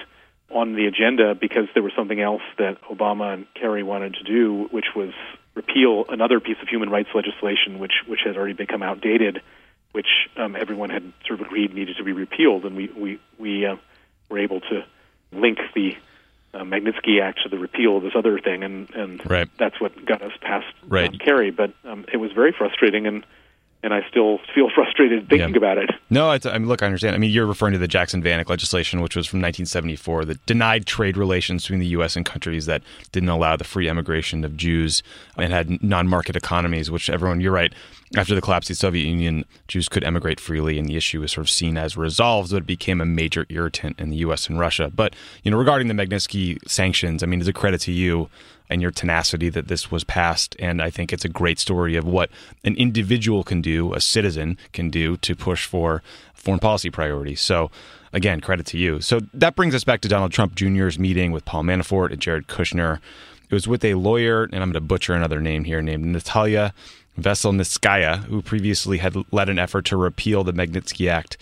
on 0.54 0.74
the 0.74 0.86
agenda 0.86 1.36
because 1.36 1.66
there 1.74 1.84
was 1.84 1.91
something 1.95 2.22
else 2.22 2.41
that 2.58 2.82
Obama 2.84 3.34
and 3.34 3.45
Kerry 3.54 3.84
wanted 3.84 4.16
to 4.16 4.24
do, 4.24 4.68
which 4.72 4.88
was 4.95 5.12
repeal 5.56 6.06
another 6.10 6.39
piece 6.39 6.58
of 6.62 6.68
human 6.68 6.89
rights 6.89 7.10
legislation, 7.14 7.80
which 7.80 7.93
which 8.08 8.22
had 8.26 8.38
already 8.38 8.54
become 8.54 8.84
outdated, 8.84 9.41
which 9.91 10.08
um, 10.38 10.56
everyone 10.56 10.89
had 10.89 11.12
sort 11.26 11.39
of 11.39 11.47
agreed 11.47 11.74
needed 11.74 11.97
to 11.97 12.04
be 12.04 12.12
repealed, 12.12 12.66
and 12.66 12.76
we 12.76 12.88
we 12.88 13.20
we 13.38 13.66
uh, 13.66 13.76
were 14.30 14.39
able 14.39 14.62
to 14.62 14.86
link 15.32 15.60
the 15.76 15.95
uh, 16.54 16.60
Magnitsky 16.60 17.22
Act 17.22 17.41
to 17.43 17.49
the 17.49 17.58
repeal 17.58 17.97
of 17.97 18.04
this 18.04 18.14
other 18.16 18.39
thing, 18.39 18.64
and 18.64 18.89
and 18.91 19.30
right. 19.30 19.49
that's 19.58 19.80
what 19.82 20.06
got 20.06 20.22
us 20.22 20.34
past 20.41 20.68
right. 20.88 21.10
um, 21.10 21.18
Kerry. 21.18 21.51
But 21.51 21.74
um, 21.84 22.06
it 22.12 22.18
was 22.18 22.32
very 22.32 22.51
frustrating, 22.51 23.08
and 23.08 23.26
and 23.84 23.93
I 23.93 24.01
still 24.09 24.39
feel 24.55 24.69
frustrated 24.75 25.29
thinking 25.29 25.51
yeah. 25.51 25.57
about 25.57 25.77
it. 25.77 25.91
No, 26.09 26.31
it's, 26.31 26.45
I 26.45 26.57
mean, 26.57 26.67
look, 26.67 26.81
I 26.81 26.86
understand. 26.86 27.15
I 27.15 27.19
mean, 27.19 27.31
you're 27.31 27.45
referring 27.45 27.73
to 27.73 27.79
the 27.79 27.88
Jackson-Vanik 27.88 28.49
legislation, 28.49 29.01
which 29.01 29.15
was 29.15 29.27
from 29.27 29.39
1974, 29.39 30.25
that 30.25 30.45
denied 30.45 30.86
trade 30.86 31.17
relations 31.17 31.63
between 31.63 31.79
the 31.79 31.88
U.S. 31.88 32.15
and 32.15 32.25
countries 32.25 32.65
that 32.65 32.81
didn't 33.11 33.29
allow 33.29 33.55
the 33.57 33.63
free 33.63 33.89
emigration 33.89 34.43
of 34.43 34.57
Jews 34.57 35.03
and 35.38 35.51
had 35.51 35.84
non-market 35.84 36.36
economies. 36.36 36.89
Which 36.89 37.09
everyone, 37.09 37.41
you're 37.41 37.51
right. 37.51 37.73
After 38.15 38.36
the 38.36 38.41
collapse 38.41 38.69
of 38.69 38.75
the 38.75 38.79
Soviet 38.79 39.07
Union, 39.07 39.43
Jews 39.67 39.89
could 39.89 40.03
emigrate 40.03 40.39
freely, 40.39 40.77
and 40.77 40.88
the 40.88 40.95
issue 40.95 41.21
was 41.21 41.31
sort 41.31 41.45
of 41.47 41.49
seen 41.49 41.77
as 41.77 41.97
resolved, 41.97 42.51
but 42.51 42.57
it 42.57 42.67
became 42.67 43.01
a 43.01 43.05
major 43.05 43.47
irritant 43.49 43.99
in 43.99 44.11
the 44.11 44.17
U.S. 44.17 44.47
and 44.47 44.59
Russia. 44.59 44.91
But 44.93 45.15
you 45.43 45.51
know, 45.51 45.57
regarding 45.57 45.88
the 45.88 45.95
Magnitsky 45.95 46.59
sanctions, 46.69 47.23
I 47.23 47.25
mean, 47.25 47.39
it's 47.39 47.49
a 47.49 47.53
credit 47.53 47.81
to 47.81 47.91
you 47.91 48.29
and 48.70 48.82
your 48.82 48.91
tenacity 48.91 49.49
that 49.49 49.68
this 49.68 49.91
was 49.91 50.03
passed. 50.03 50.55
And 50.59 50.82
I 50.82 50.89
think 50.89 51.11
it's 51.11 51.26
a 51.26 51.30
great 51.30 51.59
story 51.59 51.95
of 51.95 52.05
what 52.05 52.30
an 52.64 52.76
individual 52.76 53.43
can 53.43 53.61
do, 53.61 53.93
a 53.93 54.01
citizen 54.01 54.57
can 54.72 54.89
do 54.89 55.18
to 55.18 55.36
push 55.36 55.66
for 55.66 56.01
foreign 56.34 56.59
policy 56.59 56.89
priorities. 56.89 57.41
So, 57.41 57.72
again, 58.11 58.41
credit 58.41 58.66
to 58.68 58.78
you. 58.78 59.01
So 59.01 59.22
that 59.34 59.55
brings 59.55 59.76
us 59.76 59.84
back 59.84 60.01
to 60.01 60.07
Donald 60.07 60.32
Trump 60.32 60.55
Jr.'s 60.55 60.99
meeting 60.99 61.32
with 61.32 61.45
Paul 61.45 61.64
Manafort 61.64 62.11
and 62.11 62.20
Jared 62.20 62.47
Kushner. 62.47 62.99
It 63.49 63.53
was 63.53 63.68
with 63.68 63.86
a 63.86 63.93
lawyer, 63.93 64.43
and 64.45 64.55
I'm 64.55 64.72
going 64.72 64.74
to 64.74 64.82
butcher 64.82 65.14
another 65.14 65.39
name 65.39 65.64
here, 65.64 65.82
named 65.82 66.05
Natalia 66.05 66.74
Veselnitskaya, 67.20 68.24
who 68.24 68.41
previously 68.41 68.97
had 68.97 69.16
led 69.32 69.49
an 69.49 69.59
effort 69.59 69.86
to 69.86 69.97
repeal 69.97 70.43
the 70.43 70.53
Magnitsky 70.53 71.09
Act. 71.09 71.38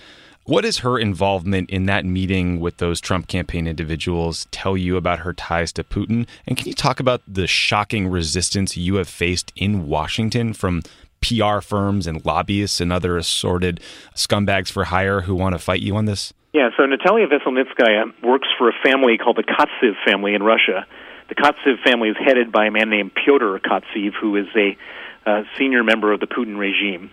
What 0.46 0.66
is 0.66 0.80
her 0.80 0.98
involvement 0.98 1.70
in 1.70 1.86
that 1.86 2.04
meeting 2.04 2.60
with 2.60 2.78
those 2.78 3.00
Trump 3.00 3.28
campaign 3.28 3.68
individuals 3.68 4.48
tell 4.50 4.76
you 4.76 4.98
about 4.98 5.20
her 5.20 5.34
ties 5.34 5.72
to 5.74 5.84
Putin? 5.84 6.28
And 6.48 6.58
can 6.58 6.68
you 6.68 6.74
talk 6.74 7.00
about 7.00 7.22
the 7.28 7.46
shocking 7.46 8.08
resistance 8.08 8.76
you 8.76 8.96
have 8.96 9.08
faced 9.08 9.54
in 9.56 9.86
Washington 9.86 10.54
from 10.54 10.82
PR 11.22 11.60
firms 11.60 12.08
and 12.08 12.26
lobbyists 12.26 12.82
and 12.82 12.92
other 12.92 13.18
assorted 13.18 13.82
scumbags 14.16 14.72
for 14.72 14.86
hire 14.86 15.22
who 15.22 15.36
want 15.36 15.54
to 15.54 15.60
fight 15.60 15.82
you 15.82 15.96
on 15.96 16.06
this? 16.06 16.34
Yeah, 16.54 16.70
so 16.76 16.88
Natalia 16.88 17.28
Veselnitskaya 17.28 18.24
works 18.24 18.48
for 18.58 18.68
a 18.68 18.74
family 18.84 19.20
called 19.20 19.38
the 19.38 19.44
Katsyv 19.44 19.94
family 20.04 20.34
in 20.34 20.42
Russia. 20.42 20.88
The 21.30 21.36
Katsyv 21.36 21.84
family 21.84 22.10
is 22.10 22.18
headed 22.18 22.52
by 22.52 22.66
a 22.66 22.72
man 22.72 22.90
named 22.90 23.12
Pyotr 23.14 23.60
Katsyv, 23.60 24.14
who 24.20 24.36
is 24.38 24.48
a 24.56 24.76
uh, 25.24 25.44
senior 25.60 25.84
member 25.84 26.12
of 26.12 26.20
the 26.20 26.26
Putin 26.26 26.58
regime. 26.58 27.12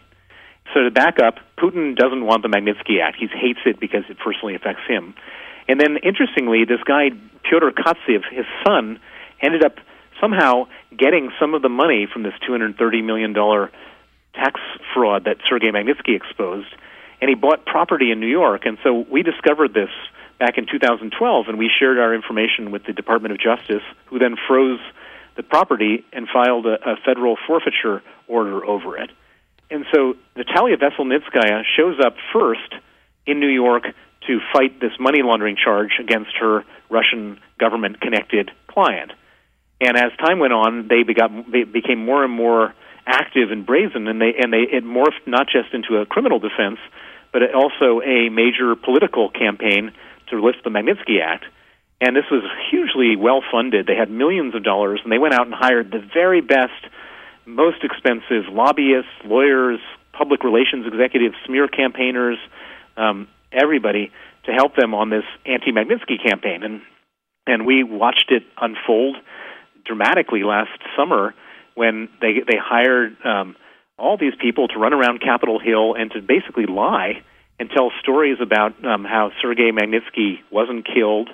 So 0.74 0.84
to 0.84 0.90
back 0.90 1.18
up, 1.18 1.36
Putin 1.56 1.96
doesn't 1.96 2.24
want 2.24 2.42
the 2.42 2.48
Magnitsky 2.48 3.00
Act. 3.02 3.16
He 3.18 3.26
hates 3.26 3.60
it 3.64 3.80
because 3.80 4.04
it 4.08 4.18
personally 4.18 4.54
affects 4.54 4.82
him. 4.86 5.14
And 5.66 5.80
then, 5.80 5.98
interestingly, 6.02 6.64
this 6.64 6.80
guy 6.84 7.10
Pyotr 7.44 7.70
Katsyv, 7.70 8.22
his 8.30 8.46
son, 8.66 8.98
ended 9.40 9.64
up 9.64 9.76
somehow 10.20 10.66
getting 10.96 11.30
some 11.38 11.54
of 11.54 11.62
the 11.62 11.68
money 11.68 12.06
from 12.12 12.22
this 12.22 12.34
$230 12.48 13.04
million 13.04 13.34
tax 14.34 14.60
fraud 14.94 15.24
that 15.24 15.36
Sergei 15.48 15.70
Magnitsky 15.70 16.16
exposed, 16.16 16.68
and 17.20 17.28
he 17.28 17.34
bought 17.34 17.64
property 17.66 18.10
in 18.10 18.20
New 18.20 18.28
York. 18.28 18.62
And 18.64 18.78
so 18.82 19.04
we 19.10 19.22
discovered 19.22 19.74
this 19.74 19.90
back 20.38 20.58
in 20.58 20.66
2012, 20.70 21.48
and 21.48 21.58
we 21.58 21.70
shared 21.78 21.98
our 21.98 22.14
information 22.14 22.70
with 22.70 22.84
the 22.84 22.92
Department 22.92 23.32
of 23.32 23.40
Justice, 23.40 23.82
who 24.06 24.18
then 24.18 24.36
froze 24.46 24.80
the 25.36 25.42
property 25.42 26.04
and 26.12 26.28
filed 26.28 26.66
a, 26.66 26.74
a 26.90 26.96
federal 27.04 27.36
forfeiture 27.46 28.02
order 28.26 28.64
over 28.64 28.96
it. 28.98 29.10
And 29.70 29.84
so 29.94 30.14
Natalia 30.36 30.76
Veselnitskaya 30.76 31.62
shows 31.76 31.96
up 32.04 32.16
first 32.32 32.74
in 33.26 33.40
New 33.40 33.48
York 33.48 33.84
to 34.26 34.40
fight 34.52 34.80
this 34.80 34.92
money 34.98 35.22
laundering 35.22 35.56
charge 35.62 35.92
against 36.00 36.30
her 36.40 36.64
Russian 36.90 37.38
government 37.58 38.00
connected 38.00 38.50
client. 38.66 39.12
And 39.80 39.96
as 39.96 40.10
time 40.18 40.38
went 40.38 40.52
on, 40.52 40.88
they, 40.88 41.02
begot, 41.02 41.30
they 41.50 41.64
became 41.64 42.04
more 42.04 42.24
and 42.24 42.32
more 42.32 42.74
active 43.08 43.50
and 43.50 43.64
brazen, 43.64 44.06
and 44.06 44.20
they 44.20 44.34
and 44.38 44.52
they 44.52 44.68
it 44.70 44.84
morphed 44.84 45.26
not 45.26 45.46
just 45.48 45.72
into 45.72 45.96
a 45.96 46.06
criminal 46.06 46.38
defense, 46.38 46.78
but 47.32 47.42
also 47.54 48.02
a 48.02 48.28
major 48.28 48.76
political 48.76 49.30
campaign 49.30 49.92
to 50.28 50.40
lift 50.44 50.62
the 50.62 50.70
Magnitsky 50.70 51.22
Act. 51.24 51.44
And 52.00 52.14
this 52.14 52.26
was 52.30 52.44
hugely 52.70 53.16
well 53.16 53.42
funded. 53.50 53.86
They 53.86 53.96
had 53.96 54.10
millions 54.10 54.54
of 54.54 54.62
dollars, 54.62 55.00
and 55.02 55.10
they 55.10 55.18
went 55.18 55.34
out 55.34 55.46
and 55.46 55.54
hired 55.54 55.90
the 55.90 56.06
very 56.12 56.40
best 56.40 56.84
most 57.48 57.82
expensive 57.82 58.52
lobbyists, 58.52 59.10
lawyers, 59.24 59.80
public 60.12 60.44
relations 60.44 60.86
executives, 60.86 61.34
smear 61.46 61.66
campaigners, 61.66 62.36
um, 62.96 63.26
everybody 63.50 64.12
to 64.44 64.52
help 64.52 64.76
them 64.76 64.94
on 64.94 65.10
this 65.10 65.24
anti-Magnitsky 65.46 66.22
campaign. 66.22 66.62
And 66.62 66.82
and 67.46 67.66
we 67.66 67.82
watched 67.82 68.30
it 68.30 68.42
unfold 68.60 69.16
dramatically 69.84 70.42
last 70.44 70.78
summer 70.96 71.34
when 71.74 72.08
they 72.20 72.34
they 72.46 72.58
hired 72.60 73.16
um, 73.24 73.56
all 73.98 74.16
these 74.18 74.34
people 74.40 74.68
to 74.68 74.78
run 74.78 74.92
around 74.92 75.20
Capitol 75.20 75.58
Hill 75.58 75.94
and 75.94 76.10
to 76.12 76.20
basically 76.20 76.66
lie 76.66 77.22
and 77.58 77.70
tell 77.70 77.90
stories 78.00 78.38
about 78.40 78.84
um, 78.84 79.04
how 79.04 79.32
Sergei 79.42 79.72
Magnitsky 79.72 80.38
wasn't 80.50 80.86
killed, 80.86 81.28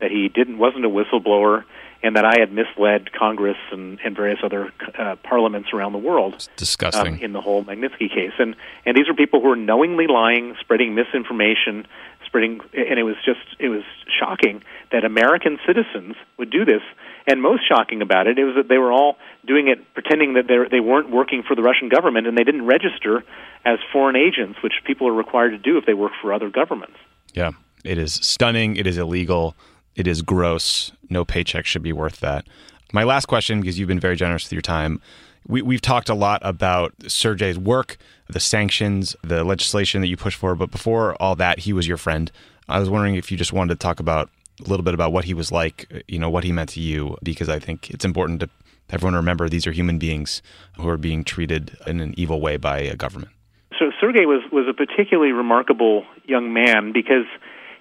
that 0.00 0.10
he 0.10 0.28
didn't 0.28 0.58
wasn't 0.58 0.84
a 0.84 0.88
whistleblower, 0.88 1.64
and 2.02 2.16
that 2.16 2.24
I 2.24 2.38
had 2.38 2.52
misled 2.52 3.12
Congress 3.12 3.56
and, 3.72 3.98
and 4.04 4.14
various 4.14 4.38
other 4.44 4.72
uh, 4.96 5.16
parliaments 5.16 5.70
around 5.72 5.92
the 5.92 5.98
world. 5.98 6.34
It's 6.34 6.48
disgusting. 6.56 7.14
Um, 7.14 7.20
in 7.20 7.32
the 7.32 7.40
whole 7.40 7.64
Magnitsky 7.64 8.08
case, 8.08 8.32
and 8.38 8.54
and 8.86 8.96
these 8.96 9.08
are 9.08 9.14
people 9.14 9.40
who 9.40 9.50
are 9.50 9.56
knowingly 9.56 10.06
lying, 10.06 10.54
spreading 10.60 10.94
misinformation, 10.94 11.86
spreading, 12.26 12.60
and 12.72 12.98
it 12.98 13.02
was 13.02 13.16
just 13.24 13.40
it 13.58 13.68
was 13.68 13.82
shocking 14.18 14.62
that 14.92 15.04
American 15.04 15.58
citizens 15.66 16.14
would 16.38 16.50
do 16.50 16.64
this. 16.64 16.82
And 17.26 17.42
most 17.42 17.68
shocking 17.68 18.00
about 18.00 18.26
it 18.26 18.38
is 18.38 18.54
that 18.56 18.68
they 18.68 18.78
were 18.78 18.90
all 18.90 19.18
doing 19.46 19.68
it 19.68 19.92
pretending 19.92 20.34
that 20.34 20.46
they 20.46 20.56
they 20.70 20.80
weren't 20.80 21.10
working 21.10 21.42
for 21.42 21.54
the 21.54 21.62
Russian 21.62 21.88
government, 21.88 22.26
and 22.26 22.38
they 22.38 22.44
didn't 22.44 22.64
register 22.66 23.24
as 23.64 23.78
foreign 23.92 24.16
agents, 24.16 24.62
which 24.62 24.74
people 24.86 25.08
are 25.08 25.12
required 25.12 25.50
to 25.50 25.58
do 25.58 25.76
if 25.76 25.84
they 25.84 25.94
work 25.94 26.12
for 26.22 26.32
other 26.32 26.48
governments. 26.48 26.96
Yeah. 27.34 27.50
It 27.84 27.98
is 27.98 28.14
stunning. 28.14 28.76
It 28.76 28.86
is 28.86 28.98
illegal. 28.98 29.54
It 29.98 30.06
is 30.06 30.22
gross. 30.22 30.92
No 31.10 31.24
paycheck 31.24 31.66
should 31.66 31.82
be 31.82 31.92
worth 31.92 32.20
that. 32.20 32.46
My 32.92 33.02
last 33.02 33.26
question, 33.26 33.60
because 33.60 33.78
you've 33.78 33.88
been 33.88 33.98
very 33.98 34.14
generous 34.14 34.44
with 34.44 34.52
your 34.52 34.62
time, 34.62 35.02
we, 35.48 35.60
we've 35.60 35.80
talked 35.80 36.08
a 36.08 36.14
lot 36.14 36.40
about 36.44 36.94
Sergei's 37.08 37.58
work, 37.58 37.96
the 38.28 38.38
sanctions, 38.38 39.16
the 39.24 39.42
legislation 39.42 40.00
that 40.00 40.06
you 40.06 40.16
push 40.16 40.36
for, 40.36 40.54
but 40.54 40.70
before 40.70 41.20
all 41.20 41.34
that, 41.34 41.58
he 41.58 41.72
was 41.72 41.88
your 41.88 41.96
friend. 41.96 42.30
I 42.68 42.78
was 42.78 42.88
wondering 42.88 43.16
if 43.16 43.32
you 43.32 43.36
just 43.36 43.52
wanted 43.52 43.74
to 43.74 43.82
talk 43.82 43.98
about 43.98 44.30
a 44.64 44.68
little 44.68 44.84
bit 44.84 44.94
about 44.94 45.12
what 45.12 45.24
he 45.24 45.34
was 45.34 45.50
like, 45.50 46.04
you 46.06 46.18
know, 46.20 46.30
what 46.30 46.44
he 46.44 46.52
meant 46.52 46.70
to 46.70 46.80
you, 46.80 47.16
because 47.24 47.48
I 47.48 47.58
think 47.58 47.90
it's 47.90 48.04
important 48.04 48.38
to 48.40 48.50
everyone 48.90 49.16
remember 49.16 49.48
these 49.48 49.66
are 49.66 49.72
human 49.72 49.98
beings 49.98 50.42
who 50.76 50.88
are 50.88 50.96
being 50.96 51.24
treated 51.24 51.76
in 51.88 51.98
an 52.00 52.14
evil 52.16 52.40
way 52.40 52.56
by 52.56 52.78
a 52.78 52.94
government. 52.94 53.32
So 53.78 53.90
Sergei 54.00 54.26
was 54.26 54.42
was 54.50 54.66
a 54.68 54.74
particularly 54.74 55.32
remarkable 55.32 56.04
young 56.24 56.52
man 56.52 56.92
because 56.92 57.26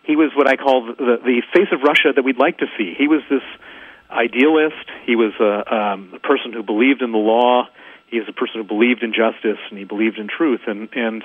he 0.07 0.15
was 0.15 0.31
what 0.33 0.47
I 0.47 0.55
call 0.55 0.87
the 0.87 1.19
the 1.21 1.43
face 1.53 1.67
of 1.71 1.81
Russia 1.83 2.15
that 2.15 2.23
we'd 2.23 2.39
like 2.39 2.57
to 2.59 2.67
see. 2.77 2.95
He 2.97 3.07
was 3.07 3.21
this 3.29 3.43
idealist. 4.09 4.87
He 5.05 5.15
was 5.15 5.33
a, 5.39 5.53
um, 5.67 6.13
a 6.15 6.19
person 6.19 6.53
who 6.53 6.63
believed 6.63 7.01
in 7.01 7.11
the 7.11 7.17
law. 7.17 7.67
He 8.09 8.19
was 8.19 8.27
a 8.29 8.33
person 8.33 8.61
who 8.61 8.63
believed 8.63 9.03
in 9.03 9.11
justice 9.11 9.59
and 9.69 9.77
he 9.77 9.83
believed 9.83 10.17
in 10.17 10.29
truth. 10.29 10.61
And 10.65 10.87
and 10.95 11.23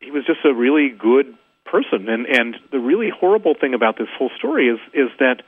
he 0.00 0.10
was 0.10 0.26
just 0.26 0.40
a 0.44 0.52
really 0.52 0.90
good 0.90 1.32
person. 1.64 2.08
And 2.08 2.26
and 2.26 2.56
the 2.72 2.80
really 2.80 3.10
horrible 3.14 3.54
thing 3.54 3.74
about 3.74 3.96
this 3.96 4.08
whole 4.18 4.30
story 4.36 4.66
is 4.66 4.80
is 4.92 5.10
that 5.20 5.42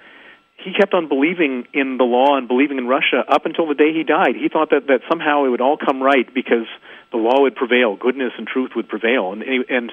he 0.57 0.73
kept 0.73 0.95
on 0.95 1.09
believing 1.09 1.67
in 1.75 1.99
the 1.99 2.05
law 2.05 2.39
and 2.39 2.47
believing 2.47 2.79
in 2.79 2.87
Russia 2.87 3.25
up 3.27 3.45
until 3.45 3.67
the 3.67 3.75
day 3.75 3.93
he 3.93 4.05
died. 4.05 4.37
He 4.39 4.49
thought 4.49 4.71
that 4.71 4.87
that 4.87 5.01
somehow 5.11 5.45
it 5.47 5.49
would 5.49 5.61
all 5.61 5.77
come 5.77 6.01
right 6.01 6.33
because 6.33 6.71
the 7.11 7.19
law 7.19 7.43
would 7.43 7.57
prevail, 7.57 7.97
goodness 7.97 8.33
and 8.39 8.47
truth 8.47 8.71
would 8.77 8.89
prevail. 8.89 9.33
And 9.33 9.43
and 9.43 9.91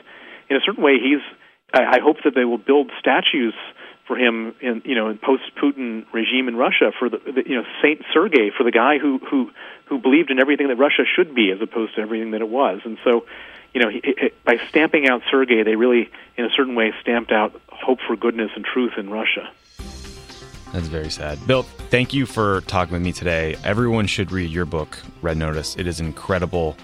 in 0.49 0.55
a 0.55 0.61
certain 0.63 0.83
way, 0.83 1.01
he's. 1.01 1.25
I, 1.73 1.97
I 1.97 1.99
hope 1.99 2.17
that 2.23 2.35
they 2.35 2.45
will 2.45 2.57
build 2.57 2.91
statues 2.99 3.53
for 4.07 4.17
him 4.17 4.55
in 4.59 4.81
you 4.85 4.95
know 4.95 5.09
in 5.09 5.19
post 5.19 5.43
Putin 5.61 6.05
regime 6.11 6.47
in 6.47 6.55
Russia 6.55 6.91
for 6.97 7.09
the, 7.09 7.19
the 7.19 7.43
you 7.45 7.55
know 7.55 7.63
Saint 7.81 8.01
Sergei 8.11 8.49
for 8.55 8.63
the 8.63 8.71
guy 8.71 8.97
who 8.97 9.19
who 9.19 9.51
who 9.85 9.99
believed 9.99 10.31
in 10.31 10.39
everything 10.39 10.67
that 10.69 10.77
Russia 10.77 11.03
should 11.15 11.33
be 11.35 11.51
as 11.51 11.61
opposed 11.61 11.95
to 11.95 12.01
everything 12.01 12.31
that 12.31 12.41
it 12.41 12.49
was. 12.49 12.81
And 12.85 12.97
so, 13.03 13.25
you 13.73 13.81
know, 13.81 13.89
he, 13.89 13.99
it, 14.03 14.43
by 14.43 14.57
stamping 14.69 15.07
out 15.07 15.21
Sergei, 15.29 15.63
they 15.63 15.75
really 15.75 16.09
in 16.37 16.45
a 16.45 16.49
certain 16.49 16.75
way 16.75 16.91
stamped 17.01 17.31
out 17.31 17.59
hope 17.67 17.99
for 18.07 18.15
goodness 18.15 18.51
and 18.55 18.65
truth 18.65 18.93
in 18.97 19.09
Russia. 19.09 19.49
That's 20.73 20.87
very 20.87 21.09
sad. 21.09 21.45
Bill, 21.47 21.63
thank 21.63 22.13
you 22.13 22.27
for 22.27 22.61
talking 22.61 22.93
with 22.93 23.01
me 23.01 23.11
today. 23.11 23.55
Everyone 23.63 24.05
should 24.05 24.31
read 24.31 24.51
your 24.51 24.65
book, 24.65 24.99
Red 25.21 25.37
Notice. 25.37 25.75
It 25.75 25.87
is 25.87 25.99
incredible 25.99 26.77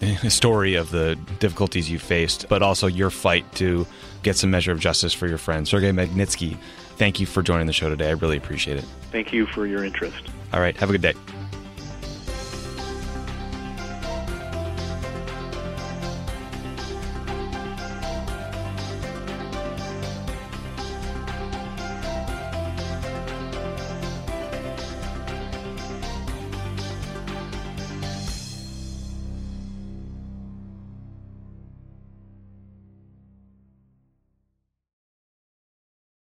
story 0.28 0.74
of 0.74 0.90
the 0.90 1.16
difficulties 1.38 1.90
you 1.90 1.98
faced, 1.98 2.48
but 2.48 2.62
also 2.62 2.86
your 2.86 3.10
fight 3.10 3.50
to 3.56 3.86
get 4.22 4.36
some 4.36 4.50
measure 4.50 4.72
of 4.72 4.80
justice 4.80 5.12
for 5.12 5.26
your 5.26 5.38
friend, 5.38 5.66
Sergei 5.66 5.90
Magnitsky. 5.90 6.56
Thank 6.96 7.20
you 7.20 7.26
for 7.26 7.42
joining 7.42 7.66
the 7.66 7.72
show 7.72 7.88
today. 7.88 8.08
I 8.08 8.12
really 8.12 8.36
appreciate 8.36 8.76
it. 8.76 8.84
Thank 9.12 9.32
you 9.32 9.46
for 9.46 9.66
your 9.66 9.84
interest. 9.84 10.22
All 10.52 10.60
right. 10.60 10.76
Have 10.76 10.90
a 10.90 10.92
good 10.92 11.02
day. 11.02 11.14